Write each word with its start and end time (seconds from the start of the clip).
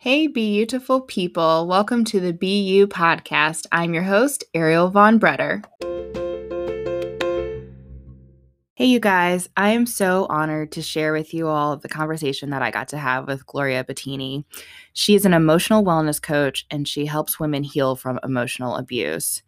Hey, 0.00 0.28
beautiful 0.28 1.00
people. 1.00 1.66
Welcome 1.66 2.04
to 2.04 2.20
the 2.20 2.32
BU 2.32 2.86
podcast. 2.86 3.66
I'm 3.72 3.92
your 3.92 4.04
host, 4.04 4.44
Ariel 4.54 4.90
Von 4.90 5.18
Bretter. 5.18 5.64
Hey, 8.76 8.84
you 8.84 9.00
guys. 9.00 9.48
I 9.56 9.70
am 9.70 9.86
so 9.86 10.26
honored 10.30 10.70
to 10.70 10.82
share 10.82 11.12
with 11.12 11.34
you 11.34 11.48
all 11.48 11.76
the 11.76 11.88
conversation 11.88 12.50
that 12.50 12.62
I 12.62 12.70
got 12.70 12.86
to 12.90 12.96
have 12.96 13.26
with 13.26 13.44
Gloria 13.44 13.82
Bettini. 13.82 14.44
She 14.92 15.16
is 15.16 15.26
an 15.26 15.34
emotional 15.34 15.82
wellness 15.82 16.22
coach 16.22 16.64
and 16.70 16.86
she 16.86 17.04
helps 17.04 17.40
women 17.40 17.64
heal 17.64 17.96
from 17.96 18.20
emotional 18.22 18.76
abuse. 18.76 19.42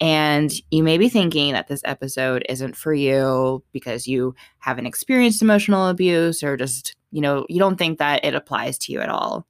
And 0.00 0.52
you 0.70 0.84
may 0.84 0.98
be 0.98 1.08
thinking 1.08 1.54
that 1.54 1.66
this 1.66 1.82
episode 1.84 2.46
isn't 2.48 2.76
for 2.76 2.94
you 2.94 3.64
because 3.72 4.06
you 4.06 4.36
haven't 4.60 4.86
experienced 4.86 5.42
emotional 5.42 5.88
abuse 5.88 6.44
or 6.44 6.56
just, 6.56 6.94
you 7.10 7.20
know, 7.20 7.46
you 7.48 7.58
don't 7.58 7.78
think 7.78 7.98
that 7.98 8.24
it 8.24 8.36
applies 8.36 8.78
to 8.78 8.92
you 8.92 9.00
at 9.00 9.08
all 9.08 9.44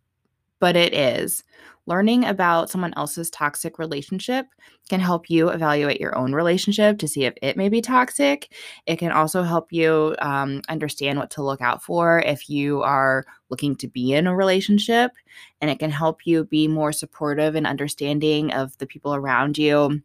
but 0.60 0.76
it 0.76 0.94
is. 0.94 1.44
Learning 1.86 2.24
about 2.26 2.68
someone 2.68 2.92
else's 2.98 3.30
toxic 3.30 3.78
relationship 3.78 4.46
can 4.90 5.00
help 5.00 5.30
you 5.30 5.48
evaluate 5.48 6.00
your 6.00 6.16
own 6.18 6.34
relationship 6.34 6.98
to 6.98 7.08
see 7.08 7.24
if 7.24 7.32
it 7.40 7.56
may 7.56 7.70
be 7.70 7.80
toxic. 7.80 8.52
It 8.84 8.96
can 8.96 9.10
also 9.10 9.42
help 9.42 9.72
you 9.72 10.14
um, 10.18 10.60
understand 10.68 11.18
what 11.18 11.30
to 11.30 11.42
look 11.42 11.62
out 11.62 11.82
for 11.82 12.20
if 12.20 12.50
you 12.50 12.82
are 12.82 13.24
looking 13.48 13.74
to 13.76 13.88
be 13.88 14.12
in 14.12 14.26
a 14.26 14.36
relationship. 14.36 15.12
And 15.62 15.70
it 15.70 15.78
can 15.78 15.90
help 15.90 16.26
you 16.26 16.44
be 16.44 16.68
more 16.68 16.92
supportive 16.92 17.54
and 17.54 17.66
understanding 17.66 18.52
of 18.52 18.76
the 18.76 18.86
people 18.86 19.14
around 19.14 19.56
you 19.56 20.02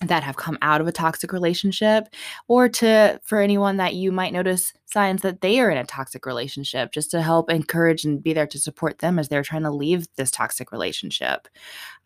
that 0.00 0.22
have 0.22 0.36
come 0.36 0.56
out 0.62 0.80
of 0.80 0.86
a 0.86 0.92
toxic 0.92 1.32
relationship 1.32 2.08
or 2.46 2.68
to 2.68 3.20
for 3.24 3.40
anyone 3.40 3.76
that 3.78 3.94
you 3.94 4.12
might 4.12 4.32
notice 4.32 4.72
signs 4.86 5.22
that 5.22 5.40
they 5.40 5.60
are 5.60 5.70
in 5.70 5.76
a 5.76 5.84
toxic 5.84 6.24
relationship 6.24 6.92
just 6.92 7.10
to 7.10 7.20
help 7.20 7.50
encourage 7.50 8.04
and 8.04 8.22
be 8.22 8.32
there 8.32 8.46
to 8.46 8.58
support 8.58 9.00
them 9.00 9.18
as 9.18 9.28
they're 9.28 9.42
trying 9.42 9.64
to 9.64 9.70
leave 9.70 10.06
this 10.16 10.30
toxic 10.30 10.72
relationship. 10.72 11.48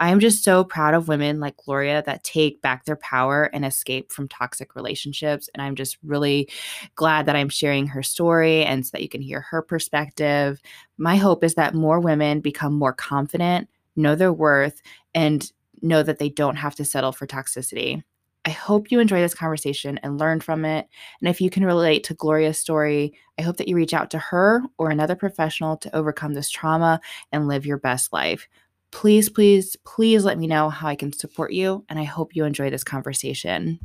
I 0.01 0.11
am 0.11 0.21
just 0.21 0.43
so 0.43 0.65
proud 0.65 0.95
of 0.95 1.07
women 1.07 1.39
like 1.39 1.57
Gloria 1.59 2.03
that 2.07 2.25
take 2.25 2.61
back 2.63 2.85
their 2.85 2.97
power 2.97 3.45
and 3.53 3.65
escape 3.65 4.11
from 4.11 4.27
toxic 4.27 4.75
relationships 4.75 5.49
and 5.55 5.63
I'm 5.63 5.77
just 5.77 5.99
really 6.03 6.49
glad 6.97 7.27
that 7.27 7.37
I'm 7.37 7.51
sharing 7.51 7.87
her 7.89 8.03
story 8.03 8.65
and 8.65 8.85
so 8.87 8.91
that 8.93 9.03
you 9.03 9.09
can 9.09 9.21
hear 9.23 9.43
her 9.43 9.63
perspective. 9.63 10.61
My 10.97 11.17
hope 11.17 11.45
is 11.45 11.55
that 11.55 11.75
more 11.75 12.01
women 12.01 12.41
become 12.41 12.73
more 12.73 12.93
confident, 12.93 13.69
know 13.97 14.15
their 14.15 14.33
worth 14.33 14.81
and 15.15 15.53
know 15.83 16.03
that 16.03 16.19
they 16.19 16.29
don't 16.29 16.57
have 16.57 16.75
to 16.77 16.85
settle 16.85 17.13
for 17.13 17.27
toxicity. 17.27 18.03
I 18.45 18.51
hope 18.51 18.91
you 18.91 18.99
enjoy 18.99 19.21
this 19.21 19.35
conversation 19.35 19.99
and 20.03 20.19
learn 20.19 20.41
from 20.41 20.65
it. 20.65 20.89
And 21.21 21.29
if 21.29 21.41
you 21.41 21.49
can 21.49 21.65
relate 21.65 22.03
to 22.05 22.15
Gloria's 22.15 22.59
story, 22.59 23.15
I 23.39 23.43
hope 23.43 23.57
that 23.59 23.69
you 23.69 23.77
reach 23.77 23.95
out 23.95 24.11
to 24.11 24.19
her 24.19 24.63
or 24.79 24.91
another 24.91 25.15
professional 25.15 25.77
to 25.79 25.95
overcome 25.95 26.35
this 26.35 26.51
trauma 26.51 27.01
and 27.31 27.47
live 27.47 27.67
your 27.67 27.79
best 27.79 28.13
life. 28.13 28.49
Please, 28.91 29.29
please, 29.29 29.77
please 29.87 30.25
let 30.25 30.39
me 30.39 30.49
know 30.49 30.71
how 30.71 30.89
I 30.89 30.97
can 30.97 31.13
support 31.13 31.53
you. 31.53 31.85
And 31.89 31.99
I 31.99 32.05
hope 32.05 32.35
you 32.35 32.45
enjoy 32.45 32.69
this 32.69 32.85
conversation. 32.85 33.79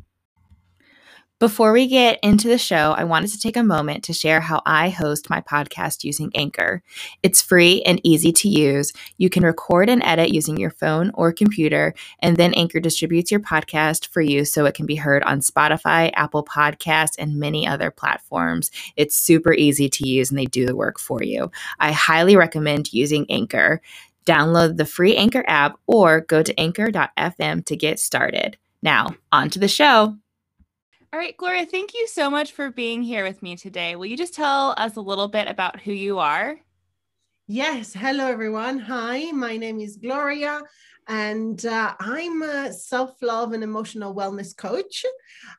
Before 1.40 1.72
we 1.72 1.86
get 1.86 2.18
into 2.24 2.48
the 2.48 2.58
show, 2.58 2.96
I 2.98 3.04
wanted 3.04 3.30
to 3.30 3.40
take 3.40 3.58
a 3.58 3.64
moment 3.64 4.04
to 4.06 4.14
share 4.14 4.42
how 4.42 4.64
I 4.66 4.90
host 4.90 5.30
my 5.30 5.40
podcast 5.40 6.04
using 6.04 6.32
Anchor. 6.34 6.82
It's 7.22 7.44
free 7.44 7.84
and 7.84 8.02
easy 8.04 8.32
to 8.32 8.50
use. 8.50 8.92
You 9.20 9.30
can 9.30 9.44
record 9.44 9.88
and 9.88 10.02
edit 10.02 10.32
using 10.32 10.58
your 10.58 10.72
phone 10.72 11.12
or 11.14 11.32
computer, 11.32 11.94
and 12.22 12.38
then 12.38 12.56
Anchor 12.56 12.80
distributes 12.80 13.30
your 13.30 13.40
podcast 13.40 14.08
for 14.08 14.20
you 14.20 14.46
so 14.46 14.66
it 14.66 14.74
can 14.74 14.88
be 14.88 14.96
heard 14.96 15.22
on 15.26 15.42
Spotify, 15.42 16.10
Apple 16.16 16.44
Podcasts, 16.44 17.18
and 17.20 17.40
many 17.40 17.68
other 17.68 17.92
platforms. 17.92 18.72
It's 18.96 19.16
super 19.16 19.54
easy 19.54 19.90
to 19.90 20.10
use 20.10 20.32
and 20.32 20.40
they 20.40 20.46
do 20.46 20.66
the 20.66 20.76
work 20.76 20.98
for 20.98 21.22
you. 21.22 21.52
I 21.80 21.92
highly 21.92 22.36
recommend 22.36 22.92
using 22.94 23.30
Anchor. 23.30 23.84
Download 24.26 24.78
the 24.78 24.86
free 24.86 25.16
Anchor 25.16 25.44
app 25.46 25.80
or 25.86 26.22
go 26.22 26.42
to 26.42 26.60
anchor.fm 26.60 27.64
to 27.66 27.76
get 27.76 28.00
started. 28.00 28.58
Now, 28.82 29.16
on 29.32 29.52
to 29.52 29.60
the 29.60 29.68
show. 29.68 30.18
All 31.14 31.20
right, 31.20 31.38
Gloria, 31.38 31.66
thank 31.66 31.94
you 31.94 32.06
so 32.06 32.30
much 32.30 32.52
for 32.52 32.70
being 32.70 33.02
here 33.02 33.24
with 33.24 33.42
me 33.42 33.56
today. 33.56 33.96
Will 33.96 34.08
you 34.08 34.18
just 34.18 34.34
tell 34.34 34.74
us 34.78 34.98
a 34.98 35.02
little 35.02 35.30
bit 35.30 35.48
about 35.48 35.80
who 35.80 35.94
you 35.94 36.20
are? 36.20 36.58
Yes. 37.48 37.94
Hello, 37.94 38.28
everyone. 38.28 38.78
Hi, 38.78 39.32
my 39.32 39.56
name 39.56 39.80
is 39.80 39.96
Gloria, 39.96 40.62
and 41.08 41.66
uh, 41.66 41.94
I'm 41.98 42.42
a 42.42 42.74
self 42.74 43.22
love 43.22 43.54
and 43.54 43.64
emotional 43.64 44.14
wellness 44.14 44.56
coach. 44.56 45.06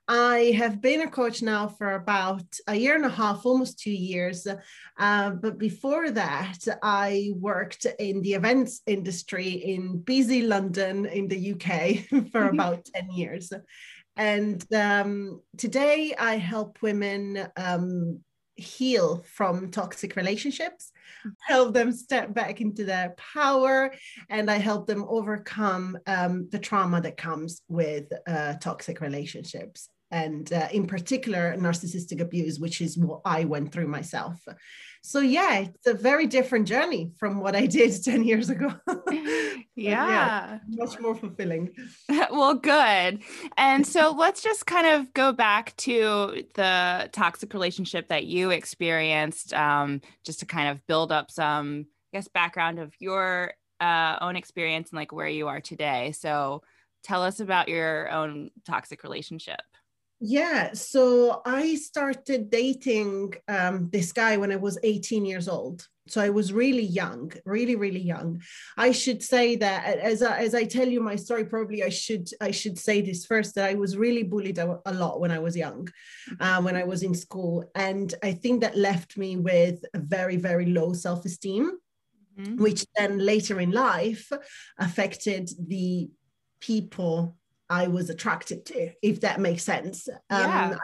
I 0.06 0.52
have 0.58 0.82
been 0.82 1.00
a 1.00 1.10
coach 1.10 1.40
now 1.40 1.66
for 1.66 1.92
about 1.94 2.44
a 2.66 2.74
year 2.74 2.94
and 2.94 3.06
a 3.06 3.08
half, 3.08 3.46
almost 3.46 3.78
two 3.78 3.90
years. 3.90 4.46
Uh, 4.98 5.30
but 5.30 5.56
before 5.56 6.10
that, 6.10 6.58
I 6.82 7.30
worked 7.36 7.86
in 7.98 8.20
the 8.20 8.34
events 8.34 8.82
industry 8.86 9.48
in 9.48 10.00
busy 10.02 10.42
London 10.42 11.06
in 11.06 11.26
the 11.26 11.52
UK 11.54 12.28
for 12.32 12.48
about 12.48 12.84
10 12.94 13.12
years. 13.12 13.50
And 14.18 14.64
um, 14.74 15.40
today 15.56 16.12
I 16.18 16.36
help 16.36 16.82
women 16.82 17.48
um, 17.56 18.18
heal 18.56 19.22
from 19.22 19.70
toxic 19.70 20.16
relationships, 20.16 20.90
help 21.46 21.72
them 21.72 21.92
step 21.92 22.34
back 22.34 22.60
into 22.60 22.84
their 22.84 23.14
power, 23.16 23.94
and 24.28 24.50
I 24.50 24.56
help 24.56 24.88
them 24.88 25.06
overcome 25.08 25.96
um, 26.08 26.48
the 26.50 26.58
trauma 26.58 27.00
that 27.00 27.16
comes 27.16 27.62
with 27.68 28.06
uh, 28.26 28.54
toxic 28.54 29.00
relationships. 29.00 29.88
And 30.10 30.52
uh, 30.52 30.68
in 30.72 30.86
particular, 30.86 31.54
narcissistic 31.56 32.20
abuse, 32.20 32.58
which 32.58 32.80
is 32.80 32.98
what 32.98 33.20
I 33.24 33.44
went 33.44 33.72
through 33.72 33.88
myself. 33.88 34.42
So, 35.08 35.20
yeah, 35.20 35.60
it's 35.60 35.86
a 35.86 35.94
very 35.94 36.26
different 36.26 36.68
journey 36.68 37.12
from 37.16 37.40
what 37.40 37.56
I 37.56 37.64
did 37.64 37.92
10 38.04 38.24
years 38.24 38.50
ago. 38.50 38.74
yeah. 39.10 39.64
yeah. 39.74 40.58
Much 40.68 41.00
more 41.00 41.14
fulfilling. 41.14 41.74
well, 42.30 42.52
good. 42.52 43.20
And 43.56 43.86
so 43.86 44.10
let's 44.10 44.42
just 44.42 44.66
kind 44.66 44.86
of 44.86 45.14
go 45.14 45.32
back 45.32 45.74
to 45.78 46.44
the 46.52 47.08
toxic 47.10 47.54
relationship 47.54 48.08
that 48.08 48.26
you 48.26 48.50
experienced, 48.50 49.54
um, 49.54 50.02
just 50.26 50.40
to 50.40 50.46
kind 50.46 50.68
of 50.68 50.86
build 50.86 51.10
up 51.10 51.30
some, 51.30 51.86
I 52.12 52.18
guess, 52.18 52.28
background 52.28 52.78
of 52.78 52.92
your 52.98 53.54
uh, 53.80 54.18
own 54.20 54.36
experience 54.36 54.90
and 54.90 54.98
like 54.98 55.10
where 55.10 55.26
you 55.26 55.48
are 55.48 55.62
today. 55.62 56.12
So 56.12 56.60
tell 57.02 57.22
us 57.22 57.40
about 57.40 57.68
your 57.68 58.10
own 58.10 58.50
toxic 58.66 59.02
relationship. 59.04 59.62
Yeah, 60.20 60.72
so 60.72 61.42
I 61.44 61.76
started 61.76 62.50
dating 62.50 63.34
um, 63.46 63.88
this 63.90 64.12
guy 64.12 64.36
when 64.36 64.50
I 64.50 64.56
was 64.56 64.78
18 64.82 65.24
years 65.24 65.48
old. 65.48 65.86
So 66.08 66.20
I 66.20 66.30
was 66.30 66.52
really 66.52 66.84
young, 66.84 67.32
really, 67.44 67.76
really 67.76 68.00
young. 68.00 68.42
I 68.76 68.90
should 68.92 69.22
say 69.22 69.56
that 69.56 69.98
as 69.98 70.22
I, 70.22 70.38
as 70.38 70.54
I 70.54 70.64
tell 70.64 70.88
you 70.88 71.00
my 71.00 71.14
story, 71.16 71.44
probably 71.44 71.84
I 71.84 71.90
should 71.90 72.28
I 72.40 72.50
should 72.50 72.78
say 72.78 73.00
this 73.00 73.26
first 73.26 73.54
that 73.54 73.68
I 73.68 73.74
was 73.74 73.96
really 73.96 74.22
bullied 74.22 74.58
a, 74.58 74.80
a 74.86 74.94
lot 74.94 75.20
when 75.20 75.30
I 75.30 75.38
was 75.38 75.56
young, 75.56 75.88
uh, 76.40 76.62
when 76.62 76.76
I 76.76 76.84
was 76.84 77.02
in 77.02 77.14
school, 77.14 77.70
and 77.74 78.12
I 78.22 78.32
think 78.32 78.62
that 78.62 78.76
left 78.76 79.18
me 79.18 79.36
with 79.36 79.84
a 79.94 79.98
very 79.98 80.36
very 80.36 80.66
low 80.66 80.94
self 80.94 81.26
esteem, 81.26 81.72
mm-hmm. 82.38 82.56
which 82.56 82.86
then 82.96 83.18
later 83.18 83.60
in 83.60 83.70
life 83.70 84.32
affected 84.78 85.50
the 85.68 86.08
people 86.60 87.36
I 87.70 87.88
was 87.88 88.10
attracted 88.10 88.64
to, 88.66 88.90
if 89.02 89.20
that 89.20 89.40
makes 89.40 89.62
sense. 89.62 90.08
Yeah. 90.30 90.70
Um, 90.70 90.78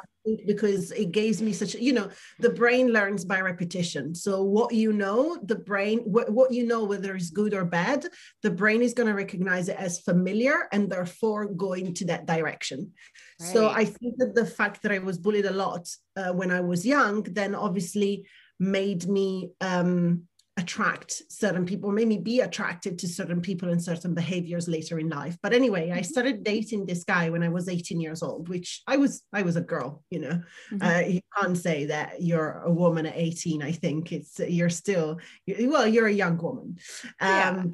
because 0.47 0.91
it 0.93 1.13
gives 1.13 1.43
me 1.43 1.53
such, 1.53 1.75
you 1.75 1.93
know, 1.93 2.09
the 2.39 2.49
brain 2.49 2.89
learns 2.89 3.27
by 3.27 3.41
repetition. 3.41 4.15
So 4.15 4.43
what 4.43 4.73
you 4.73 4.93
know, 4.93 5.37
the 5.43 5.57
brain, 5.57 5.99
what, 6.01 6.31
what 6.31 6.51
you 6.51 6.67
know, 6.67 6.85
whether 6.85 7.15
it's 7.15 7.29
good 7.31 7.53
or 7.53 7.65
bad, 7.65 8.07
the 8.43 8.51
brain 8.51 8.81
is 8.81 8.95
going 8.95 9.09
to 9.09 9.15
recognize 9.15 9.69
it 9.69 9.77
as 9.77 10.01
familiar 10.01 10.67
and 10.73 10.91
therefore 10.91 11.47
go 11.47 11.75
into 11.75 12.07
that 12.07 12.27
direction. 12.27 12.93
Right. 13.39 13.53
So 13.53 13.69
I 13.69 13.85
think 13.85 14.17
that 14.17 14.35
the 14.35 14.47
fact 14.47 14.83
that 14.83 14.93
I 14.93 14.99
was 14.99 15.19
bullied 15.19 15.45
a 15.45 15.51
lot 15.51 15.95
uh, 16.17 16.33
when 16.33 16.51
I 16.51 16.61
was 16.61 16.87
young, 16.87 17.23
then 17.25 17.55
obviously 17.55 18.27
made 18.59 19.07
me 19.07 19.51
um, 19.61 20.23
attract 20.57 21.23
certain 21.29 21.67
people, 21.67 21.91
made 21.91 22.07
me 22.07 22.19
be 22.19 22.41
attracted 22.41 22.99
to 22.99 23.09
certain 23.09 23.41
people 23.41 23.71
and 23.71 23.83
certain 23.83 24.15
behaviors 24.15 24.69
later 24.69 25.01
in 25.01 25.09
life. 25.09 25.37
But 25.43 25.53
anyway, 25.53 25.91
I 25.91 25.97
mm-hmm. 25.97 26.05
started 26.05 26.45
dating 26.45 26.87
this 26.87 27.03
guy 27.03 27.29
when 27.29 27.43
I 27.43 27.49
was 27.49 27.69
18 27.69 28.01
years 28.01 28.23
old, 28.23 28.49
which 28.49 28.83
I 28.87 28.97
was 28.97 29.23
I 29.33 29.43
was 29.43 29.57
a 29.57 29.61
girl, 29.61 30.05
you 30.11 30.21
know. 30.21 30.41
Mm-hmm. 30.73 30.83
Uh, 30.83 31.01
you 31.01 31.21
can't 31.37 31.59
say 31.59 31.87
that 31.87 32.23
you're 32.23 32.63
a 32.65 32.71
woman 32.71 33.07
at 33.07 33.17
18. 33.17 33.63
I 33.63 33.73
think 33.73 34.13
it's 34.13 34.39
you're 34.39 34.71
still 34.71 35.19
well, 35.47 35.89
you're 35.89 36.07
a 36.07 36.13
young 36.13 36.39
woman. 36.39 36.79
Um, 37.21 37.31
yeah. 37.31 37.65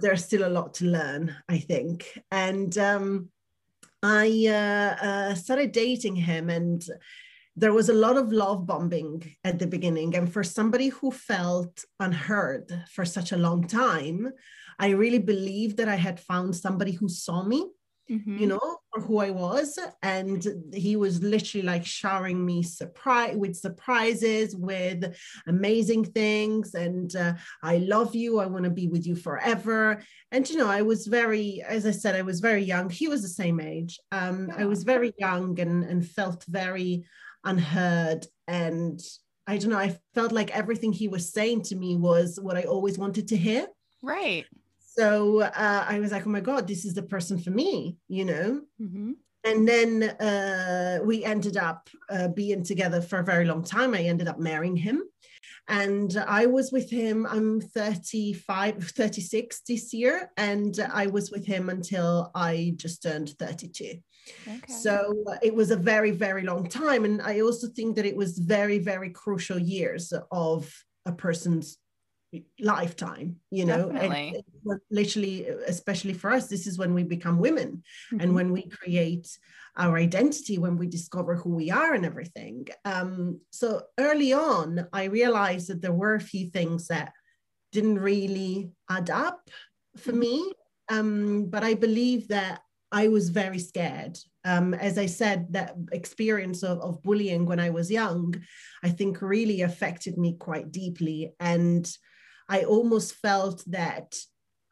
There's 0.00 0.24
still 0.24 0.46
a 0.46 0.48
lot 0.48 0.74
to 0.74 0.86
learn, 0.86 1.36
I 1.48 1.58
think. 1.58 2.18
And 2.30 2.76
um, 2.78 3.28
I 4.02 4.46
uh, 4.46 5.04
uh, 5.04 5.34
started 5.34 5.72
dating 5.72 6.16
him 6.16 6.48
and 6.48 6.82
there 7.60 7.74
was 7.74 7.90
a 7.90 8.00
lot 8.06 8.16
of 8.16 8.32
love 8.32 8.66
bombing 8.66 9.36
at 9.44 9.58
the 9.58 9.66
beginning. 9.66 10.16
And 10.16 10.32
for 10.32 10.42
somebody 10.42 10.88
who 10.88 11.10
felt 11.10 11.84
unheard 12.00 12.84
for 12.90 13.04
such 13.04 13.32
a 13.32 13.36
long 13.36 13.66
time, 13.66 14.32
I 14.78 14.88
really 14.90 15.18
believed 15.18 15.76
that 15.76 15.88
I 15.88 15.96
had 15.96 16.18
found 16.18 16.56
somebody 16.56 16.92
who 16.92 17.08
saw 17.08 17.44
me. 17.44 17.66
Mm-hmm. 18.10 18.38
You 18.38 18.46
know, 18.48 18.78
for 18.92 19.00
who 19.02 19.18
I 19.18 19.30
was, 19.30 19.78
and 20.02 20.44
he 20.74 20.96
was 20.96 21.22
literally 21.22 21.64
like 21.64 21.86
showering 21.86 22.44
me 22.44 22.60
surprise 22.64 23.36
with 23.36 23.54
surprises, 23.54 24.56
with 24.56 25.14
amazing 25.46 26.06
things, 26.06 26.74
and 26.74 27.14
uh, 27.14 27.34
I 27.62 27.76
love 27.76 28.16
you. 28.16 28.40
I 28.40 28.46
want 28.46 28.64
to 28.64 28.70
be 28.70 28.88
with 28.88 29.06
you 29.06 29.14
forever. 29.14 30.02
And 30.32 30.50
you 30.50 30.56
know, 30.56 30.68
I 30.68 30.82
was 30.82 31.06
very, 31.06 31.62
as 31.62 31.86
I 31.86 31.92
said, 31.92 32.16
I 32.16 32.22
was 32.22 32.40
very 32.40 32.64
young. 32.64 32.90
He 32.90 33.06
was 33.06 33.22
the 33.22 33.28
same 33.28 33.60
age. 33.60 34.00
Um. 34.10 34.50
I 34.58 34.64
was 34.64 34.82
very 34.82 35.12
young 35.16 35.60
and 35.60 35.84
and 35.84 36.04
felt 36.04 36.44
very 36.48 37.04
unheard 37.44 38.26
and 38.46 39.00
I 39.46 39.58
don't 39.58 39.70
know, 39.70 39.78
I 39.78 39.98
felt 40.14 40.30
like 40.32 40.56
everything 40.56 40.92
he 40.92 41.08
was 41.08 41.32
saying 41.32 41.62
to 41.62 41.76
me 41.76 41.96
was 41.96 42.38
what 42.40 42.56
I 42.56 42.62
always 42.62 42.98
wanted 42.98 43.26
to 43.28 43.36
hear. 43.36 43.66
Right. 44.00 44.46
So 44.78 45.40
uh, 45.40 45.84
I 45.88 45.98
was 45.98 46.12
like, 46.12 46.26
oh 46.26 46.30
my 46.30 46.40
God, 46.40 46.68
this 46.68 46.84
is 46.84 46.94
the 46.94 47.02
person 47.02 47.38
for 47.38 47.50
me, 47.50 47.96
you 48.08 48.24
know? 48.24 48.60
Mm-hmm. 48.80 49.12
And 49.44 49.66
then 49.66 50.02
uh, 50.02 50.98
we 51.02 51.24
ended 51.24 51.56
up 51.56 51.88
uh, 52.10 52.28
being 52.28 52.62
together 52.62 53.00
for 53.00 53.18
a 53.18 53.24
very 53.24 53.44
long 53.44 53.64
time. 53.64 53.94
I 53.94 54.02
ended 54.02 54.28
up 54.28 54.38
marrying 54.38 54.76
him. 54.76 55.02
And 55.68 56.16
I 56.26 56.46
was 56.46 56.72
with 56.72 56.90
him, 56.90 57.26
I'm 57.26 57.60
35, 57.60 58.84
36 58.84 59.62
this 59.66 59.94
year. 59.94 60.30
And 60.36 60.78
I 60.92 61.06
was 61.06 61.30
with 61.30 61.46
him 61.46 61.70
until 61.70 62.30
I 62.34 62.74
just 62.76 63.02
turned 63.02 63.30
32. 63.30 63.94
Okay. 64.46 64.72
So 64.72 65.24
uh, 65.26 65.36
it 65.42 65.54
was 65.54 65.70
a 65.70 65.76
very, 65.76 66.10
very 66.10 66.42
long 66.42 66.66
time. 66.68 67.04
And 67.04 67.20
I 67.22 67.40
also 67.40 67.68
think 67.68 67.96
that 67.96 68.06
it 68.06 68.16
was 68.16 68.38
very, 68.38 68.78
very 68.78 69.10
crucial 69.10 69.58
years 69.58 70.12
of 70.30 70.72
a 71.06 71.12
person's 71.12 71.78
lifetime 72.60 73.36
you 73.50 73.64
know 73.64 73.90
and, 73.90 74.36
literally 74.90 75.48
especially 75.66 76.14
for 76.14 76.30
us 76.30 76.46
this 76.46 76.66
is 76.66 76.78
when 76.78 76.94
we 76.94 77.02
become 77.02 77.38
women 77.38 77.82
mm-hmm. 78.12 78.20
and 78.20 78.34
when 78.34 78.52
we 78.52 78.68
create 78.68 79.36
our 79.76 79.96
identity 79.96 80.56
when 80.56 80.76
we 80.76 80.86
discover 80.86 81.34
who 81.34 81.50
we 81.50 81.72
are 81.72 81.94
and 81.94 82.06
everything 82.06 82.66
um, 82.84 83.40
so 83.50 83.82
early 83.98 84.32
on 84.32 84.86
i 84.92 85.04
realized 85.04 85.68
that 85.68 85.82
there 85.82 85.92
were 85.92 86.14
a 86.14 86.20
few 86.20 86.46
things 86.50 86.86
that 86.86 87.12
didn't 87.72 87.98
really 87.98 88.70
add 88.88 89.10
up 89.10 89.50
for 89.96 90.12
mm-hmm. 90.12 90.20
me 90.20 90.52
um, 90.88 91.46
but 91.46 91.64
i 91.64 91.74
believe 91.74 92.28
that 92.28 92.60
I 92.92 93.08
was 93.08 93.28
very 93.28 93.58
scared. 93.58 94.18
Um, 94.44 94.74
as 94.74 94.98
I 94.98 95.06
said, 95.06 95.52
that 95.52 95.74
experience 95.92 96.62
of, 96.62 96.80
of 96.80 97.02
bullying 97.02 97.46
when 97.46 97.60
I 97.60 97.70
was 97.70 97.90
young, 97.90 98.34
I 98.82 98.88
think 98.88 99.22
really 99.22 99.62
affected 99.62 100.18
me 100.18 100.36
quite 100.38 100.72
deeply. 100.72 101.32
And 101.38 101.90
I 102.48 102.64
almost 102.64 103.14
felt 103.14 103.62
that 103.68 104.16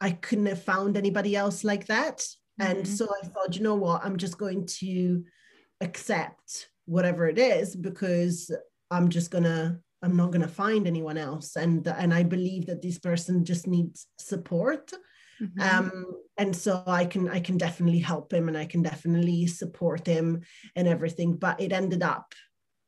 I 0.01 0.11
couldn't 0.11 0.47
have 0.47 0.63
found 0.63 0.97
anybody 0.97 1.35
else 1.35 1.63
like 1.63 1.87
that. 1.87 2.17
Mm-hmm. 2.59 2.71
And 2.71 2.87
so 2.87 3.07
I 3.23 3.27
thought, 3.27 3.55
you 3.55 3.63
know 3.63 3.75
what, 3.75 4.03
I'm 4.03 4.17
just 4.17 4.37
going 4.37 4.65
to 4.79 5.23
accept 5.81 6.69
whatever 6.85 7.27
it 7.27 7.37
is 7.37 7.75
because 7.75 8.51
I'm 8.91 9.09
just 9.09 9.31
gonna 9.31 9.79
I'm 10.01 10.15
not 10.15 10.31
gonna 10.31 10.47
find 10.47 10.87
anyone 10.87 11.17
else. 11.17 11.55
And 11.55 11.87
and 11.87 12.13
I 12.13 12.23
believe 12.23 12.65
that 12.65 12.81
this 12.81 12.97
person 12.97 13.45
just 13.45 13.67
needs 13.67 14.07
support 14.17 14.91
Mm-hmm. 15.41 15.61
Um, 15.61 16.05
and 16.37 16.55
so 16.55 16.83
I 16.87 17.05
can 17.05 17.29
I 17.29 17.39
can 17.39 17.57
definitely 17.57 17.99
help 17.99 18.33
him 18.33 18.47
and 18.47 18.57
I 18.57 18.65
can 18.65 18.81
definitely 18.81 19.47
support 19.47 20.07
him 20.07 20.41
and 20.75 20.87
everything. 20.87 21.35
But 21.35 21.59
it 21.59 21.71
ended 21.71 22.03
up 22.03 22.33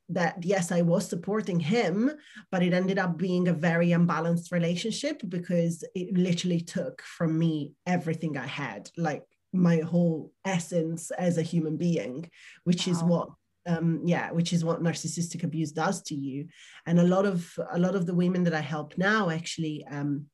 that 0.08 0.42
yes, 0.42 0.72
I 0.72 0.82
was 0.82 1.08
supporting 1.08 1.60
him, 1.60 2.10
but 2.50 2.62
it 2.62 2.72
ended 2.72 2.98
up 2.98 3.16
being 3.16 3.48
a 3.48 3.52
very 3.52 3.92
unbalanced 3.92 4.52
relationship 4.52 5.22
because 5.28 5.84
it 5.94 6.16
literally 6.16 6.60
took 6.60 7.02
from 7.02 7.38
me 7.38 7.72
everything 7.86 8.36
I 8.36 8.46
had, 8.46 8.90
like 8.96 9.22
my 9.52 9.78
whole 9.78 10.32
essence 10.44 11.10
as 11.12 11.38
a 11.38 11.42
human 11.42 11.76
being, 11.76 12.30
which 12.64 12.86
wow. 12.86 12.92
is 12.92 13.02
what 13.02 13.28
um 13.66 14.00
yeah 14.04 14.32
which 14.32 14.52
is 14.52 14.64
what 14.64 14.82
narcissistic 14.82 15.44
abuse 15.44 15.70
does 15.70 16.02
to 16.02 16.16
you 16.16 16.48
and 16.86 16.98
a 16.98 17.04
lot 17.04 17.24
of 17.24 17.48
a 17.70 17.78
lot 17.78 17.94
of 17.94 18.06
the 18.06 18.14
women 18.14 18.42
that 18.42 18.54
i 18.54 18.60
help 18.60 18.98
now 18.98 19.30
actually 19.30 19.86
um 19.88 20.26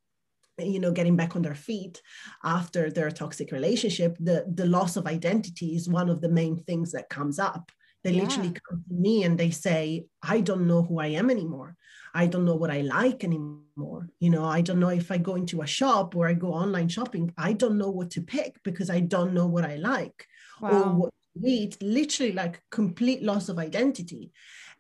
you 0.59 0.81
know 0.81 0.93
getting 0.93 1.17
back 1.17 1.37
on 1.37 1.43
their 1.43 1.55
feet 1.55 2.03
after 2.45 2.91
their 2.91 3.11
toxic 3.11 3.53
relationship 3.53 4.17
the 4.21 4.45
the 4.55 4.67
loss 4.67 4.97
of 4.97 5.07
identity 5.07 5.77
is 5.77 5.89
one 5.89 6.09
of 6.09 6.21
the 6.21 6.29
main 6.29 6.57
things 6.57 6.93
that 6.93 7.09
comes 7.09 7.39
up. 7.39 7.71
They 8.05 8.13
yeah. 8.13 8.23
literally 8.23 8.55
come 8.69 8.85
to 8.89 8.95
me 8.95 9.25
and 9.25 9.37
they 9.37 9.51
say 9.51 10.07
i 10.23 10.41
don't 10.41 10.67
know 10.67 10.83
who 10.83 10.99
i 10.99 11.09
am 11.09 11.31
anymore. 11.31 11.77
I 12.15 12.27
don't 12.27 12.45
know 12.45 12.57
what 12.57 12.71
i 12.71 12.81
like 12.81 13.25
anymore. 13.25 14.09
You 14.21 14.31
know 14.31 14.45
i 14.45 14.61
don't 14.61 14.81
know 14.81 14.91
if 14.91 15.11
i 15.11 15.19
go 15.19 15.35
into 15.35 15.63
a 15.63 15.67
shop 15.67 16.17
or 16.17 16.27
i 16.29 16.35
go 16.35 16.53
online 16.53 16.89
shopping. 16.89 17.33
I 17.37 17.53
don't 17.53 17.79
know 17.79 17.91
what 17.91 18.11
to 18.13 18.23
pick 18.23 18.63
because 18.63 18.91
i 18.91 19.01
don't 19.01 19.35
know 19.35 19.47
what 19.47 19.65
i 19.65 19.77
like 19.77 20.27
wow. 20.61 20.71
or 20.71 20.95
what 20.95 21.11
to 21.11 21.49
eat. 21.49 21.77
Literally 21.83 22.33
like 22.33 22.63
complete 22.71 23.23
loss 23.23 23.49
of 23.49 23.59
identity. 23.59 24.33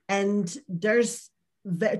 And 0.08 0.56
there's 0.68 1.30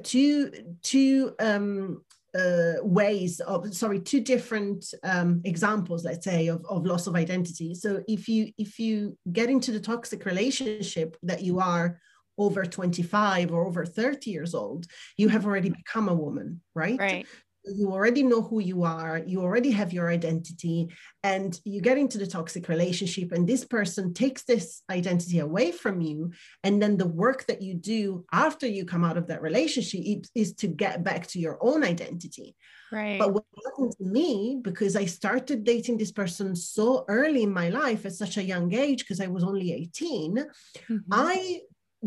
two 0.02 0.52
two 0.82 1.34
um 1.38 2.02
uh, 2.34 2.74
ways 2.82 3.40
of 3.40 3.74
sorry 3.74 4.00
two 4.00 4.20
different 4.20 4.84
um, 5.02 5.40
examples 5.44 6.04
let's 6.04 6.24
say 6.24 6.48
of, 6.48 6.64
of 6.68 6.84
loss 6.84 7.06
of 7.06 7.14
identity. 7.14 7.74
So 7.74 8.02
if 8.06 8.28
you 8.28 8.52
if 8.58 8.78
you 8.78 9.16
get 9.32 9.48
into 9.48 9.72
the 9.72 9.80
toxic 9.80 10.24
relationship 10.24 11.16
that 11.22 11.42
you 11.42 11.58
are 11.60 12.00
over 12.36 12.64
25 12.64 13.52
or 13.52 13.66
over 13.66 13.84
30 13.84 14.30
years 14.30 14.54
old 14.54 14.86
you 15.16 15.28
have 15.28 15.44
already 15.44 15.70
become 15.70 16.08
a 16.08 16.14
woman 16.14 16.60
right? 16.74 16.98
Right 16.98 17.26
you 17.74 17.92
already 17.92 18.22
know 18.22 18.42
who 18.42 18.60
you 18.60 18.84
are, 18.84 19.22
you 19.26 19.40
already 19.42 19.70
have 19.70 19.92
your 19.92 20.10
identity, 20.10 20.88
and 21.22 21.58
you 21.64 21.80
get 21.80 21.98
into 21.98 22.18
the 22.18 22.26
toxic 22.26 22.68
relationship, 22.68 23.32
and 23.32 23.46
this 23.46 23.64
person 23.64 24.14
takes 24.14 24.44
this 24.44 24.82
identity 24.90 25.38
away 25.38 25.72
from 25.72 26.00
you. 26.00 26.32
And 26.64 26.80
then 26.80 26.96
the 26.96 27.08
work 27.08 27.46
that 27.46 27.62
you 27.62 27.74
do 27.74 28.24
after 28.32 28.66
you 28.66 28.84
come 28.84 29.04
out 29.04 29.16
of 29.16 29.26
that 29.28 29.42
relationship 29.42 30.24
is 30.34 30.54
to 30.54 30.66
get 30.66 31.04
back 31.04 31.26
to 31.28 31.38
your 31.38 31.58
own 31.60 31.84
identity. 31.84 32.56
Right. 32.90 33.18
But 33.18 33.34
what 33.34 33.44
happened 33.64 33.92
to 33.98 34.04
me, 34.04 34.60
because 34.62 34.96
I 34.96 35.04
started 35.04 35.64
dating 35.64 35.98
this 35.98 36.12
person 36.12 36.56
so 36.56 37.04
early 37.08 37.42
in 37.42 37.52
my 37.52 37.68
life 37.68 38.06
at 38.06 38.12
such 38.12 38.38
a 38.38 38.42
young 38.42 38.72
age, 38.72 39.00
because 39.00 39.20
I 39.20 39.26
was 39.26 39.44
only 39.44 39.72
18, 39.72 40.36
mm-hmm. 40.36 40.96
I 41.10 41.60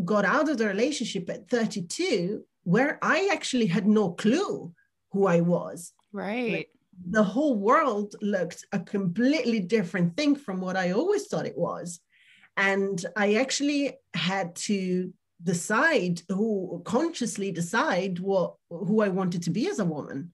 got 0.04 0.24
out 0.24 0.48
of 0.48 0.58
the 0.58 0.66
relationship 0.66 1.28
at 1.30 1.48
32 1.48 2.44
where 2.64 2.98
I 3.02 3.28
actually 3.32 3.66
had 3.66 3.86
no 3.86 4.12
clue 4.12 4.72
who 5.12 5.26
I 5.26 5.40
was. 5.40 5.92
Right. 6.12 6.52
Like, 6.52 6.68
the 7.08 7.22
whole 7.22 7.56
world 7.56 8.14
looked 8.20 8.64
a 8.72 8.78
completely 8.78 9.60
different 9.60 10.16
thing 10.16 10.36
from 10.36 10.60
what 10.60 10.76
I 10.76 10.92
always 10.92 11.26
thought 11.26 11.46
it 11.46 11.58
was. 11.58 12.00
And 12.56 13.04
I 13.16 13.34
actually 13.34 13.94
had 14.14 14.54
to 14.56 15.12
decide 15.42 16.22
who 16.28 16.82
consciously 16.84 17.50
decide 17.50 18.18
what 18.20 18.54
who 18.70 19.00
I 19.00 19.08
wanted 19.08 19.42
to 19.44 19.50
be 19.50 19.68
as 19.68 19.78
a 19.78 19.84
woman 19.84 20.32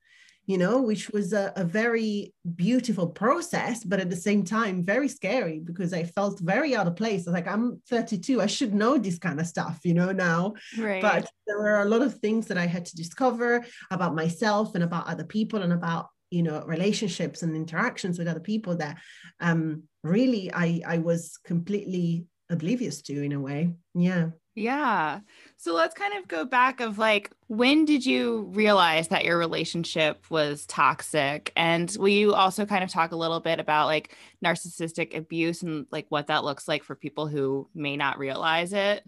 you 0.49 0.57
know, 0.57 0.81
which 0.81 1.11
was 1.11 1.35
a, 1.35 1.53
a, 1.57 1.65
very 1.65 2.33
beautiful 2.57 3.07
process, 3.07 3.85
but 3.85 4.01
at 4.01 4.09
the 4.09 4.17
same 4.17 4.43
time, 4.43 4.83
very 4.83 5.07
scary 5.07 5.61
because 5.63 5.93
I 5.93 6.05
felt 6.05 6.41
very 6.41 6.75
out 6.75 6.87
of 6.87 6.97
place. 6.97 7.27
I 7.27 7.31
was 7.31 7.35
like, 7.35 7.47
I'm 7.47 7.83
32, 7.91 8.41
I 8.41 8.47
should 8.47 8.73
know 8.73 8.97
this 8.97 9.19
kind 9.19 9.41
of 9.41 9.47
stuff, 9.47 9.81
you 9.85 9.93
know, 9.93 10.11
now. 10.11 10.55
Right. 10.79 11.03
But 11.03 11.31
there 11.47 11.59
were 11.59 11.83
a 11.83 11.85
lot 11.85 12.01
of 12.01 12.15
things 12.21 12.47
that 12.47 12.57
I 12.57 12.65
had 12.65 12.87
to 12.87 12.97
discover 12.97 13.63
about 13.91 14.15
myself 14.15 14.75
and 14.75 14.83
about 14.83 15.07
other 15.07 15.25
people 15.25 15.61
and 15.61 15.75
about, 15.75 16.07
you 16.31 16.43
know, 16.43 16.65
relationships 16.65 17.43
and 17.43 17.55
interactions 17.55 18.19
with 18.19 18.27
other 18.27 18.41
people 18.41 18.75
that 18.77 18.97
um, 19.41 19.83
really 20.03 20.51
I, 20.55 20.81
I 20.87 20.97
was 20.97 21.39
completely 21.45 22.25
oblivious 22.49 23.03
to 23.03 23.23
in 23.23 23.33
a 23.33 23.41
way. 23.41 23.75
Yeah. 23.95 24.31
Yeah. 24.59 25.21
So 25.57 25.73
let's 25.73 25.95
kind 25.95 26.15
of 26.19 26.27
go 26.27 26.45
back 26.45 26.81
of 26.81 26.99
like 26.99 27.31
when 27.47 27.85
did 27.85 28.05
you 28.05 28.51
realize 28.53 29.09
that 29.09 29.25
your 29.25 29.39
relationship 29.39 30.25
was 30.31 30.67
toxic 30.67 31.53
and 31.57 31.95
will 31.99 32.09
you 32.09 32.35
also 32.35 32.67
kind 32.67 32.83
of 32.83 32.91
talk 32.91 33.13
a 33.13 33.17
little 33.17 33.39
bit 33.39 33.61
about 33.61 33.87
like 33.87 34.17
narcissistic 34.45 35.17
abuse 35.17 35.63
and 35.63 35.87
like 35.93 36.07
what 36.09 36.27
that 36.27 36.43
looks 36.43 36.67
like 36.67 36.83
for 36.83 36.97
people 36.97 37.29
who 37.29 37.69
may 37.73 37.97
not 37.97 38.19
realize 38.19 38.73
it? 38.73 39.05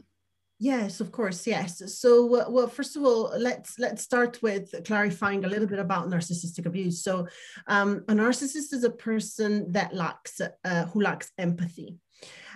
Yes, 0.60 1.00
of 1.00 1.10
course. 1.10 1.46
Yes. 1.46 1.82
So, 1.98 2.26
well, 2.26 2.68
first 2.68 2.94
of 2.94 3.02
all, 3.02 3.32
let's 3.36 3.78
let's 3.78 4.02
start 4.02 4.42
with 4.42 4.74
clarifying 4.84 5.44
a 5.46 5.48
little 5.48 5.66
bit 5.66 5.78
about 5.78 6.08
narcissistic 6.08 6.66
abuse. 6.66 7.02
So, 7.02 7.26
um, 7.66 8.04
a 8.08 8.12
narcissist 8.12 8.74
is 8.74 8.84
a 8.84 8.90
person 8.90 9.72
that 9.72 9.94
lacks 9.94 10.38
uh, 10.40 10.84
who 10.84 11.00
lacks 11.00 11.32
empathy. 11.38 11.96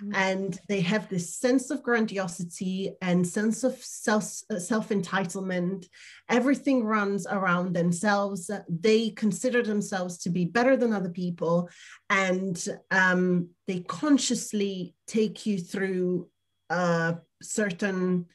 Mm-hmm. 0.03 0.13
and 0.13 0.59
they 0.67 0.81
have 0.81 1.07
this 1.07 1.33
sense 1.35 1.71
of 1.71 1.81
grandiosity 1.81 2.91
and 3.01 3.25
sense 3.25 3.63
of 3.63 3.75
self 3.77 4.41
uh, 4.51 4.59
self 4.59 4.89
entitlement 4.89 5.87
everything 6.29 6.83
runs 6.83 7.25
around 7.25 7.73
themselves 7.73 8.51
they 8.67 9.11
consider 9.11 9.63
themselves 9.63 10.17
to 10.19 10.29
be 10.29 10.43
better 10.43 10.75
than 10.75 10.91
other 10.91 11.09
people 11.09 11.69
and 12.09 12.67
um, 12.91 13.49
they 13.67 13.79
consciously 13.79 14.95
take 15.07 15.45
you 15.45 15.59
through 15.59 16.27
a 16.69 17.15
certain 17.41 18.25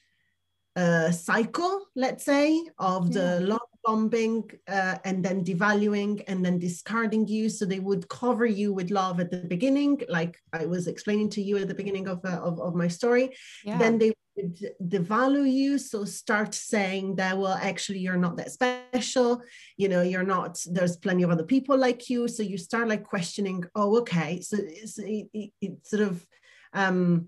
uh, 0.76 1.10
cycle 1.10 1.86
let's 1.94 2.24
say 2.24 2.58
of 2.78 3.12
the 3.12 3.38
yeah. 3.40 3.46
Bombing 3.90 4.48
uh, 4.68 4.96
and 5.04 5.24
then 5.24 5.44
devaluing 5.44 6.22
and 6.28 6.44
then 6.44 6.58
discarding 6.58 7.26
you. 7.26 7.48
So 7.48 7.64
they 7.64 7.80
would 7.80 8.08
cover 8.08 8.46
you 8.46 8.72
with 8.72 8.90
love 8.90 9.18
at 9.18 9.30
the 9.30 9.38
beginning, 9.38 10.00
like 10.08 10.38
I 10.52 10.66
was 10.66 10.86
explaining 10.86 11.30
to 11.30 11.42
you 11.42 11.56
at 11.58 11.68
the 11.68 11.74
beginning 11.74 12.06
of, 12.06 12.18
uh, 12.24 12.40
of, 12.48 12.60
of, 12.60 12.74
my 12.74 12.88
story. 12.88 13.26
Yeah. 13.64 13.78
Then 13.78 13.98
they 13.98 14.12
would 14.36 14.56
devalue 14.94 15.50
you. 15.50 15.78
So 15.78 16.04
start 16.04 16.54
saying 16.54 17.16
that, 17.16 17.36
well, 17.36 17.58
actually, 17.70 17.98
you're 17.98 18.24
not 18.26 18.36
that 18.36 18.52
special. 18.52 19.42
You 19.76 19.88
know, 19.88 20.02
you're 20.02 20.30
not, 20.36 20.52
there's 20.70 20.96
plenty 20.96 21.24
of 21.24 21.30
other 21.30 21.48
people 21.54 21.76
like 21.76 22.08
you. 22.08 22.28
So 22.28 22.42
you 22.44 22.58
start 22.58 22.86
like 22.88 23.04
questioning, 23.04 23.64
oh, 23.74 23.98
okay. 24.00 24.40
So 24.40 24.56
it's, 24.60 24.98
it, 24.98 25.26
it, 25.34 25.50
it 25.60 25.72
sort 25.84 26.02
of, 26.02 26.24
um, 26.72 27.26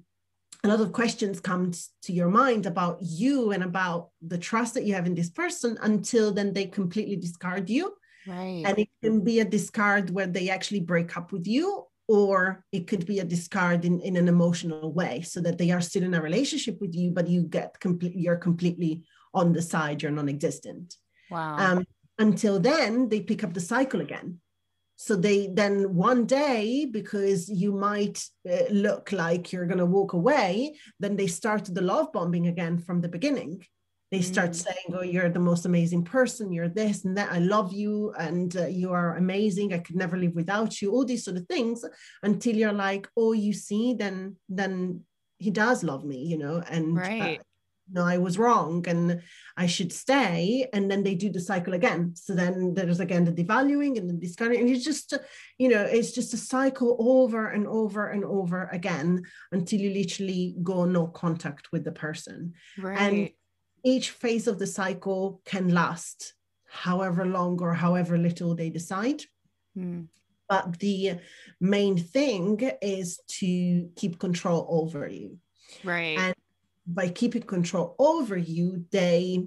a 0.65 0.69
lot 0.69 0.81
of 0.81 0.93
questions 0.93 1.41
come 1.41 1.73
to 2.03 2.13
your 2.13 2.29
mind 2.29 2.67
about 2.67 2.99
you 3.01 3.51
and 3.51 3.65
about 3.65 4.11
the 4.21 4.39
trust 4.39 4.75
that 4.75 4.85
you 4.85 4.95
have 4.95 5.07
in 5.07 5.15
this 5.15 5.31
person 5.31 5.77
until 5.83 6.33
then 6.33 6.53
they 6.53 6.67
completely 6.67 7.17
discard 7.17 7.69
you. 7.69 7.95
Right. 8.27 8.63
And 8.65 8.79
it 8.79 8.89
can 9.03 9.23
be 9.23 9.41
a 9.41 9.45
discard 9.45 10.11
where 10.11 10.29
they 10.29 10.49
actually 10.51 10.81
break 10.81 11.17
up 11.17 11.33
with 11.33 11.49
you 11.49 11.87
or 12.07 12.65
it 12.71 12.87
could 12.87 13.07
be 13.07 13.19
a 13.19 13.25
discard 13.25 13.85
in, 13.85 14.01
in 14.01 14.17
an 14.17 14.29
emotional 14.29 14.93
way 14.93 15.23
so 15.23 15.41
that 15.41 15.59
they 15.59 15.73
are 15.73 15.81
still 15.81 16.05
in 16.05 16.15
a 16.15 16.23
relationship 16.23 16.81
with 16.81 16.95
you 16.95 17.11
but 17.11 17.29
you 17.29 17.43
get 17.43 17.79
complete 17.81 18.15
you're 18.15 18.37
completely 18.37 19.03
on 19.35 19.53
the 19.53 19.63
side 19.63 20.01
you're 20.01 20.13
non-existent. 20.13 20.95
Wow. 21.29 21.57
Um, 21.59 21.87
until 22.19 22.61
then 22.61 23.09
they 23.09 23.21
pick 23.21 23.43
up 23.43 23.53
the 23.53 23.61
cycle 23.61 24.01
again 24.01 24.39
so 25.03 25.17
they 25.17 25.49
then 25.49 25.95
one 25.97 26.27
day 26.27 26.87
because 26.89 27.49
you 27.49 27.73
might 27.73 28.23
uh, 28.49 28.69
look 28.71 29.11
like 29.11 29.53
you're 29.53 29.67
going 29.67 29.85
to 29.85 29.95
walk 29.99 30.13
away 30.13 30.77
then 31.01 31.17
they 31.17 31.27
start 31.27 31.65
the 31.65 31.83
love 31.83 32.13
bombing 32.13 32.47
again 32.47 32.79
from 32.79 33.01
the 33.01 33.09
beginning 33.09 33.61
they 34.13 34.21
start 34.21 34.51
mm. 34.51 34.55
saying 34.55 34.89
oh 34.95 35.03
you're 35.03 35.29
the 35.29 35.49
most 35.51 35.67
amazing 35.67 36.05
person 36.05 36.53
you're 36.53 36.69
this 36.69 37.05
and 37.05 37.17
that 37.19 37.33
i 37.33 37.39
love 37.39 37.73
you 37.73 38.13
and 38.17 38.57
uh, 38.57 38.67
you 38.67 38.93
are 38.93 39.17
amazing 39.17 39.75
i 39.75 39.79
could 39.79 39.97
never 39.97 40.17
live 40.17 40.35
without 40.37 40.81
you 40.81 40.93
all 40.93 41.05
these 41.05 41.25
sort 41.25 41.37
of 41.37 41.47
things 41.47 41.85
until 42.23 42.55
you're 42.55 42.73
like 42.73 43.09
oh 43.17 43.33
you 43.33 43.53
see 43.53 43.95
then 43.95 44.37
then 44.49 45.01
he 45.39 45.51
does 45.51 45.83
love 45.83 46.05
me 46.05 46.19
you 46.19 46.39
know 46.39 46.63
and 46.71 46.97
uh, 46.97 47.01
right. 47.01 47.41
uh, 47.41 47.43
no, 47.91 48.05
I 48.05 48.19
was 48.19 48.39
wrong 48.39 48.85
and 48.89 49.23
I 49.57 49.67
should 49.67 49.93
stay. 49.93 50.69
And 50.73 50.91
then 50.91 51.03
they 51.03 51.15
do 51.15 51.31
the 51.31 51.41
cycle 51.41 51.75
again. 51.75 52.15
So 52.17 52.35
then 52.35 52.75
there's 52.75 53.01
again 53.01 53.25
the 53.25 53.33
devaluing 53.33 53.99
and 53.99 54.09
the 54.09 54.15
discarding. 54.15 54.61
And 54.61 54.71
it's 54.71 54.85
just, 54.85 55.15
you 55.59 55.69
know, 55.69 55.83
it's 55.83 56.13
just 56.13 56.35
a 56.35 56.39
cycle 56.39 56.97
over 56.99 57.49
and 57.49 57.67
over 57.67 58.09
and 58.09 58.25
over 58.25 58.69
again 58.73 59.23
until 59.51 59.81
you 59.81 59.91
literally 59.91 60.57
go 60.63 60.85
no 60.85 61.07
contact 61.07 61.73
with 61.73 61.85
the 61.85 61.93
person. 61.93 62.55
Right. 62.79 62.99
And 62.99 63.31
each 63.85 64.11
phase 64.11 64.47
of 64.47 64.59
the 64.59 64.67
cycle 64.67 65.43
can 65.45 65.69
last 65.69 66.35
however 66.69 67.27
long 67.27 67.61
or 67.61 67.75
however 67.75 68.17
little 68.17 68.55
they 68.55 68.71
decide. 68.71 69.23
Hmm. 69.75 70.03
But 70.49 70.79
the 70.79 71.19
main 71.61 71.97
thing 71.97 72.71
is 72.81 73.21
to 73.41 73.89
keep 73.97 74.19
control 74.19 74.67
over 74.69 75.09
you. 75.09 75.39
Right. 75.83 76.19
And 76.19 76.35
by 76.87 77.09
keeping 77.09 77.43
control 77.43 77.95
over 77.99 78.37
you, 78.37 78.85
they 78.91 79.47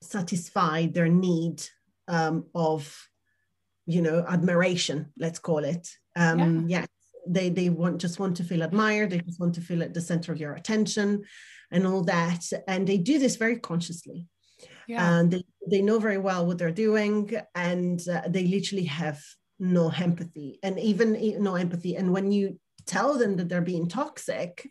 satisfy 0.00 0.86
their 0.86 1.08
need 1.08 1.62
um, 2.08 2.46
of, 2.54 3.08
you 3.86 4.02
know, 4.02 4.24
admiration, 4.28 5.12
let's 5.18 5.38
call 5.38 5.64
it. 5.64 5.88
Um, 6.16 6.68
yeah. 6.68 6.80
yeah. 6.80 6.86
They, 7.26 7.50
they 7.50 7.70
want 7.70 8.00
just 8.00 8.18
want 8.18 8.36
to 8.38 8.44
feel 8.44 8.62
admired. 8.62 9.10
They 9.10 9.20
just 9.20 9.38
want 9.38 9.54
to 9.54 9.60
feel 9.60 9.82
at 9.82 9.94
the 9.94 10.00
center 10.00 10.32
of 10.32 10.40
your 10.40 10.54
attention 10.54 11.22
and 11.70 11.86
all 11.86 12.02
that. 12.04 12.44
And 12.66 12.86
they 12.86 12.98
do 12.98 13.20
this 13.20 13.36
very 13.36 13.60
consciously. 13.60 14.26
Yeah. 14.88 15.18
And 15.18 15.30
they, 15.30 15.44
they 15.70 15.82
know 15.82 16.00
very 16.00 16.18
well 16.18 16.44
what 16.44 16.58
they're 16.58 16.72
doing 16.72 17.32
and 17.54 18.02
uh, 18.08 18.22
they 18.28 18.46
literally 18.46 18.84
have 18.84 19.22
no 19.60 19.90
empathy 19.90 20.58
and 20.64 20.78
even 20.80 21.40
no 21.40 21.54
empathy. 21.54 21.94
And 21.94 22.12
when 22.12 22.32
you 22.32 22.58
tell 22.86 23.16
them 23.16 23.36
that 23.36 23.48
they're 23.48 23.60
being 23.60 23.88
toxic, 23.88 24.68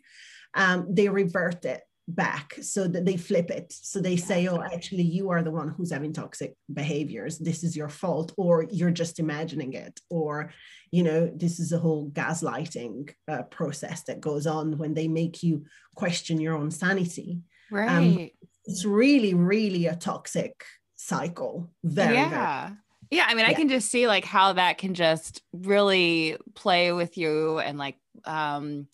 um, 0.54 0.86
they 0.88 1.08
revert 1.08 1.64
it 1.64 1.82
back 2.08 2.54
so 2.60 2.86
that 2.88 3.04
they 3.04 3.16
flip 3.16 3.50
it. 3.50 3.72
So 3.72 4.00
they 4.00 4.16
say 4.16 4.48
oh 4.48 4.60
actually 4.60 5.04
you 5.04 5.30
are 5.30 5.42
the 5.42 5.50
one 5.50 5.68
who's 5.68 5.92
having 5.92 6.12
toxic 6.12 6.54
behaviors. 6.72 7.38
This 7.38 7.62
is 7.62 7.76
your 7.76 7.88
fault 7.88 8.32
or 8.36 8.64
you're 8.70 8.90
just 8.90 9.18
imagining 9.18 9.72
it 9.74 10.00
or 10.10 10.52
you 10.90 11.02
know 11.02 11.30
this 11.34 11.60
is 11.60 11.72
a 11.72 11.78
whole 11.78 12.10
gaslighting 12.10 13.14
uh, 13.28 13.42
process 13.44 14.02
that 14.04 14.20
goes 14.20 14.46
on 14.46 14.78
when 14.78 14.94
they 14.94 15.08
make 15.08 15.42
you 15.42 15.64
question 15.94 16.40
your 16.40 16.56
own 16.56 16.70
sanity. 16.70 17.40
Um, 17.72 17.78
right. 17.78 17.90
um, 17.90 18.30
it's 18.64 18.84
really 18.84 19.34
really 19.34 19.86
a 19.86 19.96
toxic 19.96 20.64
cycle. 20.96 21.70
Very 21.84 22.16
yeah 22.16 22.66
very, 22.66 22.78
yeah. 23.10 23.26
I 23.28 23.34
mean 23.34 23.44
yeah. 23.44 23.50
i 23.50 23.54
can 23.54 23.68
just 23.68 23.90
see 23.90 24.06
like 24.08 24.24
how 24.24 24.54
that 24.54 24.78
can 24.78 24.94
just 24.94 25.42
really 25.52 26.36
play 26.54 26.92
with 26.92 27.16
you 27.16 27.58
and 27.60 27.78
like 27.78 27.96
um 28.24 28.88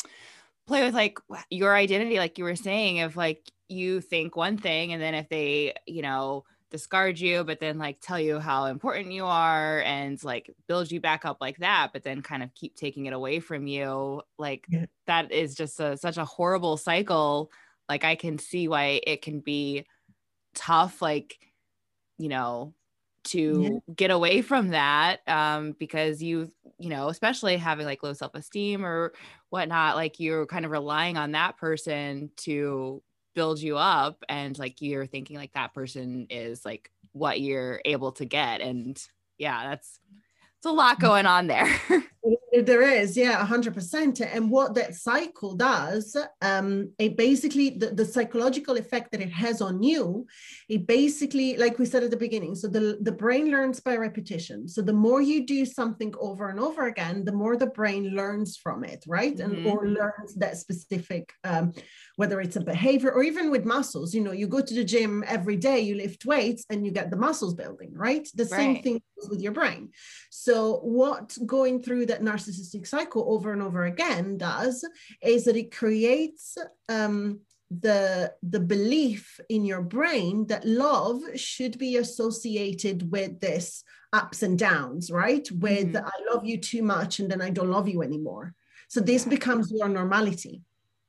play 0.68 0.84
with 0.84 0.94
like 0.94 1.18
your 1.50 1.74
identity 1.74 2.18
like 2.18 2.38
you 2.38 2.44
were 2.44 2.56
saying 2.56 2.98
if 2.98 3.16
like 3.16 3.50
you 3.68 4.00
think 4.00 4.36
one 4.36 4.56
thing 4.56 4.92
and 4.92 5.02
then 5.02 5.14
if 5.14 5.28
they 5.28 5.74
you 5.86 6.02
know 6.02 6.44
discard 6.70 7.18
you 7.18 7.44
but 7.44 7.60
then 7.60 7.78
like 7.78 7.98
tell 8.00 8.20
you 8.20 8.38
how 8.38 8.66
important 8.66 9.10
you 9.10 9.24
are 9.24 9.80
and 9.82 10.22
like 10.22 10.54
build 10.66 10.90
you 10.90 11.00
back 11.00 11.24
up 11.24 11.38
like 11.40 11.56
that 11.58 11.90
but 11.92 12.02
then 12.04 12.20
kind 12.20 12.42
of 12.42 12.54
keep 12.54 12.76
taking 12.76 13.06
it 13.06 13.14
away 13.14 13.40
from 13.40 13.66
you 13.66 14.20
like 14.38 14.66
yeah. 14.68 14.84
that 15.06 15.32
is 15.32 15.54
just 15.54 15.80
a, 15.80 15.96
such 15.96 16.18
a 16.18 16.24
horrible 16.24 16.76
cycle 16.76 17.50
like 17.88 18.04
i 18.04 18.14
can 18.14 18.38
see 18.38 18.68
why 18.68 19.00
it 19.06 19.22
can 19.22 19.40
be 19.40 19.86
tough 20.54 21.00
like 21.00 21.38
you 22.18 22.28
know 22.28 22.74
to 23.28 23.80
yeah. 23.86 23.94
get 23.94 24.10
away 24.10 24.42
from 24.42 24.68
that 24.68 25.20
um, 25.28 25.72
because 25.78 26.22
you 26.22 26.52
you 26.78 26.88
know 26.88 27.08
especially 27.08 27.56
having 27.56 27.86
like 27.86 28.02
low 28.02 28.12
self-esteem 28.12 28.84
or 28.84 29.12
whatnot 29.50 29.96
like 29.96 30.20
you're 30.20 30.46
kind 30.46 30.64
of 30.64 30.70
relying 30.70 31.16
on 31.16 31.32
that 31.32 31.56
person 31.56 32.30
to 32.36 33.02
build 33.34 33.60
you 33.60 33.76
up 33.76 34.24
and 34.28 34.58
like 34.58 34.80
you're 34.80 35.06
thinking 35.06 35.36
like 35.36 35.52
that 35.52 35.74
person 35.74 36.26
is 36.30 36.64
like 36.64 36.90
what 37.12 37.40
you're 37.40 37.80
able 37.84 38.12
to 38.12 38.24
get 38.24 38.60
and 38.60 39.02
yeah 39.38 39.68
that's 39.68 40.00
it's 40.56 40.66
a 40.66 40.70
lot 40.70 40.98
mm. 40.98 41.02
going 41.02 41.26
on 41.26 41.46
there 41.46 41.68
there 42.62 42.82
is 42.82 43.16
yeah 43.16 43.44
100% 43.46 44.28
and 44.34 44.50
what 44.50 44.74
that 44.74 44.94
cycle 44.94 45.54
does 45.54 46.16
um 46.42 46.90
it 46.98 47.16
basically 47.16 47.70
the, 47.70 47.88
the 47.90 48.04
psychological 48.04 48.76
effect 48.76 49.10
that 49.12 49.20
it 49.20 49.30
has 49.30 49.60
on 49.60 49.82
you 49.82 50.26
it 50.68 50.86
basically 50.86 51.56
like 51.56 51.78
we 51.78 51.86
said 51.86 52.02
at 52.02 52.10
the 52.10 52.16
beginning 52.16 52.54
so 52.54 52.68
the, 52.68 52.98
the 53.02 53.12
brain 53.12 53.50
learns 53.50 53.80
by 53.80 53.96
repetition. 53.96 54.68
So 54.68 54.82
the 54.82 54.92
more 54.92 55.20
you 55.20 55.46
do 55.46 55.64
something 55.64 56.14
over 56.20 56.48
and 56.48 56.60
over 56.60 56.86
again 56.86 57.24
the 57.24 57.32
more 57.32 57.56
the 57.56 57.66
brain 57.66 58.14
learns 58.14 58.56
from 58.56 58.84
it 58.84 59.04
right? 59.06 59.36
Mm-hmm. 59.36 59.66
and 59.66 59.66
or 59.66 59.88
learns 59.88 60.34
that 60.36 60.56
specific 60.56 61.32
um, 61.44 61.72
whether 62.16 62.40
it's 62.40 62.56
a 62.56 62.60
behavior 62.60 63.12
or 63.12 63.22
even 63.22 63.50
with 63.50 63.64
muscles 63.64 64.14
you 64.14 64.22
know 64.22 64.32
you 64.32 64.46
go 64.46 64.60
to 64.60 64.74
the 64.74 64.84
gym 64.84 65.24
every 65.26 65.56
day 65.56 65.80
you 65.80 65.94
lift 65.94 66.24
weights 66.24 66.64
and 66.70 66.84
you 66.84 66.92
get 66.92 67.10
the 67.10 67.16
muscles 67.16 67.54
building 67.54 67.92
right? 67.92 68.28
The 68.34 68.44
right. 68.44 68.50
same 68.50 68.82
thing 68.82 69.02
with 69.28 69.40
your 69.40 69.52
brain. 69.52 69.90
So 70.30 70.78
what 70.78 71.36
going 71.44 71.82
through 71.82 72.06
that 72.06 72.22
narcissistic 72.48 72.86
cycle 72.86 73.24
over 73.28 73.52
and 73.52 73.62
over 73.62 73.84
again 73.84 74.36
does 74.36 74.84
is 75.22 75.44
that 75.44 75.56
it 75.56 75.74
creates 75.74 76.56
um, 76.88 77.40
the 77.70 78.32
the 78.42 78.60
belief 78.60 79.38
in 79.50 79.64
your 79.64 79.82
brain 79.82 80.46
that 80.46 80.64
love 80.64 81.20
should 81.34 81.78
be 81.78 81.96
associated 81.96 83.10
with 83.10 83.40
this 83.40 83.84
ups 84.12 84.42
and 84.42 84.58
downs 84.58 85.10
right? 85.10 85.50
With 85.50 85.92
mm-hmm. 85.92 86.06
i 86.06 86.32
love 86.32 86.46
you 86.46 86.58
too 86.58 86.82
much 86.82 87.18
and 87.18 87.30
then 87.30 87.42
i 87.42 87.50
don't 87.50 87.70
love 87.70 87.88
you 87.88 88.02
anymore. 88.02 88.54
So 88.88 89.00
this 89.00 89.24
becomes 89.24 89.70
your 89.70 89.88
normality. 89.88 90.62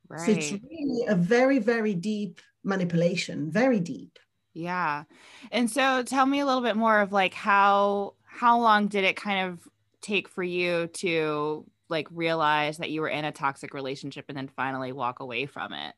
Right. 0.10 0.26
so 0.26 0.32
it's 0.32 0.52
really 0.52 1.06
a 1.08 1.16
very 1.16 1.60
very 1.60 1.94
deep 1.94 2.42
manipulation 2.64 3.52
very 3.52 3.80
deep. 3.80 4.20
Yeah. 4.54 5.04
And 5.52 5.70
so 5.72 6.04
tell 6.04 6.26
me 6.26 6.40
a 6.42 6.46
little 6.46 6.64
bit 6.64 6.76
more 6.76 7.00
of 7.00 7.14
like 7.14 7.34
how 7.34 8.16
how 8.26 8.60
long 8.60 8.88
did 8.88 9.06
it 9.06 9.16
kind 9.16 9.50
of 9.50 9.68
take 10.02 10.30
for 10.30 10.44
you 10.44 10.88
to 10.88 11.66
like 11.90 12.08
realize 12.12 12.78
that 12.78 12.92
you 12.92 13.02
were 13.02 13.10
in 13.10 13.26
a 13.26 13.32
toxic 13.32 13.74
relationship 13.74 14.26
and 14.30 14.38
then 14.38 14.48
finally 14.48 14.92
walk 14.92 15.20
away 15.20 15.46
from 15.46 15.74
it? 15.74 15.96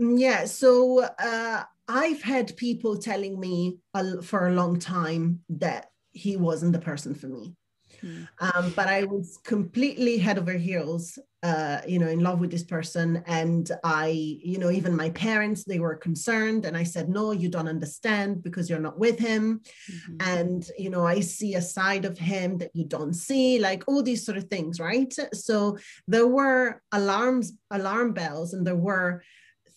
Mm, 0.00 0.18
yeah, 0.18 0.44
so 0.44 1.04
uh, 1.18 1.62
I've 1.88 2.22
had 2.22 2.56
people 2.56 2.98
telling 2.98 3.38
me 3.38 3.78
for 4.22 4.48
a 4.48 4.52
long 4.52 4.78
time 4.78 5.40
that 5.50 5.90
he 6.12 6.36
wasn't 6.36 6.72
the 6.72 6.80
person 6.80 7.14
for 7.14 7.28
me. 7.28 7.54
Hmm. 8.00 8.22
Um, 8.40 8.72
but 8.74 8.88
I 8.88 9.04
was 9.04 9.38
completely 9.44 10.18
head 10.18 10.38
over 10.38 10.52
heels, 10.52 11.18
uh, 11.42 11.80
you 11.86 11.98
know, 11.98 12.08
in 12.08 12.20
love 12.20 12.38
with 12.38 12.50
this 12.50 12.62
person. 12.62 13.22
And 13.26 13.70
I, 13.82 14.08
you 14.08 14.58
know, 14.58 14.70
even 14.70 14.94
my 14.94 15.10
parents, 15.10 15.64
they 15.64 15.78
were 15.78 15.96
concerned. 15.96 16.66
And 16.66 16.76
I 16.76 16.82
said, 16.82 17.08
no, 17.08 17.32
you 17.32 17.48
don't 17.48 17.68
understand 17.68 18.42
because 18.42 18.68
you're 18.68 18.78
not 18.78 18.98
with 18.98 19.18
him. 19.18 19.62
Mm-hmm. 19.90 20.16
And, 20.20 20.70
you 20.78 20.90
know, 20.90 21.06
I 21.06 21.20
see 21.20 21.54
a 21.54 21.62
side 21.62 22.04
of 22.04 22.18
him 22.18 22.58
that 22.58 22.70
you 22.74 22.84
don't 22.84 23.14
see, 23.14 23.58
like 23.58 23.84
all 23.86 24.02
these 24.02 24.24
sort 24.24 24.36
of 24.36 24.44
things, 24.44 24.78
right? 24.78 25.14
So 25.32 25.78
there 26.06 26.26
were 26.26 26.82
alarms, 26.92 27.52
alarm 27.70 28.12
bells, 28.12 28.52
and 28.52 28.66
there 28.66 28.76
were 28.76 29.22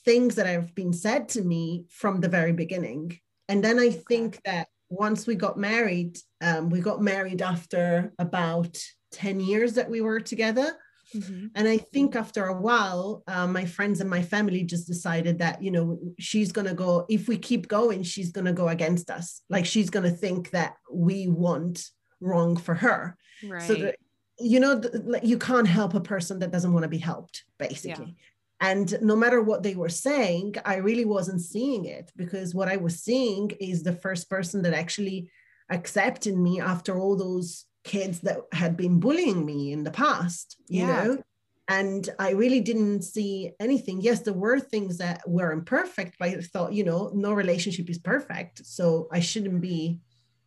things 0.03 0.36
that 0.36 0.48
have 0.48 0.75
been 0.75 0.91
said 0.91 1.29
to 1.29 1.41
me 1.41 1.86
from 1.89 2.20
the 2.20 2.27
very 2.27 2.51
beginning. 2.51 3.17
And 3.48 3.63
then 3.63 3.79
I 3.79 3.89
think 3.89 4.41
that 4.43 4.67
once 4.89 5.25
we 5.25 5.36
got 5.36 5.58
married, 5.58 6.17
um, 6.41 6.70
we 6.70 6.82
got 6.82 7.01
married 7.01 7.41
after 7.41 8.13
about 8.20 8.77
10 9.13 9.39
years 9.39 9.74
that 9.74 9.89
we 9.89 10.01
were 10.01 10.20
together. 10.20 10.75
Mm-hmm. 11.13 11.48
And 11.55 11.67
I 11.67 11.77
think 11.77 12.15
after 12.15 12.48
a 12.48 12.60
while, 12.60 13.24
uh, 13.27 13.48
my 13.48 13.65
friends 13.65 14.01
and 14.01 14.10
my 14.10 14.22
family 14.22 14.63
just 14.63 14.88
decided 14.88 15.39
that, 15.39 15.62
you 15.62 15.72
know, 15.72 16.00
she's 16.20 16.51
going 16.51 16.67
to 16.67 16.74
go, 16.74 17.05
if 17.10 17.27
we 17.27 17.38
keep 17.38 17.67
going, 17.67 18.03
she's 18.03 18.32
going 18.32 18.46
to 18.46 18.53
go 18.53 18.70
against 18.70 19.10
us. 19.10 19.41
Like 19.50 19.65
she's 19.65 19.89
going 19.89 20.10
to 20.10 20.15
think 20.15 20.51
that 20.51 20.75
we 20.91 21.27
want 21.27 21.89
wrong 22.20 22.58
for 22.58 22.75
her. 22.75 23.17
Right. 23.48 23.62
So 23.62 23.75
that, 23.75 23.96
you 24.39 24.60
know, 24.60 24.82
you 25.22 25.38
can't 25.38 25.67
help 25.67 25.93
a 25.93 26.01
person 26.01 26.39
that 26.39 26.51
doesn't 26.51 26.74
want 26.74 26.84
to 26.84 26.89
be 26.89 26.98
helped, 26.98 27.43
basically. 27.60 28.15
Yeah. 28.17 28.70
And 28.70 29.01
no 29.01 29.15
matter 29.15 29.41
what 29.41 29.62
they 29.62 29.75
were 29.75 29.89
saying, 29.89 30.55
I 30.63 30.75
really 30.77 31.05
wasn't 31.05 31.41
seeing 31.41 31.86
it 31.86 32.12
because 32.15 32.55
what 32.55 32.70
I 32.70 32.77
was 32.77 33.01
seeing 33.01 33.51
is 33.60 33.84
the 33.84 33.93
first 33.93 34.29
person 34.29 34.62
that 34.62 34.74
actually 34.74 35.29
accepted 35.70 36.38
me 36.38 36.62
after 36.62 36.98
all 36.98 37.17
those 37.17 37.65
kids 37.84 38.22
that 38.22 38.38
had 38.52 38.78
been 38.78 39.00
bullying 39.00 39.46
me 39.46 39.72
in 39.72 39.84
the 39.84 39.92
past, 39.92 40.58
you 40.68 40.86
yeah. 40.86 41.04
know? 41.04 41.24
And 41.70 42.10
I 42.20 42.32
really 42.32 42.60
didn't 42.60 43.04
see 43.04 43.54
anything. 43.60 44.02
Yes, 44.02 44.22
there 44.22 44.34
were 44.34 44.60
things 44.60 44.98
that 44.98 45.22
were 45.28 45.52
imperfect, 45.52 46.16
but 46.20 46.30
I 46.30 46.42
thought, 46.42 46.74
you 46.74 46.84
know, 46.84 47.12
no 47.13 47.32
relationship 47.32 47.90
is 47.90 47.98
perfect. 47.98 48.66
So 48.66 49.08
I 49.12 49.22
shouldn't 49.22 49.62
be, 49.62 50.00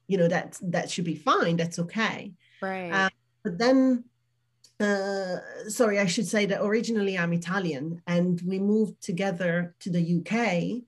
you 0.09 0.19
know, 0.19 0.29
that 0.29 0.59
that 0.63 0.91
should 0.91 1.07
be 1.07 1.15
fine. 1.15 1.57
That's 1.57 1.79
okay. 1.79 2.35
Right. 2.61 2.91
Uh, 2.91 3.11
but 3.43 3.59
then 3.59 4.05
uh, 4.79 5.37
sorry, 5.69 5.99
I 5.99 6.07
should 6.07 6.27
say 6.27 6.47
that 6.47 6.63
originally 6.63 7.17
I'm 7.17 7.33
Italian 7.33 8.03
and 8.07 8.41
we 8.45 8.59
moved 8.59 9.03
together 9.03 9.75
to 9.81 9.91
the 9.91 10.19
UK 10.19 10.83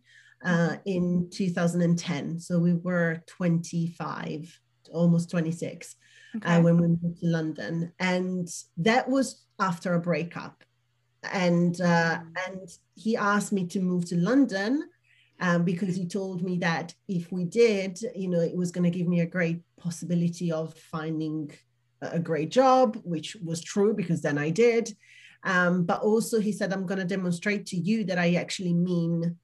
uh, 0.45 0.77
mm-hmm. 0.77 0.81
in 0.85 1.31
2010. 1.31 2.39
So 2.39 2.59
we 2.59 2.75
were 2.75 3.23
25, 3.27 4.61
almost 4.93 5.31
26 5.31 5.95
uh, 5.95 5.98
okay. 6.37 6.57
uh, 6.57 6.61
when 6.61 6.81
we 6.81 6.89
moved 6.89 7.21
to 7.21 7.27
London. 7.27 7.93
And 7.99 8.49
that 8.79 9.09
was 9.09 9.45
after 9.59 9.95
a 9.95 10.01
breakup. 10.01 10.63
And, 11.33 11.81
uh, 11.81 12.21
mm. 12.21 12.33
and 12.47 12.69
he 12.95 13.17
asked 13.17 13.53
me 13.53 13.67
to 13.69 13.81
move 13.81 14.07
to 14.07 14.17
London 14.17 14.89
um, 15.41 15.65
because 15.65 15.97
he 15.97 16.07
told 16.07 16.43
me 16.43 16.59
that 16.59 16.95
if 17.09 17.31
we 17.31 17.45
did, 17.45 17.99
you 18.15 18.29
know, 18.29 18.41
it 18.41 18.57
was 18.57 18.71
going 18.71 18.91
to 18.91 18.97
give 18.97 19.07
me 19.07 19.21
a 19.21 19.27
great 19.27 19.63
possibility 19.79 20.51
of 20.51 20.75
finding 20.75 21.51
a 22.03 22.19
great 22.19 22.51
job, 22.51 22.99
which 23.05 23.37
was 23.45 23.61
true 23.61 23.95
because 23.95 24.23
then 24.23 24.39
I 24.39 24.51
did. 24.51 24.97
Um, 25.45 25.85
but 25.85 26.01
also, 26.03 26.41
he 26.41 26.53
said, 26.53 26.73
I'm 26.73 26.87
going 26.87 26.99
to 26.99 27.05
demonstrate 27.05 27.67
to 27.67 27.77
you 27.77 28.05
that 28.05 28.19
I 28.19 28.35
actually 28.35 28.75
mean 28.75 29.37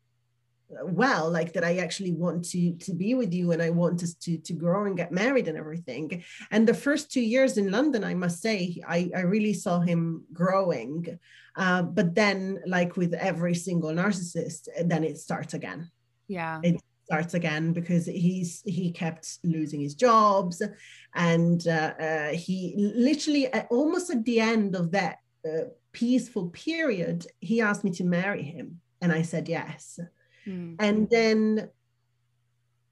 well 0.83 1.30
like 1.30 1.52
that 1.52 1.64
i 1.64 1.76
actually 1.76 2.12
want 2.12 2.44
to 2.44 2.73
to 2.76 2.94
be 2.94 3.14
with 3.14 3.33
you 3.33 3.52
and 3.52 3.62
i 3.62 3.71
want 3.71 4.02
us 4.02 4.14
to 4.14 4.38
to 4.38 4.52
grow 4.52 4.87
and 4.87 4.97
get 4.97 5.12
married 5.12 5.49
and 5.49 5.59
everything. 5.59 6.25
And 6.50 6.66
the 6.66 6.75
first 6.75 7.11
two 7.11 7.21
years 7.21 7.59
in 7.59 7.71
london 7.71 8.02
i 8.04 8.14
must 8.14 8.40
say 8.40 8.80
i 8.88 9.11
i 9.14 9.21
really 9.21 9.54
saw 9.54 9.80
him 9.80 10.25
growing. 10.33 11.18
Uh, 11.56 11.83
but 11.83 12.16
then 12.16 12.61
like 12.66 12.97
with 12.97 13.14
every 13.14 13.54
single 13.54 13.90
narcissist 13.90 14.68
then 14.87 15.04
it 15.04 15.18
starts 15.18 15.54
again. 15.54 15.88
Yeah. 16.26 16.61
It 16.64 16.80
starts 17.04 17.35
again 17.35 17.73
because 17.73 18.06
he's 18.06 18.62
he 18.64 18.90
kept 18.90 19.38
losing 19.44 19.80
his 19.80 19.94
jobs 19.94 20.62
and 21.14 21.66
uh, 21.68 21.92
uh, 22.00 22.28
he 22.30 22.75
literally 22.76 23.52
at, 23.52 23.66
almost 23.71 24.11
at 24.11 24.25
the 24.25 24.40
end 24.40 24.75
of 24.75 24.90
that 24.92 25.18
uh, 25.47 25.66
peaceful 25.92 26.49
period 26.49 27.26
he 27.40 27.61
asked 27.61 27.85
me 27.85 27.90
to 27.90 28.04
marry 28.04 28.42
him. 28.42 28.80
And 29.00 29.12
i 29.12 29.23
said 29.23 29.49
yes 29.49 30.00
mm. 30.46 30.76
and 30.78 31.08
then 31.10 31.68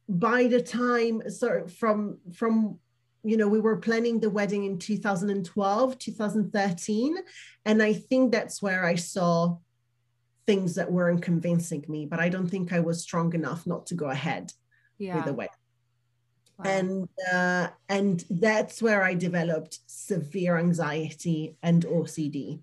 by 0.08 0.46
the 0.46 0.60
time 0.60 1.22
so 1.30 1.66
from 1.66 2.18
from 2.32 2.78
you 3.22 3.36
know 3.36 3.48
we 3.48 3.60
were 3.60 3.76
planning 3.76 4.20
the 4.20 4.30
wedding 4.30 4.64
in 4.64 4.78
2012 4.78 5.98
2013 5.98 7.16
and 7.64 7.82
i 7.82 7.92
think 7.92 8.32
that's 8.32 8.60
where 8.60 8.84
i 8.84 8.94
saw 8.94 9.56
things 10.46 10.74
that 10.74 10.90
weren't 10.90 11.22
convincing 11.22 11.84
me, 11.88 12.06
but 12.06 12.20
I 12.20 12.28
don't 12.28 12.48
think 12.48 12.72
I 12.72 12.80
was 12.80 13.02
strong 13.02 13.34
enough 13.34 13.66
not 13.66 13.86
to 13.86 13.94
go 13.94 14.06
ahead 14.06 14.52
yeah. 14.98 15.16
with 15.16 15.24
the 15.26 15.34
wedding. 15.34 15.54
Wow. 16.58 16.70
And 16.70 17.08
uh, 17.32 17.68
and 17.88 18.24
that's 18.28 18.82
where 18.82 19.02
I 19.02 19.14
developed 19.14 19.78
severe 19.86 20.58
anxiety 20.58 21.56
and 21.62 21.84
OCD. 21.84 22.60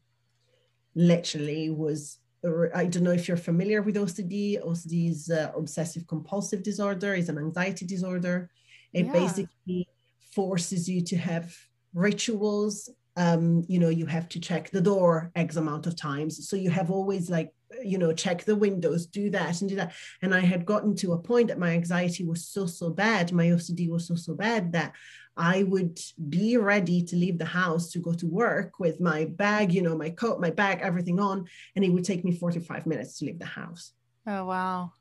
Literally 0.95 1.69
was 1.69 2.17
I 2.43 2.85
don't 2.85 3.03
know 3.03 3.11
if 3.11 3.27
you're 3.27 3.37
familiar 3.37 3.81
with 3.81 3.95
OCD. 3.95 4.63
OCD 4.63 5.09
is 5.09 5.29
uh, 5.29 5.51
obsessive 5.55 6.07
compulsive 6.07 6.63
disorder, 6.63 7.13
is 7.13 7.29
an 7.29 7.37
anxiety 7.37 7.85
disorder. 7.85 8.49
It 8.93 9.07
yeah. 9.07 9.11
basically 9.11 9.87
forces 10.33 10.87
you 10.87 11.01
to 11.01 11.17
have 11.17 11.55
rituals. 11.93 12.89
Um, 13.15 13.65
you 13.67 13.79
know, 13.79 13.89
you 13.89 14.05
have 14.05 14.29
to 14.29 14.39
check 14.39 14.69
the 14.69 14.81
door 14.81 15.31
X 15.35 15.55
amount 15.55 15.87
of 15.87 15.95
times. 15.95 16.47
So 16.47 16.55
you 16.55 16.69
have 16.69 16.89
always 16.89 17.29
like 17.29 17.53
you 17.83 17.97
know 17.97 18.11
check 18.11 18.43
the 18.43 18.55
windows 18.55 19.05
do 19.05 19.29
that 19.29 19.61
and 19.61 19.69
do 19.69 19.75
that 19.75 19.93
and 20.21 20.33
i 20.33 20.39
had 20.39 20.65
gotten 20.65 20.95
to 20.95 21.13
a 21.13 21.17
point 21.17 21.47
that 21.47 21.59
my 21.59 21.71
anxiety 21.71 22.23
was 22.23 22.47
so 22.47 22.65
so 22.65 22.89
bad 22.89 23.31
my 23.31 23.47
ocd 23.47 23.89
was 23.89 24.07
so 24.07 24.15
so 24.15 24.33
bad 24.33 24.71
that 24.73 24.93
i 25.37 25.63
would 25.63 25.99
be 26.29 26.57
ready 26.57 27.03
to 27.03 27.15
leave 27.15 27.37
the 27.37 27.45
house 27.45 27.91
to 27.91 27.99
go 27.99 28.13
to 28.13 28.27
work 28.27 28.79
with 28.79 28.99
my 28.99 29.25
bag 29.25 29.71
you 29.71 29.81
know 29.81 29.95
my 29.95 30.09
coat 30.09 30.39
my 30.39 30.49
bag 30.49 30.79
everything 30.81 31.19
on 31.19 31.45
and 31.75 31.85
it 31.85 31.89
would 31.89 32.05
take 32.05 32.25
me 32.25 32.35
45 32.35 32.85
minutes 32.85 33.19
to 33.19 33.25
leave 33.25 33.39
the 33.39 33.45
house 33.45 33.93
oh 34.27 34.45
wow 34.45 34.91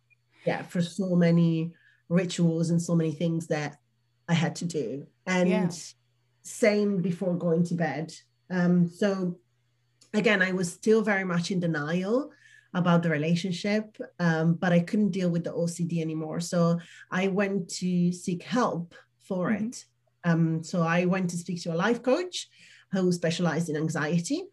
yeah 0.45 0.63
for 0.63 0.83
so 0.83 1.17
many 1.17 1.73
rituals 2.09 2.71
and 2.71 2.81
so 2.81 2.95
many 2.95 3.13
things 3.13 3.47
that 3.49 3.77
i 4.29 4.35
had 4.35 4.57
to 4.57 4.65
do 4.65 5.07
and 5.27 5.49
yeah. 5.49 5.71
Same 6.49 7.01
before 7.03 7.37
going 7.37 7.63
to 7.63 7.75
bed 7.75 8.13
um 8.51 8.89
so 8.89 9.39
again 10.15 10.43
i 10.43 10.53
was 10.53 10.73
still 10.73 11.03
very 11.03 11.25
much 11.25 11.51
in 11.51 11.61
denial 11.61 12.31
about 12.75 13.03
the 13.03 13.11
relationship, 13.11 13.97
um, 14.19 14.55
but 14.55 14.73
I 14.73 14.81
couldn't 14.81 15.11
deal 15.11 15.31
with 15.31 15.45
the 15.45 15.53
OCD 15.53 16.01
anymore. 16.01 16.41
So 16.41 16.79
I 17.11 17.29
went 17.29 17.69
to 17.81 18.13
seek 18.13 18.43
help 18.43 18.95
for 19.21 19.51
mm-hmm. 19.51 19.67
it. 19.67 19.85
Um, 20.25 20.63
so 20.63 20.83
I 20.83 21.05
went 21.07 21.31
to 21.31 21.37
speak 21.37 21.63
to 21.63 21.73
a 21.73 21.77
life 21.77 22.03
coach 22.03 22.49
who 22.93 23.13
specialized 23.13 23.69
in 23.69 23.77
anxiety. 23.77 24.45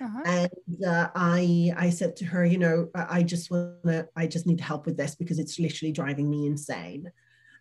Uh-huh. 0.00 0.22
And 0.26 0.84
uh, 0.86 1.08
I 1.14 1.72
I 1.76 1.90
said 1.90 2.16
to 2.16 2.24
her, 2.26 2.44
you 2.44 2.58
know, 2.58 2.88
I 2.94 3.22
just 3.22 3.50
want 3.50 3.82
to, 3.84 4.08
I 4.14 4.26
just 4.26 4.46
need 4.46 4.60
help 4.60 4.86
with 4.86 4.96
this 4.96 5.14
because 5.14 5.38
it's 5.38 5.58
literally 5.58 5.92
driving 5.92 6.28
me 6.28 6.46
insane. 6.46 7.10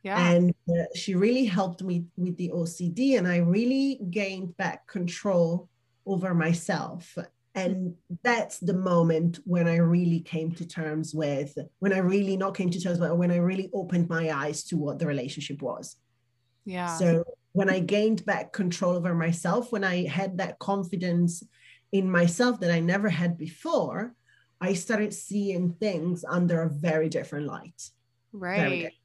Yeah. 0.04 0.32
And 0.32 0.54
uh, 0.68 0.86
she 0.96 1.16
really 1.16 1.46
helped 1.46 1.84
me 1.84 2.06
with 2.18 2.38
the 2.38 2.50
OCD, 2.50 3.18
and 3.18 3.28
I 3.28 3.38
really 3.38 4.00
gained 4.10 4.58
back 4.58 4.88
control 4.88 5.70
over 6.06 6.34
myself 6.34 7.18
and 7.54 7.96
that's 8.24 8.60
the 8.60 8.74
moment 8.74 9.40
when 9.46 9.68
i 9.68 9.76
really 9.76 10.20
came 10.20 10.52
to 10.52 10.66
terms 10.66 11.14
with 11.14 11.58
when 11.80 11.92
i 11.92 11.98
really 11.98 12.38
not 12.38 12.56
came 12.56 12.70
to 12.70 12.80
terms 12.80 12.98
but 12.98 13.18
when 13.18 13.32
i 13.32 13.38
really 13.38 13.70
opened 13.74 14.08
my 14.10 14.32
eyes 14.32 14.64
to 14.64 14.78
what 14.78 15.00
the 15.00 15.06
relationship 15.06 15.62
was 15.62 15.98
yeah 16.66 16.96
so 16.98 17.24
when 17.52 17.70
i 17.70 17.80
gained 17.80 18.26
back 18.26 18.54
control 18.54 18.96
over 18.96 19.14
myself 19.14 19.72
when 19.72 19.84
i 19.84 20.06
had 20.08 20.38
that 20.38 20.58
confidence 20.60 21.44
in 21.92 22.10
myself 22.10 22.60
that 22.60 22.72
i 22.72 22.80
never 22.80 23.10
had 23.10 23.38
before 23.38 24.14
i 24.62 24.74
started 24.74 25.14
seeing 25.14 25.74
things 25.74 26.24
under 26.28 26.62
a 26.62 26.70
very 26.70 27.10
different 27.10 27.48
light 27.48 27.90
right 28.32 28.60
very 28.60 28.76
different. 28.78 28.96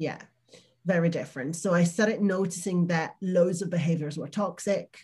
Yeah 0.00 0.20
very 0.84 1.08
different 1.08 1.54
so 1.54 1.72
i 1.72 1.84
started 1.84 2.20
noticing 2.20 2.88
that 2.88 3.14
loads 3.22 3.62
of 3.62 3.70
behaviors 3.70 4.18
were 4.18 4.26
toxic 4.28 4.98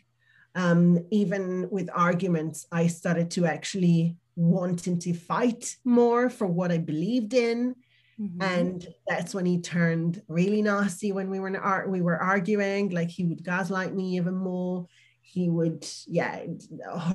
um, 0.57 1.07
even 1.11 1.69
with 1.71 1.91
arguments, 1.95 2.67
I 2.73 2.87
started 2.87 3.31
to 3.33 3.45
actually 3.45 4.17
wanting 4.37 4.99
to 5.01 5.13
fight 5.13 5.77
more 5.85 6.31
for 6.31 6.47
what 6.47 6.73
I 6.73 6.79
believed 6.79 7.35
in. 7.35 7.77
Mm-hmm. 8.19 8.43
And 8.43 8.89
that's 9.07 9.35
when 9.35 9.45
he 9.45 9.61
turned 9.61 10.23
really 10.29 10.63
nasty 10.63 11.13
when 11.13 11.29
we 11.29 11.39
were 11.39 11.49
in 11.49 11.57
art, 11.57 11.91
we 11.91 12.01
were 12.01 12.17
arguing, 12.17 12.89
like 12.89 13.11
he 13.11 13.25
would 13.27 13.45
gaslight 13.45 13.95
me 13.95 14.17
even 14.17 14.35
more. 14.35 14.87
He 15.21 15.51
would, 15.51 15.87
yeah, 16.07 16.45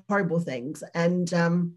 horrible 0.08 0.40
things. 0.40 0.84
And 0.94 1.34
um, 1.34 1.74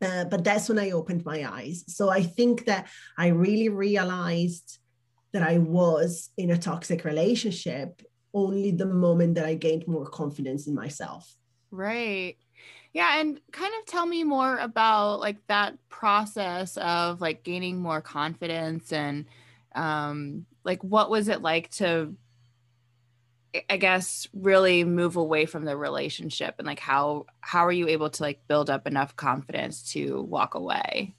uh, 0.00 0.26
but 0.26 0.44
that's 0.44 0.68
when 0.68 0.78
I 0.78 0.90
opened 0.90 1.24
my 1.24 1.50
eyes. 1.50 1.84
So 1.88 2.08
I 2.08 2.22
think 2.22 2.66
that 2.66 2.88
I 3.18 3.28
really 3.28 3.68
realized 3.68 4.78
that 5.34 5.42
I 5.42 5.58
was 5.58 6.30
in 6.38 6.52
a 6.52 6.56
toxic 6.56 7.04
relationship 7.04 8.00
only 8.32 8.70
the 8.70 8.86
moment 8.86 9.34
that 9.34 9.44
I 9.44 9.54
gained 9.54 9.86
more 9.86 10.06
confidence 10.06 10.66
in 10.66 10.74
myself. 10.74 11.36
Right. 11.70 12.36
Yeah, 12.92 13.20
and 13.20 13.40
kind 13.50 13.72
of 13.78 13.86
tell 13.86 14.06
me 14.06 14.22
more 14.22 14.56
about 14.56 15.18
like 15.18 15.44
that 15.48 15.76
process 15.88 16.76
of 16.76 17.20
like 17.20 17.42
gaining 17.42 17.82
more 17.82 18.00
confidence 18.00 18.92
and 18.92 19.26
um 19.74 20.46
like 20.62 20.82
what 20.84 21.10
was 21.10 21.26
it 21.26 21.42
like 21.42 21.68
to 21.72 22.14
I 23.68 23.76
guess 23.76 24.28
really 24.32 24.84
move 24.84 25.16
away 25.16 25.46
from 25.46 25.64
the 25.64 25.76
relationship 25.76 26.56
and 26.58 26.66
like 26.66 26.78
how 26.78 27.26
how 27.40 27.66
are 27.66 27.72
you 27.72 27.88
able 27.88 28.10
to 28.10 28.22
like 28.22 28.46
build 28.46 28.70
up 28.70 28.86
enough 28.86 29.16
confidence 29.16 29.92
to 29.92 30.22
walk 30.22 30.54
away? 30.54 31.16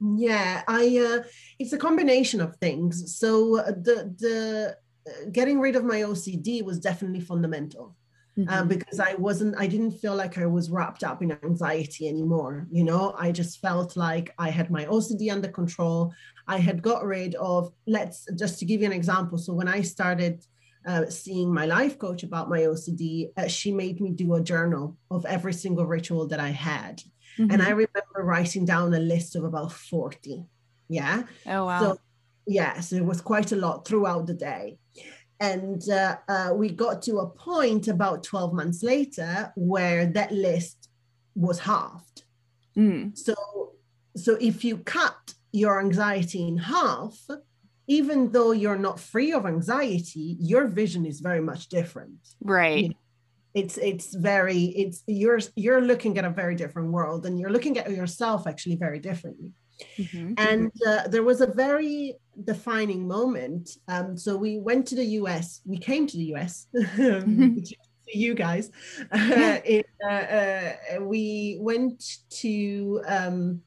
Yeah, 0.00 0.62
I. 0.66 0.98
Uh, 0.98 1.22
it's 1.58 1.72
a 1.72 1.78
combination 1.78 2.40
of 2.40 2.56
things. 2.56 3.18
So 3.18 3.58
uh, 3.58 3.72
the 3.72 4.14
the 4.18 4.76
uh, 5.06 5.30
getting 5.30 5.60
rid 5.60 5.76
of 5.76 5.84
my 5.84 6.00
OCD 6.00 6.62
was 6.64 6.80
definitely 6.80 7.20
fundamental. 7.20 7.96
Uh, 8.38 8.42
mm-hmm. 8.42 8.68
because 8.68 9.00
I 9.00 9.14
wasn't, 9.16 9.56
I 9.58 9.66
didn't 9.66 9.98
feel 9.98 10.14
like 10.14 10.38
I 10.38 10.46
was 10.46 10.70
wrapped 10.70 11.04
up 11.04 11.20
in 11.20 11.32
anxiety 11.32 12.08
anymore. 12.08 12.68
You 12.70 12.84
know, 12.84 13.14
I 13.18 13.32
just 13.32 13.60
felt 13.60 13.96
like 13.96 14.32
I 14.38 14.48
had 14.50 14.70
my 14.70 14.86
OCD 14.86 15.30
under 15.30 15.48
control. 15.48 16.14
I 16.46 16.58
had 16.58 16.80
got 16.80 17.04
rid 17.04 17.34
of, 17.34 17.72
let's 17.86 18.26
just 18.38 18.58
to 18.60 18.64
give 18.64 18.80
you 18.80 18.86
an 18.86 18.92
example. 18.92 19.36
So 19.36 19.52
when 19.52 19.68
I 19.68 19.82
started 19.82 20.42
uh, 20.86 21.06
seeing 21.06 21.52
my 21.52 21.66
life 21.66 21.98
coach 21.98 22.22
about 22.22 22.48
my 22.48 22.60
OCD, 22.60 23.30
uh, 23.36 23.48
she 23.48 23.72
made 23.72 24.00
me 24.00 24.10
do 24.10 24.34
a 24.34 24.40
journal 24.40 24.96
of 25.10 25.26
every 25.26 25.52
single 25.52 25.84
ritual 25.84 26.26
that 26.28 26.40
I 26.40 26.50
had. 26.50 27.02
Mm-hmm. 27.40 27.52
And 27.52 27.62
I 27.62 27.70
remember 27.70 28.22
writing 28.22 28.66
down 28.66 28.92
a 28.92 28.98
list 28.98 29.34
of 29.34 29.44
about 29.44 29.72
40. 29.72 30.44
Yeah. 30.88 31.22
Oh, 31.46 31.64
wow. 31.64 31.80
So, 31.80 31.98
yes, 32.46 32.92
it 32.92 33.04
was 33.04 33.22
quite 33.22 33.52
a 33.52 33.56
lot 33.56 33.86
throughout 33.86 34.26
the 34.26 34.34
day. 34.34 34.78
And 35.40 35.82
uh, 35.88 36.16
uh, 36.28 36.50
we 36.54 36.68
got 36.68 37.00
to 37.02 37.20
a 37.20 37.30
point 37.30 37.88
about 37.88 38.24
12 38.24 38.52
months 38.52 38.82
later 38.82 39.52
where 39.56 40.04
that 40.04 40.32
list 40.32 40.90
was 41.34 41.60
halved. 41.60 42.24
Mm. 42.76 43.16
So, 43.16 43.34
so 44.16 44.36
if 44.38 44.62
you 44.62 44.78
cut 44.78 45.34
your 45.52 45.80
anxiety 45.80 46.46
in 46.46 46.58
half, 46.58 47.18
even 47.86 48.30
though 48.32 48.52
you're 48.52 48.78
not 48.78 49.00
free 49.00 49.32
of 49.32 49.46
anxiety, 49.46 50.36
your 50.38 50.68
vision 50.68 51.06
is 51.06 51.20
very 51.20 51.40
much 51.40 51.68
different. 51.68 52.18
Right. 52.42 52.82
You 52.82 52.88
know, 52.90 52.94
it's 53.54 53.78
it's 53.78 54.14
very 54.14 54.64
it's 54.76 55.02
you're 55.06 55.40
you're 55.56 55.80
looking 55.80 56.18
at 56.18 56.24
a 56.24 56.30
very 56.30 56.54
different 56.54 56.92
world 56.92 57.26
and 57.26 57.38
you're 57.38 57.50
looking 57.50 57.78
at 57.78 57.90
yourself 57.90 58.46
actually 58.46 58.76
very 58.76 58.98
differently. 58.98 59.52
Mm-hmm. 59.98 60.34
And 60.36 60.70
uh, 60.86 61.08
there 61.08 61.22
was 61.22 61.40
a 61.40 61.46
very 61.46 62.14
defining 62.44 63.08
moment. 63.08 63.70
Um, 63.88 64.16
so 64.16 64.36
we 64.36 64.58
went 64.58 64.86
to 64.88 64.94
the 64.94 65.04
US. 65.20 65.62
We 65.64 65.78
came 65.78 66.06
to 66.06 66.16
the 66.16 66.34
US. 66.34 66.66
mm-hmm. 66.76 67.58
you 68.06 68.34
guys. 68.34 68.70
Uh, 69.10 69.58
it, 69.64 69.86
uh, 70.04 70.12
uh, 70.12 70.72
we 71.00 71.56
went 71.60 72.02
to 72.40 73.02
um, 73.06 73.62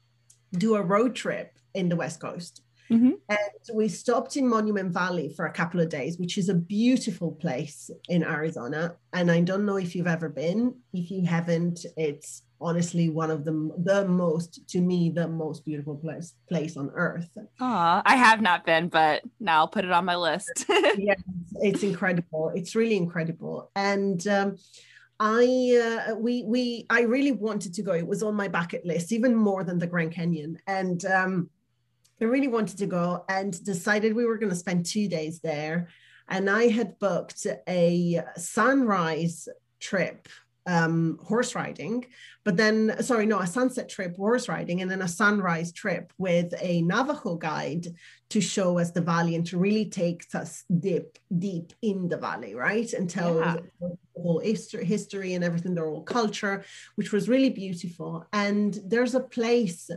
do 0.52 0.76
a 0.76 0.82
road 0.82 1.14
trip 1.14 1.52
in 1.74 1.88
the 1.88 1.96
West 1.96 2.20
Coast. 2.20 2.62
Mm-hmm. 2.90 3.12
And 3.28 3.76
we 3.76 3.88
stopped 3.88 4.36
in 4.36 4.48
Monument 4.48 4.92
Valley 4.92 5.32
for 5.34 5.46
a 5.46 5.52
couple 5.52 5.80
of 5.80 5.88
days, 5.88 6.18
which 6.18 6.38
is 6.38 6.48
a 6.48 6.54
beautiful 6.54 7.32
place 7.32 7.90
in 8.08 8.22
Arizona. 8.22 8.96
And 9.12 9.30
I 9.30 9.40
don't 9.40 9.64
know 9.64 9.76
if 9.76 9.94
you've 9.94 10.06
ever 10.06 10.28
been. 10.28 10.74
If 10.92 11.10
you 11.10 11.24
haven't, 11.24 11.86
it's 11.96 12.42
honestly 12.60 13.10
one 13.10 13.30
of 13.30 13.44
the 13.44 13.74
the 13.78 14.06
most 14.08 14.66
to 14.68 14.80
me 14.80 15.10
the 15.10 15.28
most 15.28 15.64
beautiful 15.64 15.96
place 15.96 16.34
place 16.48 16.76
on 16.76 16.90
earth. 16.94 17.28
Oh, 17.60 18.02
I 18.04 18.16
have 18.16 18.40
not 18.40 18.64
been, 18.64 18.88
but 18.88 19.22
now 19.40 19.58
I'll 19.58 19.68
put 19.68 19.84
it 19.84 19.92
on 19.92 20.04
my 20.04 20.16
list. 20.16 20.66
yes, 20.68 21.20
it's 21.56 21.82
incredible. 21.82 22.52
It's 22.54 22.74
really 22.74 22.96
incredible. 22.96 23.70
And 23.76 24.26
um, 24.28 24.56
I 25.20 26.06
uh, 26.10 26.14
we 26.16 26.44
we 26.44 26.86
I 26.90 27.02
really 27.02 27.32
wanted 27.32 27.74
to 27.74 27.82
go. 27.82 27.92
It 27.92 28.06
was 28.06 28.22
on 28.22 28.34
my 28.34 28.48
bucket 28.48 28.84
list, 28.84 29.12
even 29.12 29.34
more 29.34 29.62
than 29.64 29.78
the 29.78 29.86
Grand 29.86 30.12
Canyon. 30.12 30.58
And 30.66 31.04
um, 31.06 31.50
I 32.24 32.26
really 32.26 32.48
wanted 32.48 32.78
to 32.78 32.86
go 32.86 33.22
and 33.28 33.62
decided 33.64 34.14
we 34.14 34.24
were 34.24 34.38
going 34.38 34.50
to 34.50 34.56
spend 34.56 34.86
two 34.86 35.08
days 35.08 35.40
there. 35.40 35.88
And 36.26 36.48
I 36.48 36.68
had 36.68 36.98
booked 36.98 37.46
a 37.68 38.22
sunrise 38.38 39.46
trip 39.78 40.26
um, 40.66 41.18
horse 41.22 41.54
riding, 41.54 42.06
but 42.42 42.56
then, 42.56 43.02
sorry, 43.02 43.26
no, 43.26 43.40
a 43.40 43.46
sunset 43.46 43.90
trip 43.90 44.16
horse 44.16 44.48
riding, 44.48 44.80
and 44.80 44.90
then 44.90 45.02
a 45.02 45.08
sunrise 45.08 45.70
trip 45.70 46.14
with 46.16 46.54
a 46.62 46.80
Navajo 46.80 47.34
guide 47.34 47.88
to 48.30 48.40
show 48.40 48.78
us 48.78 48.90
the 48.90 49.02
valley 49.02 49.34
and 49.34 49.46
to 49.48 49.58
really 49.58 49.84
take 49.84 50.24
us 50.34 50.64
deep, 50.80 51.18
deep 51.36 51.74
in 51.82 52.08
the 52.08 52.16
valley, 52.16 52.54
right? 52.54 52.90
And 52.94 53.10
tell 53.10 53.38
yeah. 53.38 53.56
the 53.78 53.98
whole 54.16 54.38
history, 54.38 54.86
history 54.86 55.34
and 55.34 55.44
everything, 55.44 55.74
their 55.74 55.90
whole 55.90 56.02
culture, 56.02 56.64
which 56.94 57.12
was 57.12 57.28
really 57.28 57.50
beautiful. 57.50 58.26
And 58.32 58.80
there's 58.86 59.14
a 59.14 59.20
place 59.20 59.90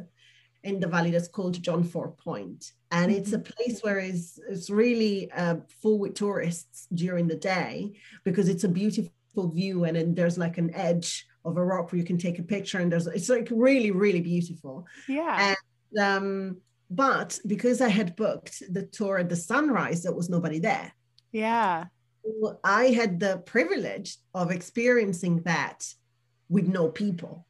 in 0.67 0.81
the 0.81 0.87
valley 0.87 1.11
that's 1.11 1.29
called 1.29 1.61
John 1.63 1.83
Ford 1.83 2.17
Point. 2.17 2.73
And 2.91 3.11
it's 3.11 3.31
a 3.31 3.37
mm-hmm. 3.37 3.53
place 3.53 3.79
where 3.81 3.99
it's, 3.99 4.37
it's 4.49 4.69
really 4.69 5.31
uh, 5.31 5.57
full 5.81 5.97
with 5.97 6.13
tourists 6.13 6.87
during 6.93 7.27
the 7.27 7.35
day 7.35 7.93
because 8.25 8.49
it's 8.49 8.65
a 8.65 8.69
beautiful 8.69 9.11
view 9.49 9.85
and 9.85 9.95
then 9.95 10.13
there's 10.13 10.37
like 10.37 10.57
an 10.57 10.73
edge 10.75 11.25
of 11.45 11.55
a 11.55 11.63
rock 11.63 11.91
where 11.91 11.99
you 11.99 12.05
can 12.05 12.17
take 12.17 12.37
a 12.37 12.43
picture 12.43 12.79
and 12.79 12.91
there's 12.91 13.07
it's 13.07 13.29
like 13.29 13.47
really 13.51 13.91
really 13.91 14.19
beautiful. 14.19 14.85
Yeah. 15.07 15.55
And 15.93 16.03
um 16.03 16.57
but 16.89 17.39
because 17.45 17.81
i 17.81 17.89
had 17.89 18.15
booked 18.15 18.63
the 18.71 18.83
tour 18.83 19.17
at 19.17 19.27
the 19.27 19.35
sunrise 19.35 20.03
there 20.03 20.13
was 20.13 20.29
nobody 20.29 20.59
there. 20.59 20.91
Yeah. 21.31 21.85
I 22.63 22.87
had 22.87 23.19
the 23.19 23.37
privilege 23.45 24.17
of 24.33 24.51
experiencing 24.51 25.43
that 25.43 25.85
with 26.49 26.67
no 26.67 26.89
people 26.89 27.46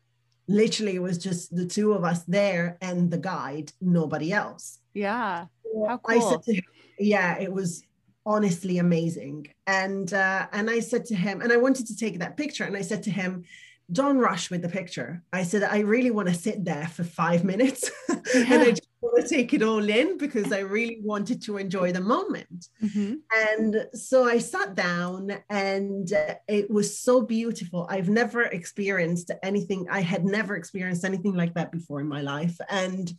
literally 0.48 0.96
it 0.96 1.02
was 1.02 1.18
just 1.18 1.56
the 1.56 1.66
two 1.66 1.94
of 1.94 2.04
us 2.04 2.24
there 2.24 2.78
and 2.82 3.12
the 3.12 3.18
guide 3.18 3.72
nobody 3.82 4.32
else. 4.32 4.80
Yeah. 4.94 5.46
How 5.88 5.98
cool. 5.98 6.40
To, 6.40 6.62
yeah 7.00 7.38
it 7.40 7.52
was 7.52 7.84
honestly 8.26 8.78
amazing. 8.78 9.48
And 9.68 10.14
uh, 10.14 10.48
and 10.52 10.70
i 10.70 10.80
said 10.80 11.06
to 11.06 11.16
him 11.16 11.42
and 11.42 11.52
i 11.52 11.58
wanted 11.58 11.88
to 11.88 11.96
take 11.96 12.20
that 12.20 12.38
picture 12.38 12.64
and 12.64 12.76
i 12.76 12.82
said 12.82 13.04
to 13.04 13.12
him 13.12 13.44
don't 13.92 14.18
rush 14.18 14.50
with 14.52 14.62
the 14.62 14.70
picture. 14.70 15.24
I 15.32 15.44
said 15.44 15.64
i 15.64 15.80
really 15.80 16.12
want 16.12 16.28
to 16.28 16.34
sit 16.34 16.64
there 16.66 16.88
for 16.88 17.04
five 17.04 17.44
minutes. 17.44 17.90
Yeah. 18.10 18.16
and 18.36 18.62
i 18.64 18.70
just 18.72 18.87
want 19.14 19.28
to 19.28 19.36
take 19.36 19.54
it 19.54 19.64
all 19.64 19.88
in 19.90 20.18
because 20.18 20.52
i 20.52 20.60
really 20.60 21.00
wanted 21.04 21.42
to 21.42 21.58
enjoy 21.58 21.92
the 21.92 22.02
moment 22.02 22.68
mm-hmm. 22.84 23.16
and 23.48 23.86
so 23.94 24.28
i 24.28 24.38
sat 24.38 24.76
down 24.76 25.32
and 25.50 26.14
uh, 26.14 26.36
it 26.48 26.70
was 26.70 27.00
so 27.00 27.22
beautiful 27.22 27.88
i've 27.90 28.10
never 28.10 28.44
experienced 28.44 29.32
anything 29.44 29.86
i 29.90 30.02
had 30.02 30.26
never 30.26 30.56
experienced 30.56 31.06
anything 31.06 31.34
like 31.34 31.54
that 31.54 31.72
before 31.72 32.00
in 32.00 32.08
my 32.08 32.22
life 32.22 32.58
and 32.70 33.14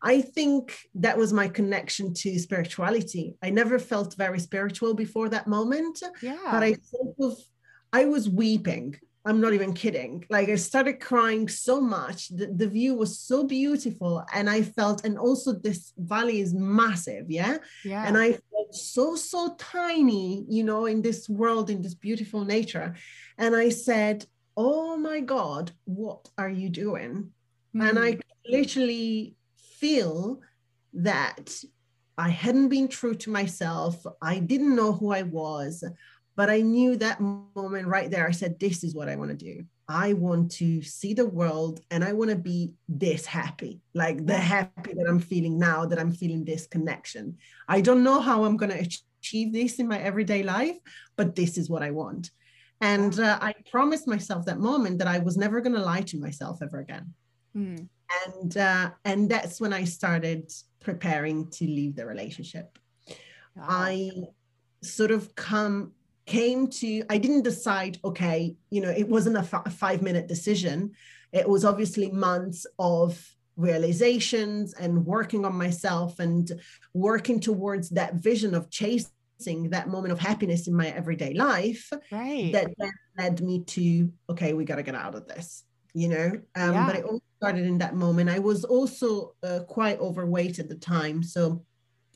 I 0.00 0.20
think 0.20 0.76
that 0.94 1.18
was 1.18 1.32
my 1.32 1.48
connection 1.48 2.14
to 2.14 2.38
spirituality. 2.38 3.34
I 3.42 3.50
never 3.50 3.78
felt 3.78 4.14
very 4.14 4.38
spiritual 4.38 4.94
before 4.94 5.28
that 5.30 5.48
moment. 5.48 6.00
Yeah. 6.22 6.38
But 6.52 6.62
I 6.62 6.74
sort 6.74 7.16
of, 7.20 7.36
I 7.92 8.04
was 8.04 8.28
weeping. 8.28 8.96
I'm 9.28 9.42
not 9.42 9.52
even 9.52 9.74
kidding. 9.74 10.24
Like 10.30 10.48
I 10.48 10.54
started 10.54 11.00
crying 11.00 11.48
so 11.48 11.82
much. 11.82 12.28
The, 12.30 12.46
the 12.46 12.66
view 12.66 12.94
was 12.94 13.18
so 13.18 13.44
beautiful. 13.44 14.24
And 14.34 14.48
I 14.48 14.62
felt, 14.62 15.04
and 15.04 15.18
also 15.18 15.52
this 15.52 15.92
valley 15.98 16.40
is 16.40 16.54
massive. 16.54 17.30
Yeah. 17.30 17.58
Yeah. 17.84 18.06
And 18.06 18.16
I 18.16 18.32
felt 18.32 18.74
so, 18.74 19.16
so 19.16 19.54
tiny, 19.58 20.46
you 20.48 20.64
know, 20.64 20.86
in 20.86 21.02
this 21.02 21.28
world, 21.28 21.68
in 21.68 21.82
this 21.82 21.94
beautiful 21.94 22.42
nature. 22.46 22.94
And 23.36 23.54
I 23.54 23.68
said, 23.68 24.24
Oh 24.56 24.96
my 24.96 25.20
God, 25.20 25.72
what 25.84 26.26
are 26.38 26.50
you 26.50 26.70
doing? 26.70 27.30
Mm. 27.76 27.88
And 27.88 27.98
I 27.98 28.18
literally 28.46 29.36
feel 29.78 30.40
that 30.94 31.50
I 32.16 32.30
hadn't 32.30 32.68
been 32.70 32.88
true 32.88 33.14
to 33.14 33.30
myself. 33.30 34.04
I 34.20 34.40
didn't 34.40 34.74
know 34.74 34.92
who 34.92 35.12
I 35.12 35.22
was, 35.22 35.84
but 36.38 36.48
I 36.48 36.60
knew 36.60 36.96
that 36.96 37.20
moment 37.20 37.88
right 37.88 38.08
there. 38.08 38.28
I 38.28 38.30
said, 38.30 38.60
This 38.60 38.84
is 38.84 38.94
what 38.94 39.08
I 39.08 39.16
want 39.16 39.30
to 39.30 39.36
do. 39.36 39.64
I 39.88 40.12
want 40.12 40.52
to 40.52 40.82
see 40.82 41.12
the 41.12 41.26
world 41.26 41.80
and 41.90 42.04
I 42.04 42.12
want 42.12 42.30
to 42.30 42.36
be 42.36 42.74
this 42.88 43.26
happy, 43.26 43.80
like 43.92 44.24
the 44.24 44.36
happy 44.36 44.94
that 44.94 45.06
I'm 45.08 45.18
feeling 45.18 45.58
now 45.58 45.84
that 45.86 45.98
I'm 45.98 46.12
feeling 46.12 46.44
this 46.44 46.68
connection. 46.68 47.38
I 47.68 47.80
don't 47.80 48.04
know 48.04 48.20
how 48.20 48.44
I'm 48.44 48.56
going 48.56 48.70
to 48.70 48.98
achieve 49.20 49.52
this 49.52 49.80
in 49.80 49.88
my 49.88 49.98
everyday 49.98 50.44
life, 50.44 50.76
but 51.16 51.34
this 51.34 51.58
is 51.58 51.68
what 51.68 51.82
I 51.82 51.90
want. 51.90 52.30
And 52.80 53.18
uh, 53.18 53.38
I 53.40 53.54
promised 53.68 54.06
myself 54.06 54.46
that 54.46 54.60
moment 54.60 54.98
that 54.98 55.08
I 55.08 55.18
was 55.18 55.36
never 55.36 55.60
going 55.60 55.74
to 55.74 55.82
lie 55.82 56.02
to 56.02 56.20
myself 56.20 56.62
ever 56.62 56.78
again. 56.78 57.14
Mm 57.56 57.88
and 58.26 58.56
uh, 58.56 58.90
and 59.04 59.28
that's 59.28 59.60
when 59.60 59.72
I 59.72 59.84
started 59.84 60.50
preparing 60.80 61.48
to 61.50 61.64
leave 61.64 61.96
the 61.96 62.06
relationship. 62.06 62.78
Wow. 63.54 63.66
I 63.68 64.10
sort 64.82 65.10
of 65.10 65.34
come 65.34 65.92
came 66.28 66.68
to 66.68 67.02
I 67.08 67.16
didn't 67.18 67.42
decide 67.42 67.98
okay 68.04 68.54
you 68.70 68.82
know 68.82 68.90
it 68.90 69.08
wasn't 69.08 69.36
a, 69.36 69.40
f- 69.40 69.66
a 69.66 69.70
five 69.70 70.02
minute 70.02 70.28
decision. 70.28 70.92
It 71.32 71.48
was 71.48 71.64
obviously 71.64 72.10
months 72.10 72.66
of 72.78 73.18
realizations 73.56 74.74
and 74.74 75.04
working 75.04 75.44
on 75.44 75.54
myself 75.54 76.20
and 76.20 76.50
working 76.94 77.40
towards 77.40 77.90
that 77.90 78.14
vision 78.14 78.54
of 78.54 78.70
chasing 78.70 79.70
that 79.70 79.88
moment 79.88 80.12
of 80.12 80.18
happiness 80.18 80.68
in 80.68 80.74
my 80.74 80.88
everyday 80.88 81.34
life 81.34 81.90
right. 82.12 82.52
that 82.52 82.68
then 82.78 82.92
led 83.16 83.40
me 83.40 83.64
to 83.64 84.12
okay 84.30 84.52
we 84.52 84.64
got 84.64 84.76
to 84.76 84.82
get 84.82 84.94
out 84.94 85.14
of 85.14 85.26
this 85.26 85.64
you 85.94 86.08
know? 86.08 86.30
Um, 86.54 86.74
yeah. 86.74 86.86
but 86.86 86.96
it 86.96 87.04
all 87.04 87.22
started 87.38 87.66
in 87.66 87.78
that 87.78 87.94
moment. 87.94 88.30
I 88.30 88.38
was 88.38 88.64
also 88.64 89.34
uh, 89.42 89.60
quite 89.66 89.98
overweight 89.98 90.58
at 90.58 90.68
the 90.68 90.76
time. 90.76 91.22
So 91.22 91.64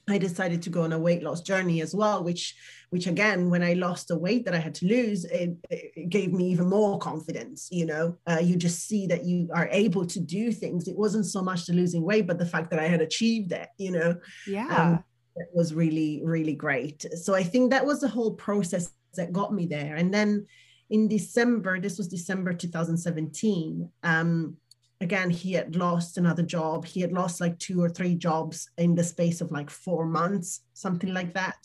I 0.08 0.18
decided 0.18 0.62
to 0.62 0.70
go 0.70 0.82
on 0.82 0.92
a 0.92 0.98
weight 0.98 1.22
loss 1.22 1.42
journey 1.42 1.80
as 1.80 1.94
well, 1.94 2.24
which, 2.24 2.56
which 2.90 3.06
again, 3.06 3.50
when 3.50 3.62
I 3.62 3.74
lost 3.74 4.08
the 4.08 4.18
weight 4.18 4.44
that 4.44 4.54
I 4.54 4.58
had 4.58 4.74
to 4.76 4.86
lose, 4.86 5.24
it, 5.24 5.56
it 5.70 6.08
gave 6.08 6.32
me 6.32 6.50
even 6.50 6.68
more 6.68 6.98
confidence. 6.98 7.68
You 7.70 7.86
know, 7.86 8.18
uh, 8.28 8.40
you 8.42 8.56
just 8.56 8.88
see 8.88 9.06
that 9.06 9.24
you 9.24 9.48
are 9.54 9.68
able 9.70 10.04
to 10.06 10.18
do 10.18 10.50
things. 10.50 10.88
It 10.88 10.96
wasn't 10.96 11.26
so 11.26 11.40
much 11.40 11.66
the 11.66 11.72
losing 11.72 12.02
weight, 12.02 12.26
but 12.26 12.38
the 12.38 12.46
fact 12.46 12.70
that 12.70 12.80
I 12.80 12.88
had 12.88 13.00
achieved 13.00 13.52
it. 13.52 13.68
You 13.78 13.92
know, 13.92 14.16
yeah, 14.46 14.76
um, 14.76 15.04
it 15.36 15.48
was 15.54 15.72
really, 15.72 16.20
really 16.24 16.54
great. 16.54 17.06
So 17.22 17.34
I 17.34 17.42
think 17.42 17.70
that 17.70 17.86
was 17.86 18.00
the 18.00 18.08
whole 18.08 18.34
process 18.34 18.92
that 19.14 19.32
got 19.32 19.54
me 19.54 19.66
there. 19.66 19.96
And 19.96 20.12
then 20.12 20.46
in 20.90 21.08
December, 21.08 21.80
this 21.80 21.96
was 21.96 22.08
December 22.08 22.52
2017. 22.52 23.88
Um, 24.02 24.56
again 25.02 25.30
he 25.30 25.52
had 25.52 25.76
lost 25.76 26.18
another 26.18 26.42
job. 26.42 26.84
He 26.84 27.00
had 27.00 27.12
lost 27.12 27.40
like 27.40 27.58
two 27.58 27.82
or 27.82 27.88
three 27.88 28.14
jobs 28.14 28.68
in 28.78 28.94
the 28.94 29.04
space 29.04 29.40
of 29.40 29.50
like 29.50 29.70
four 29.70 30.06
months 30.06 30.60
something 30.74 31.12
like 31.12 31.34
that. 31.34 31.56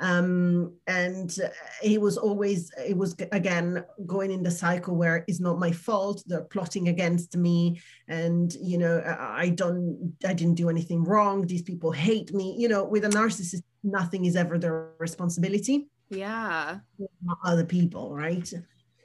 Um, 0.00 0.74
and 0.88 1.34
he 1.80 1.98
was 1.98 2.18
always 2.18 2.72
it 2.76 2.96
was 2.96 3.14
again 3.30 3.84
going 4.06 4.32
in 4.32 4.42
the 4.42 4.50
cycle 4.50 4.96
where 4.96 5.24
it's 5.28 5.40
not 5.40 5.60
my 5.60 5.70
fault. 5.70 6.24
They're 6.26 6.42
plotting 6.42 6.88
against 6.88 7.36
me. 7.36 7.80
And 8.08 8.52
you 8.54 8.78
know 8.78 9.02
i 9.18 9.50
don't 9.50 10.14
i 10.26 10.32
didn't 10.34 10.56
do 10.56 10.68
anything 10.68 11.04
wrong. 11.04 11.46
These 11.46 11.62
people 11.62 11.92
hate 11.92 12.34
me. 12.34 12.56
You 12.58 12.68
know 12.68 12.84
with 12.84 13.04
a 13.04 13.08
narcissist 13.08 13.62
nothing 13.84 14.24
is 14.24 14.34
ever 14.34 14.58
their 14.58 14.90
responsibility. 14.98 15.86
Yeah. 16.10 16.78
Other 17.44 17.64
people 17.64 18.14
right 18.14 18.52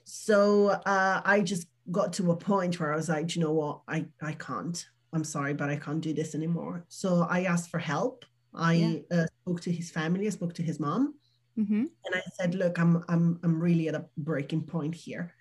so 0.10 0.70
uh, 0.70 1.22
i 1.24 1.42
just 1.42 1.68
got 1.92 2.14
to 2.14 2.32
a 2.32 2.36
point 2.36 2.80
where 2.80 2.94
I 2.94 2.96
was 2.96 3.10
like, 3.10 3.36
you 3.36 3.42
know 3.42 3.52
what, 3.52 3.82
I, 3.88 4.06
I 4.22 4.34
can't. 4.34 4.84
I'm 5.12 5.24
sorry, 5.24 5.54
but 5.54 5.70
I 5.70 5.76
can't 5.76 6.02
do 6.02 6.14
this 6.14 6.36
anymore. 6.36 6.86
So 6.88 7.26
I 7.30 7.44
asked 7.44 7.70
for 7.70 7.80
help. 7.80 8.26
I 8.54 8.74
yeah. 8.74 9.00
uh, 9.12 9.26
spoke 9.42 9.62
to 9.62 9.72
his 9.72 9.90
family. 9.90 10.28
I 10.28 10.30
spoke 10.30 10.54
to 10.56 10.64
his 10.64 10.80
mom, 10.80 11.16
mm-hmm. 11.58 11.86
and 12.06 12.16
I 12.16 12.22
said, 12.40 12.56
"Look, 12.56 12.80
I'm 12.80 13.04
I'm 13.08 13.40
I'm 13.44 13.60
really 13.60 13.88
at 13.88 13.96
a 13.96 14.06
breaking 14.18 14.64
point 14.64 14.96
here. 14.96 15.34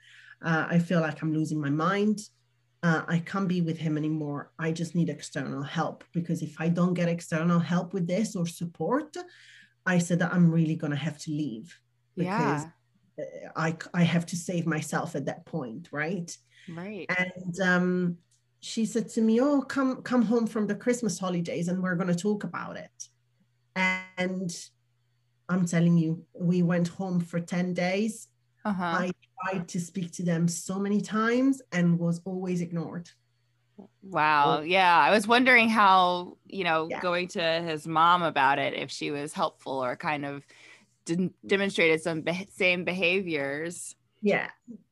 Uh, 0.42 0.66
I 0.68 0.78
feel 0.78 1.00
like 1.00 1.22
I'm 1.22 1.32
losing 1.32 1.60
my 1.60 1.70
mind. 1.70 2.20
Uh, 2.82 3.02
I 3.08 3.18
can't 3.18 3.48
be 3.48 3.60
with 3.60 3.78
him 3.78 3.96
anymore. 3.96 4.52
I 4.58 4.72
just 4.72 4.94
need 4.94 5.08
external 5.08 5.62
help 5.62 6.04
because 6.12 6.42
if 6.42 6.54
I 6.60 6.68
don't 6.68 6.94
get 6.94 7.08
external 7.08 7.58
help 7.58 7.92
with 7.92 8.06
this 8.06 8.36
or 8.36 8.46
support, 8.46 9.16
I 9.86 9.98
said 9.98 10.18
that 10.20 10.32
I'm 10.32 10.50
really 10.50 10.76
gonna 10.76 10.96
have 10.96 11.18
to 11.20 11.30
leave 11.30 11.78
because 12.14 12.62
yeah. 12.64 12.70
I, 13.56 13.76
I 13.94 14.02
have 14.02 14.26
to 14.26 14.36
save 14.36 14.66
myself 14.66 15.14
at 15.16 15.26
that 15.26 15.44
point, 15.46 15.88
right? 15.92 16.36
Right. 16.68 17.06
And 17.18 17.60
um, 17.60 18.16
she 18.60 18.84
said 18.84 19.08
to 19.10 19.20
me, 19.20 19.40
"Oh, 19.40 19.62
come 19.62 20.02
come 20.02 20.22
home 20.22 20.46
from 20.46 20.66
the 20.66 20.74
Christmas 20.74 21.18
holidays, 21.18 21.68
and 21.68 21.82
we're 21.82 21.94
going 21.94 22.08
to 22.08 22.14
talk 22.14 22.44
about 22.44 22.76
it." 22.76 23.08
And 23.74 24.50
I'm 25.48 25.64
telling 25.66 25.96
you, 25.96 26.24
we 26.34 26.62
went 26.62 26.88
home 26.88 27.20
for 27.20 27.40
ten 27.40 27.74
days. 27.74 28.28
Uh-huh. 28.64 28.84
I 28.84 29.10
tried 29.42 29.68
to 29.68 29.80
speak 29.80 30.12
to 30.12 30.22
them 30.22 30.48
so 30.48 30.78
many 30.78 31.00
times 31.00 31.62
and 31.72 31.98
was 31.98 32.20
always 32.24 32.60
ignored. 32.60 33.08
Wow. 34.02 34.60
Yeah. 34.60 34.98
I 34.98 35.10
was 35.10 35.28
wondering 35.28 35.68
how, 35.68 36.36
you 36.44 36.64
know, 36.64 36.88
yeah. 36.90 37.00
going 37.00 37.28
to 37.28 37.42
his 37.62 37.86
mom 37.86 38.22
about 38.22 38.58
it, 38.58 38.74
if 38.74 38.90
she 38.90 39.10
was 39.10 39.32
helpful 39.32 39.82
or 39.84 39.96
kind 39.96 40.26
of 40.26 40.44
Mm. 41.08 41.32
demonstrated 41.46 42.00
some 42.02 42.20
be- 42.22 42.48
same 42.54 42.84
behaviors. 42.84 43.96
Yeah, 44.20 44.48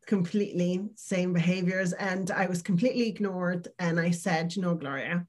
completely 0.06 0.88
same 0.94 1.32
behaviors. 1.32 1.92
And 1.92 2.30
I 2.30 2.46
was 2.46 2.62
completely 2.62 3.08
ignored. 3.08 3.68
And 3.78 3.98
I 3.98 4.10
said, 4.10 4.54
you 4.54 4.62
know, 4.62 4.74
Gloria, 4.74 5.26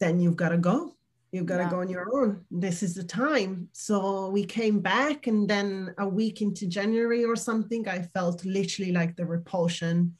then 0.00 0.20
you've 0.20 0.36
got 0.36 0.50
to 0.50 0.58
go. 0.58 0.92
You've 1.32 1.46
got 1.46 1.58
yeah. 1.58 1.64
to 1.64 1.70
go 1.70 1.80
on 1.80 1.88
your 1.88 2.08
own. 2.14 2.44
This 2.50 2.82
is 2.82 2.94
the 2.94 3.04
time. 3.04 3.68
So 3.72 4.30
we 4.30 4.44
came 4.44 4.80
back, 4.80 5.26
and 5.26 5.48
then 5.48 5.94
a 5.98 6.08
week 6.08 6.40
into 6.40 6.66
January 6.66 7.24
or 7.24 7.36
something, 7.36 7.88
I 7.88 8.02
felt 8.02 8.44
literally 8.44 8.92
like 8.92 9.16
the 9.16 9.26
repulsion 9.26 10.16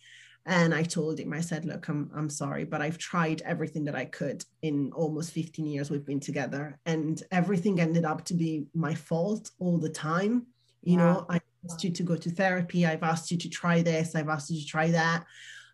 and 0.47 0.73
I 0.73 0.85
told 0.85 1.19
him, 1.19 1.33
I 1.33 1.41
said, 1.41 1.65
look, 1.65 1.89
I'm, 1.89 2.09
I'm 2.15 2.31
sorry, 2.31 2.63
but 2.65 2.81
I've 2.81 2.99
tried 2.99 3.43
everything 3.43 3.85
that 3.87 3.97
I 3.97 4.05
could 4.05 4.45
in 4.63 4.93
almost 4.95 5.33
15 5.33 5.67
years 5.67 5.91
we've 5.91 6.07
been 6.07 6.21
together. 6.21 6.79
And 6.87 7.21
everything 7.33 7.81
ended 7.81 8.05
up 8.05 8.25
to 8.27 8.35
be 8.35 8.67
my 8.73 8.95
fault 8.95 9.51
all 9.59 9.77
the 9.77 9.89
time. 9.89 10.47
You 10.83 10.99
know, 10.99 11.27
I 11.29 11.41
asked 11.65 11.83
you 11.83 11.91
to 11.91 12.03
go 12.05 12.15
to 12.15 12.31
therapy. 12.31 12.87
I've 12.87 13.03
asked 13.03 13.33
you 13.33 13.39
to 13.39 13.49
try 13.49 13.83
this. 13.83 14.15
I've 14.15 14.29
asked 14.29 14.49
you 14.51 14.61
to 14.61 14.67
try 14.67 14.93
that. 14.93 15.25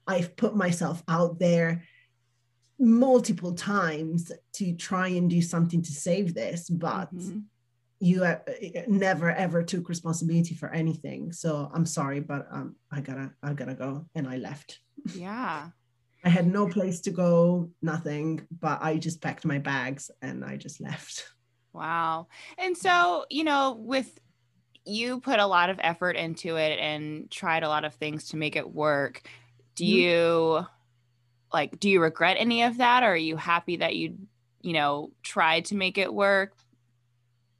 I've 0.06 0.34
put 0.36 0.56
myself 0.56 1.02
out 1.06 1.38
there 1.38 1.84
multiple 2.78 3.52
times 3.52 4.32
to 4.54 4.72
try 4.72 5.08
and 5.08 5.28
do 5.28 5.42
something 5.42 5.82
to 5.82 5.92
save 5.92 6.32
this, 6.32 6.70
but 6.70 7.14
mm-hmm 7.14 7.40
you 8.02 8.24
uh, 8.24 8.38
never 8.88 9.30
ever 9.30 9.62
took 9.62 9.88
responsibility 9.88 10.56
for 10.56 10.70
anything. 10.70 11.32
So 11.32 11.70
i'm 11.72 11.86
sorry 11.86 12.20
but 12.20 12.46
um, 12.50 12.74
i 12.90 13.00
gotta 13.00 13.30
i 13.42 13.52
gotta 13.52 13.74
go 13.74 14.06
and 14.14 14.28
i 14.28 14.36
left. 14.36 14.80
Yeah. 15.14 15.68
I 16.24 16.28
had 16.28 16.46
no 16.46 16.68
place 16.68 17.00
to 17.02 17.10
go 17.10 17.70
nothing 17.80 18.46
but 18.60 18.82
i 18.82 18.96
just 18.96 19.20
packed 19.22 19.44
my 19.44 19.58
bags 19.58 20.10
and 20.20 20.44
i 20.44 20.56
just 20.56 20.80
left. 20.80 21.28
Wow. 21.72 22.26
And 22.58 22.76
so 22.76 23.24
you 23.30 23.44
know 23.44 23.76
with 23.78 24.18
you 24.84 25.20
put 25.20 25.38
a 25.38 25.46
lot 25.46 25.70
of 25.70 25.78
effort 25.80 26.16
into 26.16 26.56
it 26.56 26.80
and 26.80 27.30
tried 27.30 27.62
a 27.62 27.68
lot 27.68 27.84
of 27.84 27.94
things 27.94 28.30
to 28.30 28.36
make 28.36 28.56
it 28.56 28.68
work. 28.68 29.22
Do 29.76 29.84
mm-hmm. 29.84 29.94
you 29.94 30.66
like 31.52 31.78
do 31.78 31.88
you 31.88 32.02
regret 32.02 32.36
any 32.40 32.64
of 32.64 32.78
that? 32.78 33.04
Or 33.04 33.12
are 33.12 33.16
you 33.16 33.36
happy 33.36 33.76
that 33.76 33.94
you 33.94 34.18
you 34.60 34.72
know 34.72 35.12
tried 35.22 35.66
to 35.66 35.76
make 35.76 35.98
it 35.98 36.12
work 36.12 36.54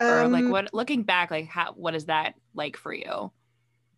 or 0.03 0.29
like 0.29 0.45
um, 0.45 0.51
what 0.51 0.73
looking 0.73 1.03
back 1.03 1.31
like 1.31 1.47
how 1.47 1.73
what 1.73 1.95
is 1.95 2.07
that 2.07 2.35
like 2.55 2.77
for 2.77 2.93
you 2.93 3.31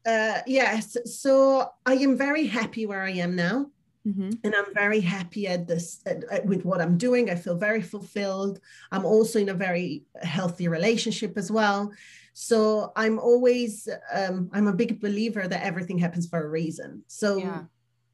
uh 0.07 0.39
yes 0.47 0.97
so 1.05 1.69
i 1.87 1.95
am 1.95 2.17
very 2.17 2.47
happy 2.47 2.87
where 2.87 3.03
i 3.03 3.11
am 3.11 3.35
now 3.35 3.67
mm-hmm. 4.07 4.31
and 4.45 4.55
i'm 4.55 4.75
very 4.75 5.01
happy 5.01 5.47
at 5.47 5.67
this 5.67 6.01
at, 6.07 6.25
at, 6.31 6.45
with 6.47 6.65
what 6.65 6.81
i'm 6.81 6.97
doing 6.99 7.31
i 7.31 7.35
feel 7.35 7.57
very 7.57 7.83
fulfilled 7.83 8.61
i'm 8.93 9.05
also 9.05 9.39
in 9.39 9.49
a 9.49 9.55
very 9.55 10.05
healthy 10.23 10.69
relationship 10.69 11.37
as 11.37 11.51
well 11.51 11.93
so 12.35 12.93
i'm 12.97 13.19
always 13.19 13.89
um, 14.13 14.51
i'm 14.53 14.67
a 14.67 14.73
big 14.73 15.01
believer 15.01 15.49
that 15.49 15.65
everything 15.65 15.99
happens 15.99 16.29
for 16.29 16.45
a 16.45 16.49
reason 16.49 17.03
so 17.07 17.37
yeah. 17.37 17.63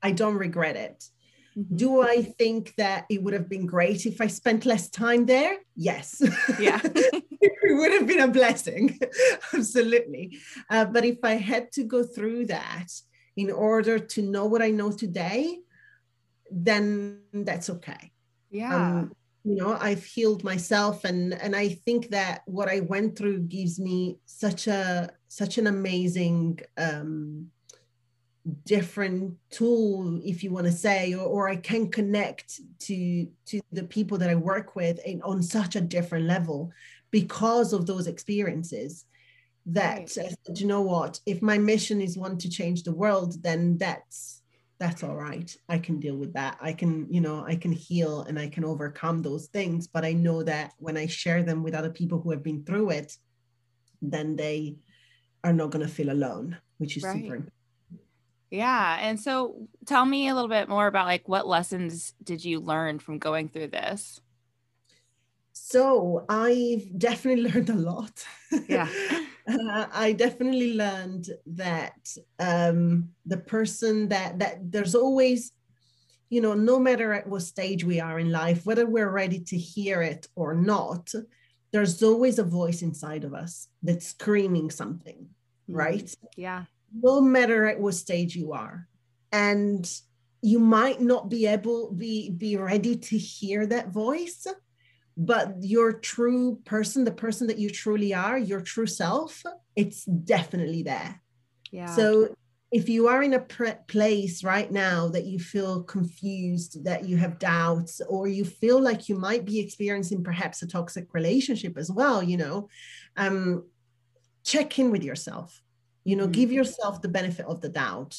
i 0.02 0.10
don't 0.10 0.36
regret 0.36 0.76
it 0.76 1.10
Mm-hmm. 1.58 1.76
Do 1.76 2.00
I 2.00 2.22
think 2.22 2.74
that 2.76 3.06
it 3.10 3.22
would 3.22 3.34
have 3.34 3.48
been 3.48 3.66
great 3.66 4.06
if 4.06 4.20
I 4.20 4.28
spent 4.28 4.66
less 4.66 4.88
time 4.88 5.26
there? 5.26 5.56
Yes. 5.74 6.22
Yeah. 6.58 6.80
it 7.70 7.74
would 7.78 7.92
have 7.92 8.06
been 8.06 8.20
a 8.20 8.28
blessing. 8.28 8.98
Absolutely. 9.54 10.38
Uh, 10.68 10.84
but 10.84 11.04
if 11.04 11.18
I 11.22 11.34
had 11.34 11.72
to 11.72 11.84
go 11.84 12.02
through 12.02 12.46
that 12.46 12.88
in 13.36 13.50
order 13.50 13.98
to 13.98 14.22
know 14.22 14.46
what 14.46 14.62
I 14.62 14.70
know 14.70 14.92
today, 14.92 15.58
then 16.50 17.20
that's 17.32 17.70
okay. 17.70 18.12
Yeah. 18.50 18.74
Um, 18.74 19.12
you 19.44 19.56
know 19.56 19.76
i've 19.80 20.04
healed 20.04 20.44
myself 20.44 21.04
and 21.04 21.34
and 21.34 21.56
i 21.56 21.68
think 21.68 22.10
that 22.10 22.42
what 22.46 22.68
i 22.68 22.80
went 22.80 23.16
through 23.16 23.38
gives 23.40 23.78
me 23.80 24.18
such 24.26 24.66
a 24.66 25.10
such 25.28 25.58
an 25.58 25.66
amazing 25.66 26.58
um 26.76 27.46
different 28.64 29.34
tool 29.50 30.20
if 30.24 30.42
you 30.42 30.50
want 30.50 30.66
to 30.66 30.72
say 30.72 31.14
or, 31.14 31.26
or 31.26 31.48
i 31.48 31.56
can 31.56 31.90
connect 31.90 32.60
to 32.78 33.26
to 33.46 33.60
the 33.72 33.84
people 33.84 34.18
that 34.18 34.30
i 34.30 34.34
work 34.34 34.76
with 34.76 34.98
in, 35.06 35.22
on 35.22 35.42
such 35.42 35.76
a 35.76 35.80
different 35.80 36.26
level 36.26 36.70
because 37.10 37.72
of 37.72 37.86
those 37.86 38.06
experiences 38.06 39.04
that 39.66 40.16
right. 40.16 40.18
uh, 40.18 40.52
you 40.54 40.66
know 40.66 40.80
what 40.80 41.20
if 41.26 41.42
my 41.42 41.58
mission 41.58 42.00
is 42.00 42.16
one 42.16 42.38
to 42.38 42.48
change 42.48 42.82
the 42.82 42.92
world 42.92 43.42
then 43.42 43.76
that's 43.78 44.42
that's 44.78 45.02
all 45.04 45.14
right 45.14 45.54
i 45.68 45.78
can 45.78 46.00
deal 46.00 46.16
with 46.16 46.32
that 46.32 46.56
i 46.60 46.72
can 46.72 47.06
you 47.12 47.20
know 47.20 47.44
i 47.46 47.54
can 47.54 47.70
heal 47.70 48.22
and 48.22 48.38
i 48.38 48.48
can 48.48 48.64
overcome 48.64 49.20
those 49.20 49.46
things 49.48 49.86
but 49.86 50.04
i 50.04 50.12
know 50.12 50.42
that 50.42 50.72
when 50.78 50.96
i 50.96 51.06
share 51.06 51.42
them 51.42 51.62
with 51.62 51.74
other 51.74 51.90
people 51.90 52.20
who 52.20 52.30
have 52.30 52.42
been 52.42 52.64
through 52.64 52.90
it 52.90 53.16
then 54.00 54.34
they 54.34 54.76
are 55.44 55.52
not 55.52 55.70
going 55.70 55.86
to 55.86 55.92
feel 55.92 56.10
alone 56.10 56.56
which 56.78 56.96
is 56.96 57.02
right. 57.02 57.16
super 57.16 57.34
important 57.34 57.52
yeah. 58.50 58.98
And 59.00 59.18
so 59.18 59.68
tell 59.86 60.04
me 60.04 60.28
a 60.28 60.34
little 60.34 60.48
bit 60.48 60.68
more 60.68 60.88
about 60.88 61.06
like 61.06 61.28
what 61.28 61.46
lessons 61.46 62.14
did 62.22 62.44
you 62.44 62.58
learn 62.58 62.98
from 62.98 63.18
going 63.18 63.48
through 63.48 63.68
this? 63.68 64.20
So 65.70 66.24
I've 66.28 66.98
definitely 66.98 67.44
learned 67.50 67.70
a 67.70 67.74
lot. 67.74 68.24
Yeah. 68.68 68.88
uh, 69.48 69.86
I 69.92 70.12
definitely 70.12 70.74
learned 70.74 71.28
that 71.46 71.98
um, 72.38 73.10
the 73.26 73.38
person 73.38 74.08
that 74.08 74.38
that 74.38 74.72
there's 74.72 74.94
always, 74.94 75.52
you 76.28 76.40
know, 76.40 76.54
no 76.54 76.78
matter 76.78 77.12
at 77.12 77.26
what 77.26 77.42
stage 77.42 77.84
we 77.84 78.00
are 78.00 78.18
in 78.18 78.30
life, 78.30 78.66
whether 78.66 78.86
we're 78.86 79.10
ready 79.10 79.40
to 79.40 79.56
hear 79.56 80.02
it 80.02 80.26
or 80.34 80.54
not, 80.54 81.12
there's 81.72 82.02
always 82.02 82.38
a 82.38 82.44
voice 82.44 82.82
inside 82.82 83.24
of 83.24 83.32
us 83.34 83.68
that's 83.82 84.06
screaming 84.08 84.70
something, 84.70 85.28
mm-hmm. 85.68 85.74
right? 85.74 86.14
Yeah 86.36 86.64
no 86.92 87.20
matter 87.20 87.66
at 87.66 87.80
what 87.80 87.94
stage 87.94 88.34
you 88.34 88.52
are 88.52 88.88
and 89.32 90.00
you 90.42 90.58
might 90.58 91.00
not 91.00 91.28
be 91.28 91.46
able 91.46 91.92
be 91.92 92.30
be 92.30 92.56
ready 92.56 92.96
to 92.96 93.16
hear 93.16 93.66
that 93.66 93.90
voice 93.90 94.46
but 95.20 95.54
your 95.60 95.92
true 95.92 96.58
person 96.64 97.04
the 97.04 97.12
person 97.12 97.46
that 97.46 97.58
you 97.58 97.68
truly 97.68 98.14
are 98.14 98.38
your 98.38 98.62
true 98.62 98.86
self 98.86 99.42
it's 99.76 100.04
definitely 100.06 100.82
there 100.82 101.22
Yeah. 101.70 101.94
so 101.94 102.34
if 102.72 102.88
you 102.88 103.08
are 103.08 103.22
in 103.22 103.34
a 103.34 103.40
pre- 103.40 103.82
place 103.86 104.42
right 104.44 104.70
now 104.72 105.08
that 105.08 105.26
you 105.26 105.38
feel 105.38 105.82
confused 105.82 106.84
that 106.84 107.04
you 107.04 107.18
have 107.18 107.38
doubts 107.38 108.00
or 108.08 108.28
you 108.28 108.44
feel 108.46 108.80
like 108.80 109.08
you 109.10 109.16
might 109.16 109.44
be 109.44 109.60
experiencing 109.60 110.24
perhaps 110.24 110.62
a 110.62 110.66
toxic 110.66 111.12
relationship 111.12 111.76
as 111.76 111.90
well 111.92 112.22
you 112.22 112.38
know 112.38 112.66
um 113.18 113.64
check 114.42 114.78
in 114.78 114.90
with 114.90 115.04
yourself 115.04 115.60
you 116.04 116.16
know 116.16 116.28
Mhm. 116.28 116.32
give 116.32 116.50
yourself 116.50 117.02
the 117.02 117.08
benefit 117.08 117.44
of 117.44 117.60
the 117.60 117.68
doubt 117.68 118.16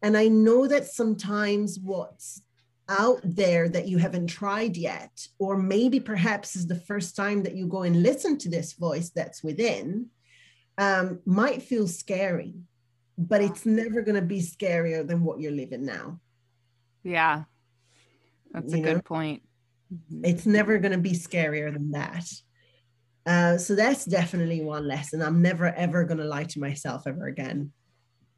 and 0.00 0.16
i 0.16 0.28
know 0.28 0.66
that 0.66 0.86
sometimes 0.86 1.78
what's 1.78 2.42
out 2.88 3.20
there 3.22 3.68
that 3.68 3.88
you 3.88 3.98
haven't 3.98 4.26
tried 4.26 4.76
yet 4.76 5.26
or 5.38 5.56
maybe 5.56 6.00
perhaps 6.00 6.56
is 6.56 6.66
the 6.66 6.74
first 6.74 7.14
time 7.16 7.42
that 7.42 7.54
you 7.54 7.66
go 7.66 7.82
and 7.82 8.02
listen 8.02 8.36
to 8.38 8.50
this 8.50 8.72
voice 8.74 9.10
that's 9.14 9.42
within 9.42 10.06
um, 10.78 11.20
might 11.24 11.62
feel 11.62 11.86
scary 11.86 12.54
but 13.16 13.40
it's 13.42 13.64
never 13.64 14.02
going 14.02 14.14
to 14.16 14.26
be 14.26 14.40
scarier 14.40 15.06
than 15.06 15.22
what 15.22 15.38
you're 15.40 15.52
living 15.52 15.84
now 15.84 16.18
yeah. 17.04 17.44
That's 18.52 18.72
a 18.72 18.76
You 18.78 18.82
good 18.84 18.96
know? 18.96 19.02
point. 19.02 19.42
Mhm. 19.92 20.20
it's 20.24 20.46
never 20.46 20.78
going 20.78 20.92
to 20.92 20.98
be 20.98 21.12
scarier 21.12 21.72
than 21.72 21.90
that 21.92 22.24
uh, 23.26 23.58
so 23.58 23.74
that's 23.74 24.04
definitely 24.06 24.60
one 24.62 24.88
lesson 24.88 25.20
i'm 25.22 25.40
never 25.42 25.66
ever 25.74 26.04
going 26.04 26.18
to 26.18 26.24
lie 26.24 26.44
to 26.44 26.58
myself 26.60 27.02
ever 27.06 27.26
again 27.26 27.72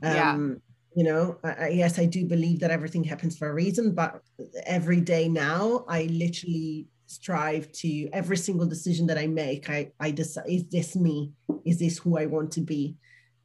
Yeah. 0.02 0.32
um, 0.32 0.60
you 0.94 1.04
know 1.04 1.38
I, 1.42 1.68
yes 1.68 1.98
i 1.98 2.06
do 2.06 2.24
believe 2.26 2.60
that 2.60 2.70
everything 2.70 3.04
happens 3.04 3.36
for 3.36 3.48
a 3.50 3.54
reason 3.54 3.94
but 3.94 4.20
every 4.64 5.00
day 5.00 5.28
now 5.28 5.84
i 5.88 6.04
literally 6.04 6.86
strive 7.06 7.70
to 7.72 8.08
every 8.12 8.36
single 8.36 8.66
decision 8.66 9.06
that 9.08 9.18
i 9.18 9.26
make 9.26 9.68
i 9.70 9.90
i 10.00 10.10
decide 10.10 10.46
is 10.48 10.64
this 10.68 10.94
me 10.96 11.32
is 11.64 11.78
this 11.78 11.98
who 11.98 12.16
i 12.18 12.26
want 12.26 12.50
to 12.52 12.60
be 12.60 12.96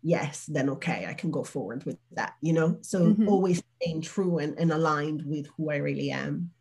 yes 0.03 0.45
then 0.45 0.69
okay 0.69 1.05
i 1.07 1.13
can 1.13 1.31
go 1.31 1.43
forward 1.43 1.83
with 1.85 1.97
that 2.12 2.33
you 2.41 2.53
know 2.53 2.77
so 2.81 3.13
Mhm. 3.13 3.27
always 3.27 3.62
staying 3.81 4.01
true 4.01 4.38
and, 4.39 4.57
and 4.59 4.71
aligned 4.71 5.23
with 5.25 5.47
who 5.57 5.71
i 5.71 5.77
really 5.77 6.12
am 6.12 6.51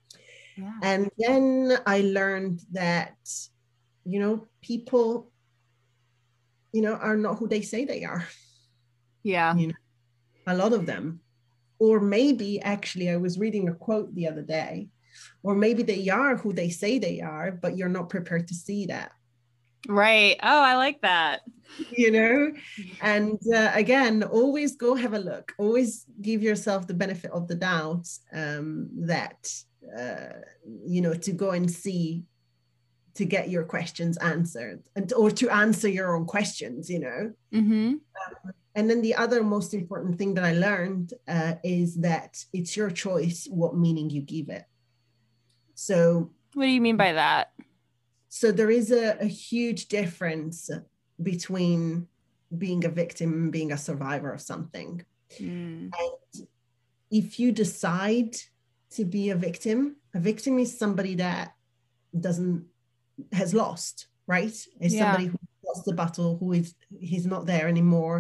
Yeah. 0.57 0.79
and 0.83 1.11
then 1.19 1.79
I 1.87 2.01
learned 2.03 2.59
that, 2.73 3.15
you 4.05 4.19
know, 4.19 4.49
people, 4.61 5.31
you 6.73 6.83
know, 6.83 6.95
are 6.95 7.17
not 7.17 7.39
who 7.39 7.47
they 7.47 7.63
say 7.63 7.85
they 7.85 8.03
are, 8.05 8.27
Yeah. 9.23 9.55
A 10.49 10.57
lot 10.57 10.73
of 10.73 10.87
them. 10.87 11.21
Or 11.79 12.01
maybe 12.01 12.61
actually, 12.61 13.09
I 13.11 13.17
was 13.17 13.39
reading 13.39 13.69
a 13.69 13.75
quote 13.75 14.13
the 14.15 14.27
other 14.27 14.43
day, 14.43 14.89
or 15.43 15.55
maybe 15.55 15.83
they 15.85 16.09
are 16.09 16.37
who 16.37 16.53
they 16.53 16.71
say 16.71 16.99
they 16.99 17.21
are, 17.21 17.53
but 17.53 17.77
you're 17.77 17.89
not 17.89 18.09
prepared 18.09 18.49
to 18.49 18.55
see 18.55 18.87
that, 18.87 19.13
Right. 19.87 20.37
Oh, 20.43 20.63
I 20.63 20.75
like 20.77 21.01
that. 21.03 21.43
you 21.97 22.11
know? 22.11 22.53
And 23.01 23.39
uh, 23.55 23.71
again, 23.75 24.23
always 24.25 24.77
go 24.77 24.95
have 24.97 25.15
a 25.15 25.19
look, 25.19 25.53
always 25.59 26.05
give 26.21 26.43
yourself 26.43 26.87
the 26.87 26.95
benefit 26.95 27.31
of 27.31 27.47
the 27.47 27.55
doubt 27.55 28.09
um, 28.33 28.89
that, 29.07 29.53
uh, 29.97 30.41
you 30.85 31.01
know, 31.01 31.15
to 31.15 31.33
go 31.33 31.51
and 31.51 31.71
see 31.71 32.25
to 33.15 33.25
get 33.25 33.51
your 33.51 33.65
questions 33.65 34.17
answered 34.19 34.81
and 34.95 35.13
or 35.13 35.29
to 35.29 35.51
answer 35.51 35.89
your 35.89 36.15
own 36.15 36.25
questions 36.25 36.89
you 36.89 37.01
know 37.01 37.33
Mm-hmm. 37.53 37.95
And 38.79 38.89
then 38.89 39.03
the 39.03 39.15
other 39.17 39.43
most 39.43 39.75
important 39.75 40.17
thing 40.19 40.33
that 40.35 40.45
i 40.45 40.53
learned 40.53 41.13
uh, 41.37 41.55
is 41.65 41.97
that 41.97 42.33
it's 42.59 42.77
your 42.77 42.91
choice 43.05 43.39
what 43.51 43.77
meaning 43.77 44.09
you 44.09 44.23
give 44.23 44.49
it 44.59 44.65
so 45.75 46.31
What 46.55 46.65
do 46.65 46.71
you 46.71 46.81
mean 46.81 46.97
by 46.97 47.13
that? 47.13 47.45
so 48.29 48.53
there 48.53 48.71
is 48.81 48.89
a, 48.93 49.05
a 49.21 49.31
huge 49.49 49.89
difference 49.89 50.71
between 51.31 52.07
being 52.57 52.85
a 52.85 52.89
victim 53.03 53.29
and 53.33 53.53
being 53.59 53.73
a 53.73 53.79
survivor 53.89 54.31
of 54.33 54.41
something 54.53 54.93
Mm. 55.43 55.91
if 57.11 57.39
you 57.41 57.49
decide 57.53 58.33
to 58.97 59.03
be 59.05 59.25
a 59.29 59.37
victim 59.49 59.79
a 60.15 60.21
victim 60.31 60.59
is 60.59 60.71
somebody 60.83 61.15
that 61.17 61.47
doesn't 62.27 62.65
has 63.41 63.51
lost 63.53 64.07
right 64.35 64.57
is 64.81 64.95
Yeah. 64.95 65.01
somebody 65.03 65.27
who 65.27 65.39
lost 65.69 65.85
the 65.85 65.93
battle 66.03 66.31
who 66.41 66.49
is 66.61 66.75
he's 67.11 67.27
not 67.35 67.45
there 67.45 67.67
anymore 67.75 68.19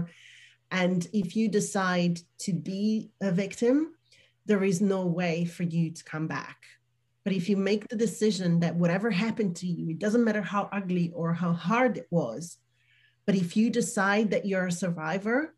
and 0.71 1.07
if 1.13 1.35
you 1.37 1.49
decide 1.49 2.21
to 2.39 2.53
be 2.53 3.11
a 3.21 3.31
victim 3.33 3.95
there 4.47 4.65
is 4.65 4.81
no 4.81 5.05
way 5.07 5.45
for 5.45 5.63
you 5.63 5.91
to 5.91 6.05
come 6.05 6.27
back 6.27 6.59
but 7.25 7.33
if 7.33 7.49
you 7.49 7.57
make 7.57 7.87
the 7.89 7.97
decision 7.97 8.61
that 8.61 8.75
whatever 8.77 9.11
happened 9.11 9.55
to 9.57 9.67
you 9.67 9.91
it 9.91 9.99
doesn't 9.99 10.25
matter 10.25 10.43
how 10.43 10.69
ugly 10.73 11.11
or 11.15 11.33
how 11.33 11.53
hard 11.53 11.97
it 11.97 12.07
was 12.11 12.59
but 13.27 13.35
if 13.35 13.57
you 13.57 13.71
decide 13.71 14.31
that 14.31 14.47
you're 14.47 14.67
a 14.67 14.73
survivor 14.73 15.55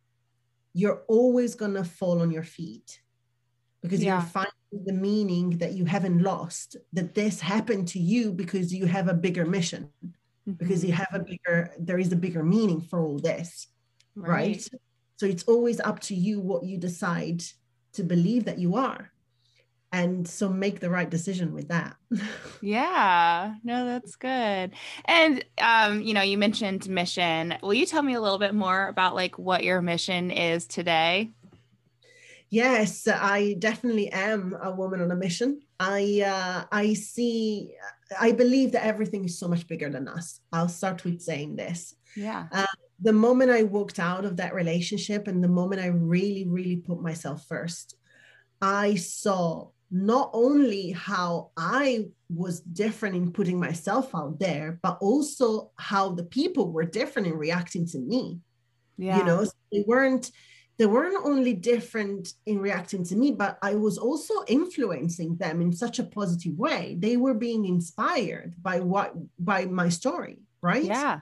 you're 0.73 1.03
always 1.09 1.55
going 1.55 1.75
to 1.75 1.85
fall 1.85 2.23
on 2.23 2.31
your 2.31 2.45
feet 2.45 3.01
because 3.83 4.03
Yeah. 4.03 4.15
you're 4.21 4.29
finding 4.29 4.85
the 4.85 4.93
meaning 4.93 5.59
that 5.59 5.73
you 5.73 5.85
haven't 5.85 6.23
lost 6.23 6.77
that 6.93 7.15
this 7.15 7.41
happened 7.41 7.89
to 7.89 7.99
you 7.99 8.33
because 8.33 8.73
you 8.73 8.87
have 8.87 9.09
a 9.09 9.15
bigger 9.15 9.45
mission 9.45 9.91
because 10.59 10.83
Mhm. 10.83 10.89
you 10.89 10.93
have 10.95 11.09
a 11.13 11.19
bigger 11.21 11.73
there 11.79 11.99
is 11.99 12.13
a 12.13 12.17
bigger 12.17 12.43
meaning 12.45 12.81
for 12.81 13.01
all 13.01 13.19
this 13.19 13.69
right, 14.17 14.69
so 15.21 15.27
it's 15.27 15.43
always 15.43 15.81
up 15.81 16.01
to 16.01 16.15
you 16.15 16.41
what 16.41 16.65
you 16.65 16.79
decide 16.79 17.43
to 17.93 18.03
believe 18.03 18.47
that 18.47 18.59
you 18.59 18.75
are 18.75 19.13
and 19.93 20.27
so 20.27 20.49
make 20.49 20.81
the 20.81 20.89
right 20.89 21.11
decision 21.11 21.53
with 21.53 21.69
that 21.69 21.95
Yeah, 22.63 23.55
no, 23.65 23.87
that's 23.87 24.17
good. 24.17 24.73
And 25.07 25.45
um, 25.63 26.03
you 26.03 26.13
know, 26.13 26.21
you 26.21 26.37
mentioned 26.37 26.87
mission. 26.91 27.55
Will 27.63 27.73
you 27.73 27.87
tell 27.87 28.03
me 28.03 28.13
a 28.13 28.21
little 28.21 28.39
bit 28.39 28.55
more 28.55 28.89
about 28.89 29.15
like 29.15 29.39
what 29.39 29.65
your 29.65 29.81
mission 29.81 30.31
is 30.31 30.67
today? 30.67 31.31
Yes, 32.51 33.09
I 33.09 33.57
definitely 33.59 34.11
am 34.11 34.55
a 34.61 34.71
woman 34.71 35.01
on 35.01 35.11
a 35.11 35.17
mission. 35.17 35.63
I 35.79 36.23
uh, 36.27 36.65
I 36.71 36.93
see. 36.93 37.73
I 38.21 38.33
believe 38.33 38.73
that 38.73 38.85
everything 38.85 39.25
is 39.25 39.39
so 39.39 39.49
much 39.49 39.67
bigger 39.67 39.89
than 39.89 40.07
us. 40.07 40.41
I'll 40.53 40.69
start 40.69 41.03
with 41.05 41.23
saying 41.23 41.57
this. 41.57 41.95
Yeah. 42.15 42.47
The 43.03 43.13
moment 43.13 43.51
I 43.51 43.63
walked 43.63 43.99
out 43.99 44.25
of 44.25 44.37
that 44.37 44.55
relationship, 44.55 45.27
and 45.29 45.43
the 45.43 45.49
moment 45.49 45.81
I 45.81 45.87
really, 45.87 46.47
really 46.47 46.77
put 46.77 47.01
myself 47.01 47.47
first, 47.47 47.97
I 48.61 48.95
saw 48.97 49.69
not 49.91 50.31
only 50.33 50.91
how 50.93 51.51
I 51.57 52.09
was 52.29 52.61
different 52.61 53.17
in 53.17 53.33
putting 53.33 53.59
myself 53.59 54.15
out 54.15 54.39
there, 54.39 54.79
but 54.83 54.99
also 55.01 55.73
how 55.77 56.11
the 56.11 56.25
people 56.25 56.71
were 56.71 56.85
different 56.85 57.27
in 57.29 57.35
reacting 57.35 57.87
to 57.89 57.99
me 57.99 58.39
Yeah. 58.99 59.19
you 59.19 59.25
know 59.25 59.45
so 59.45 59.53
they 59.73 59.83
weren't 59.87 60.31
they 60.79 60.87
weren't 60.87 61.25
only 61.25 61.55
different 61.55 62.33
in 62.47 62.59
reacting 62.61 63.03
to 63.05 63.17
me 63.17 63.33
but 63.33 63.59
i 63.63 63.75
was 63.75 63.97
also 63.99 64.35
influencing 64.47 65.37
them 65.37 65.61
in 65.61 65.73
such 65.73 65.99
a 65.99 66.05
positive 66.19 66.57
way 66.67 66.97
they 67.01 67.17
were 67.17 67.35
being 67.35 67.65
inspired 67.65 68.55
by 68.63 68.77
what 68.81 69.09
by 69.39 69.65
my 69.67 69.89
story 69.89 70.37
right 70.63 70.85
Yeah. 70.85 71.21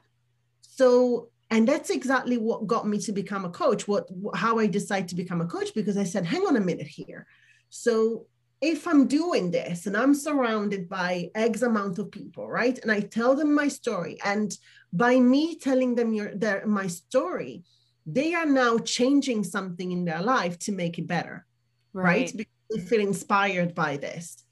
so 0.60 1.28
and 1.50 1.66
that's 1.66 1.90
exactly 1.90 2.36
what 2.36 2.66
got 2.66 2.86
me 2.86 2.98
to 2.98 3.12
become 3.12 3.44
a 3.44 3.50
coach 3.50 3.88
what 3.88 4.08
how 4.34 4.58
i 4.58 4.66
decided 4.66 5.08
to 5.08 5.14
become 5.14 5.40
a 5.40 5.46
coach 5.46 5.70
because 5.74 5.96
i 5.96 6.04
said 6.04 6.24
hang 6.24 6.42
on 6.46 6.56
a 6.56 6.60
minute 6.60 6.86
here. 6.86 7.26
So 7.70 8.26
if 8.60 8.86
i'm 8.88 9.06
doing 9.06 9.50
this 9.50 9.86
and 9.86 9.96
i'm 9.96 10.14
surrounded 10.14 10.88
by 10.88 11.30
x 11.34 11.62
amount 11.62 11.98
of 11.98 12.10
people 12.10 12.48
right? 12.48 12.78
And 12.82 12.90
i 12.90 13.00
tell 13.00 13.34
them 13.36 13.54
my 13.54 13.68
story 13.68 14.18
and 14.24 14.50
by 14.92 15.18
me 15.20 15.56
telling 15.56 15.94
them 15.94 16.12
your 16.12 16.34
their 16.34 16.66
my 16.66 16.86
story 16.86 17.62
they 18.06 18.34
are 18.34 18.46
now 18.46 18.78
changing 18.78 19.44
something 19.44 19.92
in 19.92 20.04
their 20.04 20.22
life 20.22 20.58
to 20.60 20.72
make 20.72 20.98
it 20.98 21.06
better 21.06 21.46
right, 21.92 22.04
Right. 22.04 22.32
because 22.36 22.62
they 22.70 22.80
feel 22.80 23.00
inspired 23.00 23.74
by 23.74 23.96
this. 23.96 24.44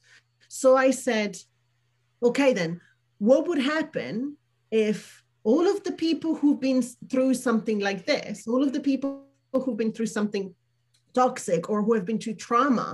So 0.48 0.76
i 0.76 0.90
said 0.90 1.36
okay 2.22 2.52
then 2.52 2.80
what 3.18 3.46
would 3.48 3.58
happen 3.76 4.36
if 4.70 5.22
all 5.46 5.66
of 5.72 5.78
the 5.84 5.92
people 5.92 6.34
who've 6.34 6.60
been 6.68 6.82
through 7.10 7.32
something 7.46 7.78
like 7.88 8.02
this 8.12 8.36
all 8.48 8.62
of 8.66 8.72
the 8.76 8.84
people 8.90 9.10
who've 9.52 9.76
been 9.82 9.92
through 9.92 10.10
something 10.18 10.44
toxic 11.14 11.62
or 11.70 11.78
who 11.84 11.92
have 11.94 12.04
been 12.10 12.18
through 12.22 12.34
trauma 12.46 12.88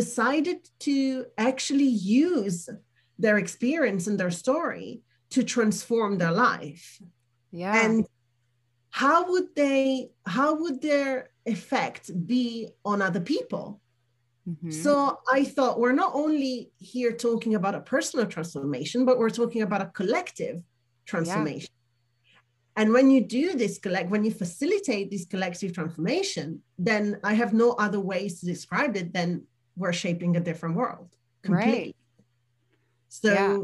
decided 0.00 0.58
to 0.80 1.24
actually 1.48 1.92
use 2.24 2.68
their 3.24 3.38
experience 3.44 4.06
and 4.08 4.18
their 4.18 4.34
story 4.44 5.00
to 5.34 5.40
transform 5.54 6.12
their 6.18 6.32
life 6.48 6.84
Yeah. 7.52 7.74
and 7.84 8.06
how 9.02 9.18
would 9.30 9.48
they 9.62 10.10
how 10.36 10.50
would 10.60 10.78
their 10.90 11.30
effect 11.54 12.04
be 12.32 12.46
on 12.90 12.98
other 13.08 13.20
people 13.34 13.66
Mhm. 14.48 14.72
so 14.84 14.92
i 15.38 15.40
thought 15.54 15.78
we're 15.82 16.00
not 16.04 16.12
only 16.24 16.52
here 16.92 17.12
talking 17.28 17.54
about 17.60 17.74
a 17.80 17.82
personal 17.94 18.26
transformation 18.34 19.04
but 19.08 19.18
we're 19.20 19.36
talking 19.40 19.62
about 19.68 19.82
a 19.86 19.90
collective 20.00 20.56
transformation 21.12 21.72
and 22.78 22.92
when 22.92 23.10
you 23.10 23.20
do 23.20 23.44
this 23.62 23.76
collect 23.78 24.08
when 24.08 24.24
you 24.24 24.30
facilitate 24.44 25.10
this 25.10 25.26
collective 25.26 25.72
transformation 25.72 26.62
then 26.78 27.18
i 27.24 27.34
have 27.34 27.52
no 27.52 27.72
other 27.72 28.00
ways 28.00 28.40
to 28.40 28.46
describe 28.46 28.96
it 28.96 29.12
than 29.12 29.42
we're 29.76 29.92
shaping 29.92 30.36
a 30.36 30.40
different 30.40 30.74
world 30.76 31.08
completely 31.42 31.94
Right. 31.94 31.96
so 33.08 33.32
Yeah. 33.34 33.58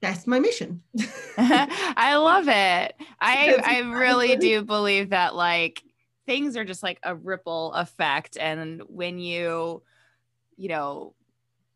that's 0.00 0.26
my 0.26 0.38
mission. 0.38 0.82
I 1.38 2.16
love 2.16 2.48
it. 2.48 2.94
I 3.20 3.36
I 3.74 3.78
really 4.02 4.36
do 4.36 4.64
believe 4.64 5.10
that 5.10 5.34
like 5.34 5.82
things 6.26 6.56
are 6.56 6.64
just 6.64 6.82
like 6.82 6.98
a 7.02 7.14
ripple 7.14 7.72
effect 7.74 8.36
and 8.48 8.82
when 8.86 9.18
you 9.18 9.82
you 10.56 10.68
know 10.68 11.14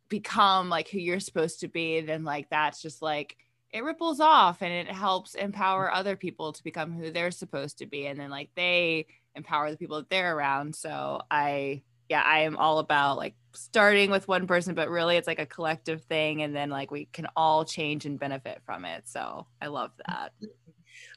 become 0.09 0.69
like 0.69 0.89
who 0.89 0.99
you're 0.99 1.21
supposed 1.21 1.61
to 1.61 1.69
be 1.69 2.01
then 2.01 2.23
like 2.23 2.51
that's 2.51 2.83
just 2.83 3.01
like 3.03 3.37
it 3.73 3.85
ripples 3.85 4.21
off 4.21 4.63
and 4.63 4.73
it 4.73 4.93
helps 4.93 5.35
mm. 5.35 5.43
empower 5.43 5.93
other 5.93 6.17
people 6.17 6.53
to 6.53 6.63
become 6.63 6.93
who 6.93 7.11
they're 7.11 7.31
supposed 7.31 7.79
to 7.79 7.87
be 7.87 8.07
and 8.07 8.19
then 8.19 8.31
like 8.31 8.51
they 8.55 9.07
empower 9.35 9.71
the 9.71 9.77
people 9.77 9.97
that 9.97 10.11
they're 10.11 10.37
around. 10.37 10.75
So 10.75 11.23
i 11.31 11.83
yeah 12.09 12.23
i 12.23 12.41
am 12.41 12.57
all 12.57 12.79
about 12.79 13.17
like 13.17 13.35
starting 13.55 14.11
with 14.11 14.27
one 14.29 14.47
person 14.47 14.75
but 14.75 14.91
really 14.91 15.17
it's 15.17 15.27
like 15.27 15.39
a 15.39 15.47
collective 15.47 16.03
thing 16.03 16.43
and 16.43 16.55
then 16.55 16.69
like 16.69 16.91
we 16.91 17.07
can 17.13 17.27
all 17.37 17.65
change 17.65 18.05
and 18.05 18.19
benefit 18.19 18.61
from 18.67 18.85
it. 18.85 19.09
So 19.09 19.47
i 19.61 19.69
love 19.69 19.91
mm. 19.91 20.05
that 20.09 20.33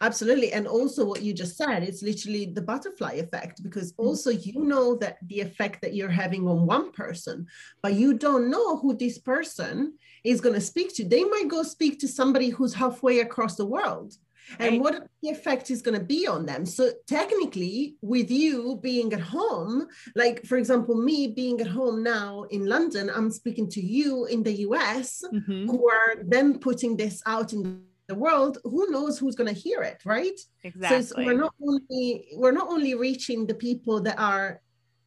absolutely 0.02 0.52
and 0.52 0.68
also 0.68 1.06
what 1.06 1.22
you 1.22 1.34
just 1.34 1.58
said 1.58 1.84
it's 1.84 2.02
literally 2.02 2.46
the 2.46 2.62
butterfly 2.62 3.14
effect 3.14 3.64
because 3.64 3.93
mm-hmm. 3.93 4.08
also 4.08 4.30
you 4.30 4.64
know 4.64 4.96
that 4.96 5.18
the 5.28 5.39
effect 5.39 5.82
that 5.82 5.93
you're 5.93 6.10
having 6.10 6.48
on 6.48 6.66
one 6.66 6.91
person 6.91 7.46
but 7.82 7.93
you 7.93 8.14
don't 8.14 8.50
know 8.50 8.78
who 8.78 8.96
this 8.96 9.18
person 9.18 9.93
is 10.24 10.41
going 10.41 10.56
to 10.56 10.62
speak 10.62 10.93
to 10.96 11.04
they 11.06 11.24
might 11.24 11.48
go 11.48 11.64
speak 11.64 12.00
to 12.00 12.08
somebody 12.08 12.50
who's 12.50 12.74
halfway 12.74 13.20
across 13.20 13.56
the 13.56 13.66
world 13.66 14.16
and 14.60 14.74
right. 14.74 14.82
what 14.82 15.08
the 15.22 15.30
effect 15.30 15.72
is 15.72 15.82
going 15.82 15.98
to 15.98 16.06
be 16.06 16.28
on 16.28 16.46
them. 16.46 16.66
So 16.66 16.91
technically, 17.08 17.96
with 18.02 18.30
you 18.30 18.80
being 18.82 19.14
at 19.14 19.20
home, 19.20 19.88
like 20.16 20.46
for 20.46 20.58
example, 20.58 20.96
me 20.96 21.28
being 21.28 21.60
at 21.62 21.68
home 21.68 22.04
now 22.04 22.43
in 22.52 22.66
London, 22.66 23.10
I'm 23.14 23.32
speaking 23.32 23.70
to 23.72 23.82
you 23.82 24.26
in 24.26 24.43
the 24.43 24.54
US, 24.70 25.24
mm-hmm. 25.34 25.70
who 25.70 25.89
are 25.89 26.24
then 26.24 26.60
putting 26.60 26.98
this 26.98 27.22
out 27.26 27.54
in 27.54 27.84
the 28.08 28.16
world. 28.16 28.58
Who 28.64 28.89
knows 28.91 29.18
who's 29.18 29.36
going 29.36 29.53
to 29.53 29.60
hear 29.60 29.82
it, 29.82 30.01
right? 30.06 30.39
Exactly. 30.64 31.03
So 31.03 31.16
we're 31.18 31.38
not 31.38 31.53
only 31.62 32.28
we're 32.34 32.51
not 32.51 32.68
only 32.68 32.95
reaching 32.95 33.45
the 33.45 33.56
people 33.56 34.01
that 34.01 34.20
are 34.20 34.62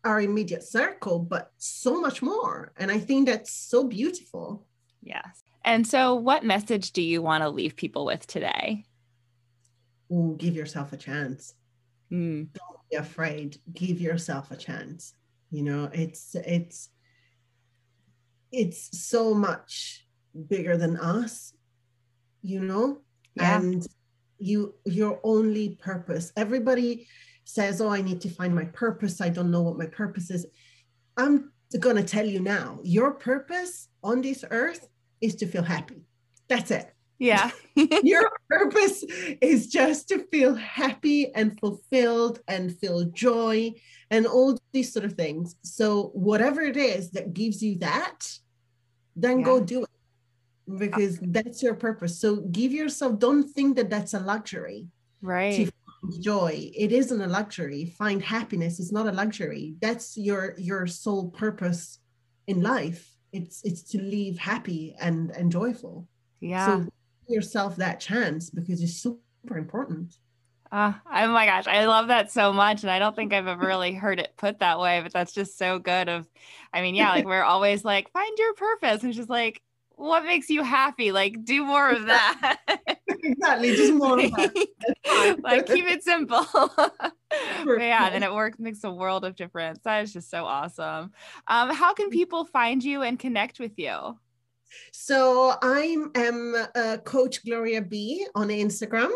our 0.04 0.20
immediate 0.20 0.62
circle, 0.62 1.18
but 1.18 1.50
so 1.58 2.00
much 2.00 2.22
more. 2.22 2.72
And 2.76 2.90
I 2.90 2.98
think 2.98 3.26
that's 3.26 3.52
so 3.52 3.84
beautiful. 3.84 4.66
Yes. 5.02 5.42
And 5.64 5.86
so, 5.86 6.14
what 6.14 6.44
message 6.44 6.92
do 6.92 7.02
you 7.02 7.20
want 7.20 7.42
to 7.42 7.50
leave 7.50 7.76
people 7.76 8.04
with 8.06 8.26
today? 8.26 8.84
Ooh, 10.10 10.36
give 10.38 10.54
yourself 10.54 10.92
a 10.92 10.96
chance. 10.96 11.54
Mm. 12.10 12.48
Don't 12.52 12.80
be 12.90 12.96
afraid. 12.96 13.58
Give 13.74 14.00
yourself 14.00 14.50
a 14.50 14.56
chance. 14.56 15.14
You 15.50 15.62
know, 15.62 15.90
it's 15.92 16.34
it's 16.34 16.88
it's 18.50 19.06
so 19.06 19.34
much 19.34 20.06
bigger 20.48 20.76
than 20.76 20.96
us, 20.96 21.52
you 22.42 22.60
know, 22.60 22.98
yeah. 23.34 23.58
and 23.58 23.86
you 24.38 24.74
your 24.84 25.20
only 25.24 25.70
purpose. 25.80 26.32
Everybody 26.36 27.06
says, 27.44 27.80
"Oh, 27.80 27.90
I 27.90 28.02
need 28.02 28.20
to 28.22 28.30
find 28.30 28.54
my 28.54 28.64
purpose. 28.64 29.20
I 29.20 29.28
don't 29.28 29.50
know 29.50 29.62
what 29.62 29.78
my 29.78 29.86
purpose 29.86 30.30
is." 30.30 30.46
I'm 31.16 31.52
going 31.80 31.96
to 31.96 32.04
tell 32.04 32.26
you 32.26 32.40
now, 32.40 32.78
your 32.82 33.12
purpose 33.12 33.88
on 34.02 34.22
this 34.22 34.44
earth 34.50 34.88
is 35.20 35.34
to 35.36 35.46
feel 35.46 35.64
happy. 35.64 36.02
That's 36.48 36.70
it. 36.70 36.94
Yeah. 37.18 37.50
Your 38.04 38.30
purpose 38.48 39.04
is 39.40 39.66
just 39.66 40.08
to 40.08 40.24
feel 40.30 40.54
happy 40.54 41.34
and 41.34 41.58
fulfilled 41.58 42.40
and 42.46 42.76
feel 42.78 43.04
joy 43.06 43.72
and 44.10 44.26
all 44.26 44.56
these 44.72 44.92
sort 44.92 45.04
of 45.04 45.14
things. 45.14 45.56
So, 45.62 46.10
whatever 46.14 46.62
it 46.62 46.76
is 46.76 47.10
that 47.10 47.34
gives 47.34 47.60
you 47.62 47.78
that, 47.78 48.20
then 49.16 49.40
yeah. 49.40 49.44
go 49.44 49.60
do 49.60 49.82
it 49.82 49.90
because 50.76 51.18
that's 51.22 51.62
your 51.62 51.74
purpose. 51.74 52.20
So, 52.20 52.36
give 52.36 52.72
yourself, 52.72 53.18
don't 53.18 53.48
think 53.48 53.76
that 53.76 53.90
that's 53.90 54.14
a 54.14 54.20
luxury. 54.20 54.88
Right. 55.20 55.68
joy 56.20 56.70
it 56.76 56.92
isn't 56.92 57.20
a 57.20 57.26
luxury 57.26 57.84
find 57.98 58.22
happiness 58.22 58.78
it's 58.78 58.92
not 58.92 59.08
a 59.08 59.10
luxury 59.10 59.74
that's 59.80 60.16
your 60.16 60.54
your 60.56 60.86
sole 60.86 61.28
purpose 61.30 61.98
in 62.46 62.62
life 62.62 63.16
it's 63.32 63.60
it's 63.64 63.82
to 63.82 64.00
live 64.00 64.38
happy 64.38 64.94
and 65.00 65.32
and 65.32 65.50
joyful 65.50 66.06
yeah 66.38 66.84
so 66.84 66.88
give 67.28 67.34
yourself 67.34 67.76
that 67.76 68.00
chance 68.00 68.50
because 68.50 68.82
it's 68.82 68.94
super 68.94 69.56
important. 69.56 70.14
Uh, 70.70 70.92
oh 71.10 71.28
my 71.28 71.46
gosh, 71.46 71.66
I 71.66 71.86
love 71.86 72.08
that 72.08 72.30
so 72.30 72.52
much. 72.52 72.82
And 72.82 72.90
I 72.90 72.98
don't 72.98 73.16
think 73.16 73.32
I've 73.32 73.46
ever 73.46 73.66
really 73.66 73.94
heard 73.94 74.20
it 74.20 74.34
put 74.36 74.58
that 74.58 74.78
way, 74.78 75.00
but 75.02 75.12
that's 75.12 75.32
just 75.32 75.56
so 75.56 75.78
good. 75.78 76.08
Of, 76.10 76.28
I 76.74 76.82
mean, 76.82 76.94
yeah, 76.94 77.10
like 77.10 77.24
we're 77.24 77.42
always 77.42 77.84
like, 77.84 78.10
find 78.12 78.36
your 78.36 78.54
purpose. 78.54 79.02
And 79.02 79.14
just 79.14 79.30
like, 79.30 79.62
what 79.98 80.24
makes 80.24 80.48
you 80.48 80.62
happy? 80.62 81.10
Like, 81.12 81.44
do 81.44 81.64
more 81.64 81.90
of 81.90 82.06
that. 82.06 82.58
exactly. 83.08 83.74
Just 83.74 83.94
more 83.94 84.20
of 84.20 84.30
that. 84.30 85.38
like, 85.42 85.66
keep 85.66 85.86
it 85.86 86.04
simple. 86.04 86.46
yeah, 87.66 88.10
and 88.12 88.22
it 88.22 88.32
works, 88.32 88.58
makes 88.58 88.84
a 88.84 88.90
world 88.90 89.24
of 89.24 89.34
difference. 89.34 89.80
That 89.84 90.04
is 90.04 90.12
just 90.12 90.30
so 90.30 90.44
awesome. 90.44 91.12
Um, 91.48 91.74
how 91.74 91.94
can 91.94 92.10
people 92.10 92.44
find 92.44 92.82
you 92.82 93.02
and 93.02 93.18
connect 93.18 93.58
with 93.58 93.72
you? 93.76 94.18
So 94.92 95.54
I 95.62 95.96
am 96.14 96.54
uh, 96.74 96.98
Coach 96.98 97.44
Gloria 97.44 97.82
B 97.82 98.24
on 98.34 98.48
Instagram 98.48 99.10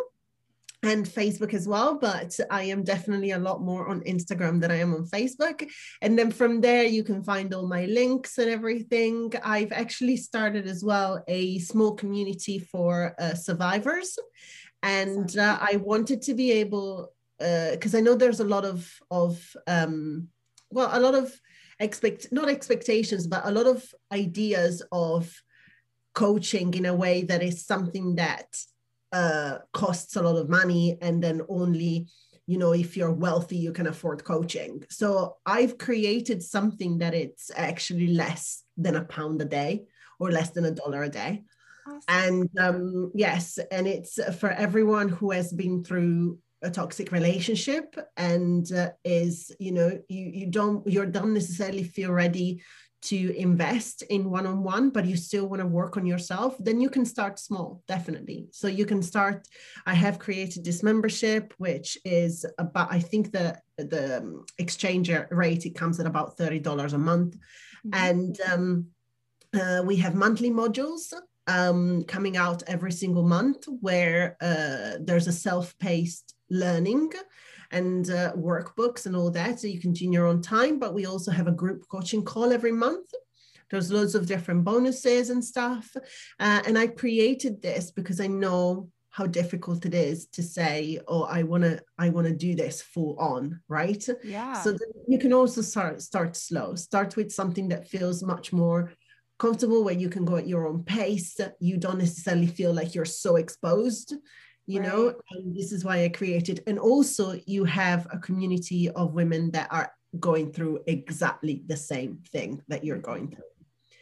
and 0.83 1.07
Facebook 1.07 1.55
as 1.55 1.69
well, 1.69 1.97
but 1.97 2.37
I 2.51 2.65
am 2.65 2.83
definitely 2.83 3.31
a 3.31 3.39
lot 3.39 3.63
more 3.63 3.89
on 3.89 4.01
Instagram 4.01 4.61
than 4.61 4.73
I 4.73 4.81
am 4.81 4.93
on 4.95 5.05
Facebook. 5.05 5.69
And 6.01 6.19
then 6.19 6.33
from 6.33 6.61
there, 6.61 6.83
you 6.85 7.05
can 7.05 7.23
find 7.23 7.55
all 7.55 7.69
my 7.69 7.85
links 7.87 8.39
and 8.39 8.51
everything. 8.51 9.33
I've 9.45 9.71
actually 9.71 10.17
started 10.17 10.67
as 10.67 10.83
well 10.83 11.23
a 11.29 11.59
small 11.61 11.95
community 11.95 12.59
for 12.59 13.15
uh, 13.21 13.35
survivors. 13.35 14.19
And 14.83 15.39
uh, 15.39 15.59
I 15.61 15.77
wanted 15.77 16.21
to 16.23 16.35
be 16.35 16.51
able, 16.53 17.13
because 17.39 17.95
uh, 17.95 17.99
I 17.99 18.01
know 18.01 18.17
there's 18.17 18.41
a 18.41 18.45
lot 18.45 18.65
of, 18.65 18.91
of 19.11 19.41
um, 19.69 20.29
well, 20.71 20.91
a 20.93 20.99
lot 20.99 21.15
of 21.15 21.33
expect 21.79 22.29
not 22.31 22.49
expectations 22.49 23.27
but 23.27 23.43
a 23.45 23.51
lot 23.51 23.67
of 23.67 23.85
ideas 24.13 24.83
of 24.93 25.35
coaching 26.15 26.73
in 26.75 26.87
a 26.87 26.95
way 26.95 27.23
that 27.25 27.43
is 27.43 27.67
something 27.67 28.15
that 28.15 28.47
uh, 29.13 29.59
costs 29.73 30.17
a 30.17 30.23
lot 30.23 30.37
of 30.37 30.49
money 30.49 30.97
and 31.01 31.23
then 31.23 31.43
only 31.49 32.09
you 32.47 32.59
know 32.59 32.73
if 32.73 32.97
you're 32.97 33.13
wealthy 33.13 33.57
you 33.57 33.73
can 33.73 33.87
afford 33.87 34.25
coaching 34.25 34.83
so 34.91 35.37
i've 35.47 35.79
created 35.79 36.43
something 36.43 36.99
that 36.99 37.15
it's 37.15 37.51
actually 37.55 38.09
less 38.09 38.65
than 38.77 38.97
a 38.97 39.05
pound 39.05 39.41
a 39.41 39.45
day 39.45 39.85
or 40.19 40.31
less 40.31 40.51
than 40.51 40.65
a 40.65 40.71
dollar 40.71 41.05
a 41.05 41.09
day 41.09 41.43
awesome. 41.87 42.01
and 42.09 42.51
um, 42.59 43.13
yes 43.15 43.59
and 43.71 43.87
it's 43.87 44.19
for 44.39 44.51
everyone 44.51 45.09
who 45.09 45.31
has 45.31 45.53
been 45.53 45.85
through 45.85 46.39
a 46.63 46.71
toxic 46.71 47.13
relationship 47.13 47.97
and 48.17 48.73
uh, 48.73 48.91
is 49.05 49.55
you 49.59 49.73
know 49.73 49.99
you 50.09 50.31
you 50.33 50.47
don't 50.47 50.87
you 50.87 51.05
don't 51.07 51.35
necessarily 51.35 51.83
feel 51.83 52.13
ready 52.13 52.63
to 53.03 53.37
invest 53.37 54.03
in 54.03 54.31
one-on-one 54.31 54.91
but 54.91 55.05
you 55.05 55.17
still 55.17 55.47
want 55.49 55.61
to 55.61 55.67
work 55.67 55.97
on 55.97 56.07
yourself 56.07 56.57
then 56.59 56.81
you 56.81 56.89
can 56.89 57.05
start 57.05 57.39
small 57.39 57.83
definitely. 57.89 58.47
So 58.53 58.69
you 58.69 58.87
can 58.87 59.03
start 59.03 59.49
i 59.87 59.95
have 59.95 60.19
created 60.19 60.65
this 60.65 60.83
membership 60.83 61.55
which 61.59 61.99
is 62.05 62.47
about 62.59 62.93
i 62.93 63.01
think 63.01 63.33
the 63.33 63.59
the 63.79 64.19
um, 64.19 64.45
exchange 64.59 65.11
rate 65.31 65.67
it 65.67 65.75
comes 65.75 65.99
at 65.99 66.07
about 66.07 66.37
$30 66.37 66.93
a 66.93 66.99
month. 66.99 67.37
Mm-hmm. 67.85 68.09
and 68.11 68.41
um, 68.53 68.87
uh, 69.61 69.83
we 69.85 69.97
have 69.97 70.15
monthly 70.15 70.51
modules 70.51 71.13
um, 71.49 72.05
coming 72.05 72.37
out 72.37 72.63
every 72.67 72.93
single 72.93 73.25
month 73.25 73.67
where 73.81 74.37
uh, 74.41 74.99
there's 75.01 75.27
a 75.27 75.33
self-paced 75.33 76.35
learning 76.51 77.11
and 77.73 78.11
uh, 78.11 78.33
workbooks 78.35 79.07
and 79.07 79.17
all 79.17 79.31
that. 79.31 79.61
So 79.61 79.67
you 79.67 79.81
can 79.81 79.93
do 79.93 80.05
in 80.05 80.13
your 80.13 80.27
own 80.27 80.43
time, 80.43 80.79
but 80.79 80.95
we 80.95 81.07
also 81.07 81.31
have 81.31 81.49
a 81.49 81.53
group 81.53 81.85
coaching 81.89 82.25
call 82.25 82.53
every 82.53 82.73
month. 82.73 83.11
There's 83.71 83.91
loads 83.91 84.15
of 84.15 84.27
different 84.27 84.65
bonuses 84.65 85.31
and 85.31 85.43
stuff. 85.45 85.91
Uh, 86.39 86.63
and 86.67 86.79
I 86.79 86.87
created 86.87 87.63
this 87.63 87.91
because 87.91 88.21
I 88.21 88.27
know 88.27 88.91
how 89.13 89.27
difficult 89.27 89.85
it 89.85 89.93
is 89.93 90.27
to 90.27 90.43
say 90.43 90.99
oh 91.07 91.25
i 91.25 91.43
want 91.43 91.63
to 91.63 91.79
i 91.99 92.09
want 92.09 92.27
to 92.27 92.35
do 92.35 92.55
this 92.55 92.81
full 92.81 93.15
on 93.19 93.61
right 93.69 94.09
yeah 94.25 94.55
so 94.55 94.75
you 95.07 95.19
can 95.19 95.35
also 95.35 95.61
start 95.61 96.01
start 96.01 96.35
slow 96.35 96.75
start 96.75 97.15
with 97.15 97.31
something 97.31 97.69
that 97.69 97.87
feels 97.87 98.23
much 98.23 98.55
more 98.55 98.91
comfortable 99.39 99.85
where 99.85 99.95
you 99.95 100.09
can 100.09 100.25
go 100.25 100.37
at 100.37 100.49
your 100.49 100.67
own 100.67 100.83
pace 100.83 101.39
you 101.61 101.77
don't 101.77 101.99
necessarily 101.99 102.47
feel 102.47 102.73
like 102.73 102.95
you're 102.95 103.05
so 103.05 103.37
exposed 103.37 104.15
you 104.67 104.81
right. 104.81 104.89
know 104.89 105.15
and 105.33 105.57
this 105.57 105.73
is 105.73 105.85
why 105.85 106.05
i 106.05 106.09
created 106.09 106.63
and 106.67 106.79
also 106.79 107.39
you 107.47 107.65
have 107.65 108.07
a 108.13 108.19
community 108.19 108.89
of 108.91 109.15
women 109.15 109.51
that 109.51 109.69
are 109.71 109.93
going 110.21 110.53
through 110.53 110.81
exactly 110.87 111.63
the 111.67 111.77
same 111.77 112.19
thing 112.33 112.63
that 112.69 112.85
you're 112.85 112.99
going 112.99 113.29
through 113.29 113.45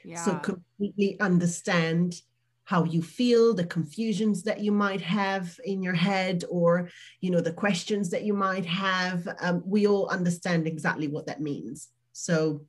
yeah. 0.04 0.22
so 0.22 0.34
completely 0.36 1.18
understand 1.20 2.20
how 2.64 2.84
you 2.84 3.02
feel 3.02 3.52
the 3.52 3.66
confusions 3.66 4.44
that 4.44 4.60
you 4.60 4.70
might 4.70 5.00
have 5.00 5.58
in 5.64 5.82
your 5.82 5.94
head 5.94 6.44
or 6.48 6.88
you 7.20 7.30
know 7.30 7.40
the 7.40 7.52
questions 7.52 8.10
that 8.10 8.22
you 8.22 8.34
might 8.34 8.66
have 8.66 9.26
um, 9.40 9.62
we 9.64 9.86
all 9.86 10.08
understand 10.08 10.66
exactly 10.66 11.08
what 11.08 11.26
that 11.26 11.40
means 11.40 11.88
so 12.12 12.64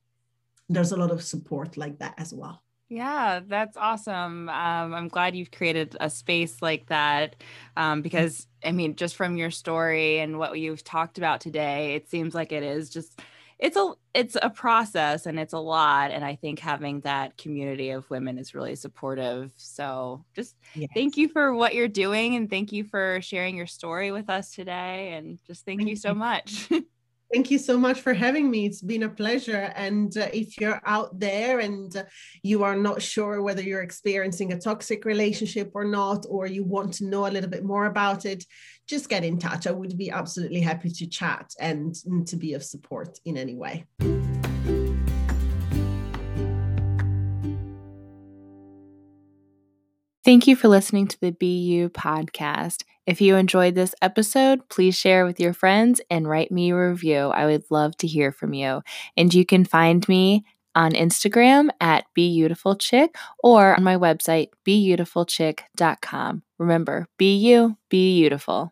there's 0.70 0.92
a 0.92 0.98
lot 0.98 1.12
of 1.12 1.22
support 1.22 1.78
like 1.78 2.00
that 2.00 2.14
as 2.18 2.34
well 2.34 2.64
Yeah, 2.92 3.39
that's 3.48 3.78
awesome. 3.78 4.50
Um, 4.50 4.94
I'm 4.94 5.08
glad 5.08 5.34
you've 5.34 5.50
created 5.50 5.96
a 6.02 6.10
space 6.10 6.62
like 6.62 6.88
that 6.88 7.38
um, 7.78 8.02
because, 8.02 8.48
I 8.66 8.74
mean, 8.74 8.98
just 8.98 9.16
from 9.16 9.38
your 9.38 9.50
story 9.50 10.20
and 10.20 10.38
what 10.38 10.60
you've 10.60 10.84
talked 10.84 11.18
about 11.18 11.39
today, 11.39 11.96
it 11.96 12.10
seems 12.10 12.36
like 12.36 12.52
it 12.52 12.64
is 12.64 12.89
just 12.89 13.22
it's 13.60 13.78
a 13.78 13.94
it's 14.14 14.36
a 14.42 14.50
process 14.50 15.26
and 15.26 15.39
it's 15.39 15.54
a 15.54 15.60
lot 15.60 16.10
and 16.10 16.26
i 16.26 16.36
think 16.36 16.58
having 16.58 17.00
that 17.02 17.38
community 17.38 17.92
of 17.92 18.10
women 18.10 18.39
is 18.39 18.56
really 18.56 18.76
supportive 18.76 19.54
so 19.56 20.26
just 20.36 20.56
yes. 20.74 20.89
thank 20.96 21.16
you 21.16 21.30
for 21.30 21.54
what 21.54 21.76
you're 21.76 21.88
doing 21.88 22.36
and 22.36 22.50
thank 22.50 22.72
you 22.72 22.84
for 22.84 23.20
sharing 23.22 23.56
your 23.56 23.68
story 23.68 24.12
with 24.12 24.32
us 24.32 24.52
today 24.52 25.14
and 25.14 25.38
just 25.46 25.64
thank, 25.64 25.82
thank 25.82 25.89
you 25.92 25.96
so 25.96 26.12
much 26.16 26.70
Thank 27.34 27.50
you 27.50 27.60
so 27.60 27.78
much 27.78 28.02
for 28.02 28.14
having 28.14 28.52
me. 28.52 28.66
It's 28.66 28.82
been 28.82 29.04
a 29.04 29.10
pleasure. 29.10 29.72
And 29.76 30.16
uh, 30.18 30.28
if 30.34 30.60
you're 30.60 30.82
out 30.86 31.18
there 31.18 31.60
and 31.60 31.96
uh, 31.96 32.04
you 32.44 32.64
are 32.64 32.76
not 32.76 33.02
sure 33.02 33.42
whether 33.42 33.62
you're 33.62 33.84
experiencing 33.84 34.52
a 34.52 34.60
toxic 34.60 35.06
relationship 35.06 35.72
or 35.74 35.86
not, 35.86 36.26
or 36.30 36.46
you 36.46 36.66
want 36.66 36.94
to 36.96 37.06
know 37.06 37.28
a 37.28 37.32
little 37.32 37.50
bit 37.50 37.64
more 37.64 37.86
about 37.86 38.26
it, 38.26 38.44
just 38.86 39.08
get 39.08 39.24
in 39.24 39.38
touch. 39.40 39.66
I 39.66 39.72
would 39.72 39.98
be 39.98 40.12
absolutely 40.12 40.60
happy 40.60 40.90
to 40.90 41.08
chat 41.08 41.52
and, 41.58 41.96
and 42.06 42.28
to 42.28 42.36
be 42.36 42.54
of 42.54 42.64
support 42.64 43.18
in 43.24 43.38
any 43.38 43.56
way. 43.56 43.86
Thank 50.24 50.45
you 50.45 50.55
for 50.55 50.67
listening 50.67 51.07
to 51.07 51.19
the 51.19 51.32
BU 51.32 51.89
podcast. 51.89 52.84
If 53.07 53.22
you 53.22 53.36
enjoyed 53.36 53.74
this 53.74 53.95
episode, 54.03 54.69
please 54.69 54.95
share 54.95 55.26
with 55.26 55.39
your 55.39 55.53
friends 55.53 55.99
and 56.11 56.28
write 56.28 56.51
me 56.51 56.69
a 56.69 56.76
review. 56.76 57.30
I 57.30 57.47
would 57.47 57.63
love 57.72 57.97
to 57.97 58.07
hear 58.07 58.32
from 58.32 58.53
you. 58.53 58.82
And 59.17 59.34
you 59.34 59.45
can 59.45 59.65
find 59.65 60.07
me 60.07 60.45
on 60.76 60.91
Instagram 60.91 61.69
at 61.82 62.05
BeautifulChick 62.15 63.09
or 63.43 63.76
on 63.76 63.84
my 63.84 63.97
website, 63.97 64.49
beautifulchick.com. 64.65 66.43
Remember, 66.59 67.07
be 67.17 67.36
you, 67.36 67.78
be 67.89 68.22
beautiful. 68.22 68.69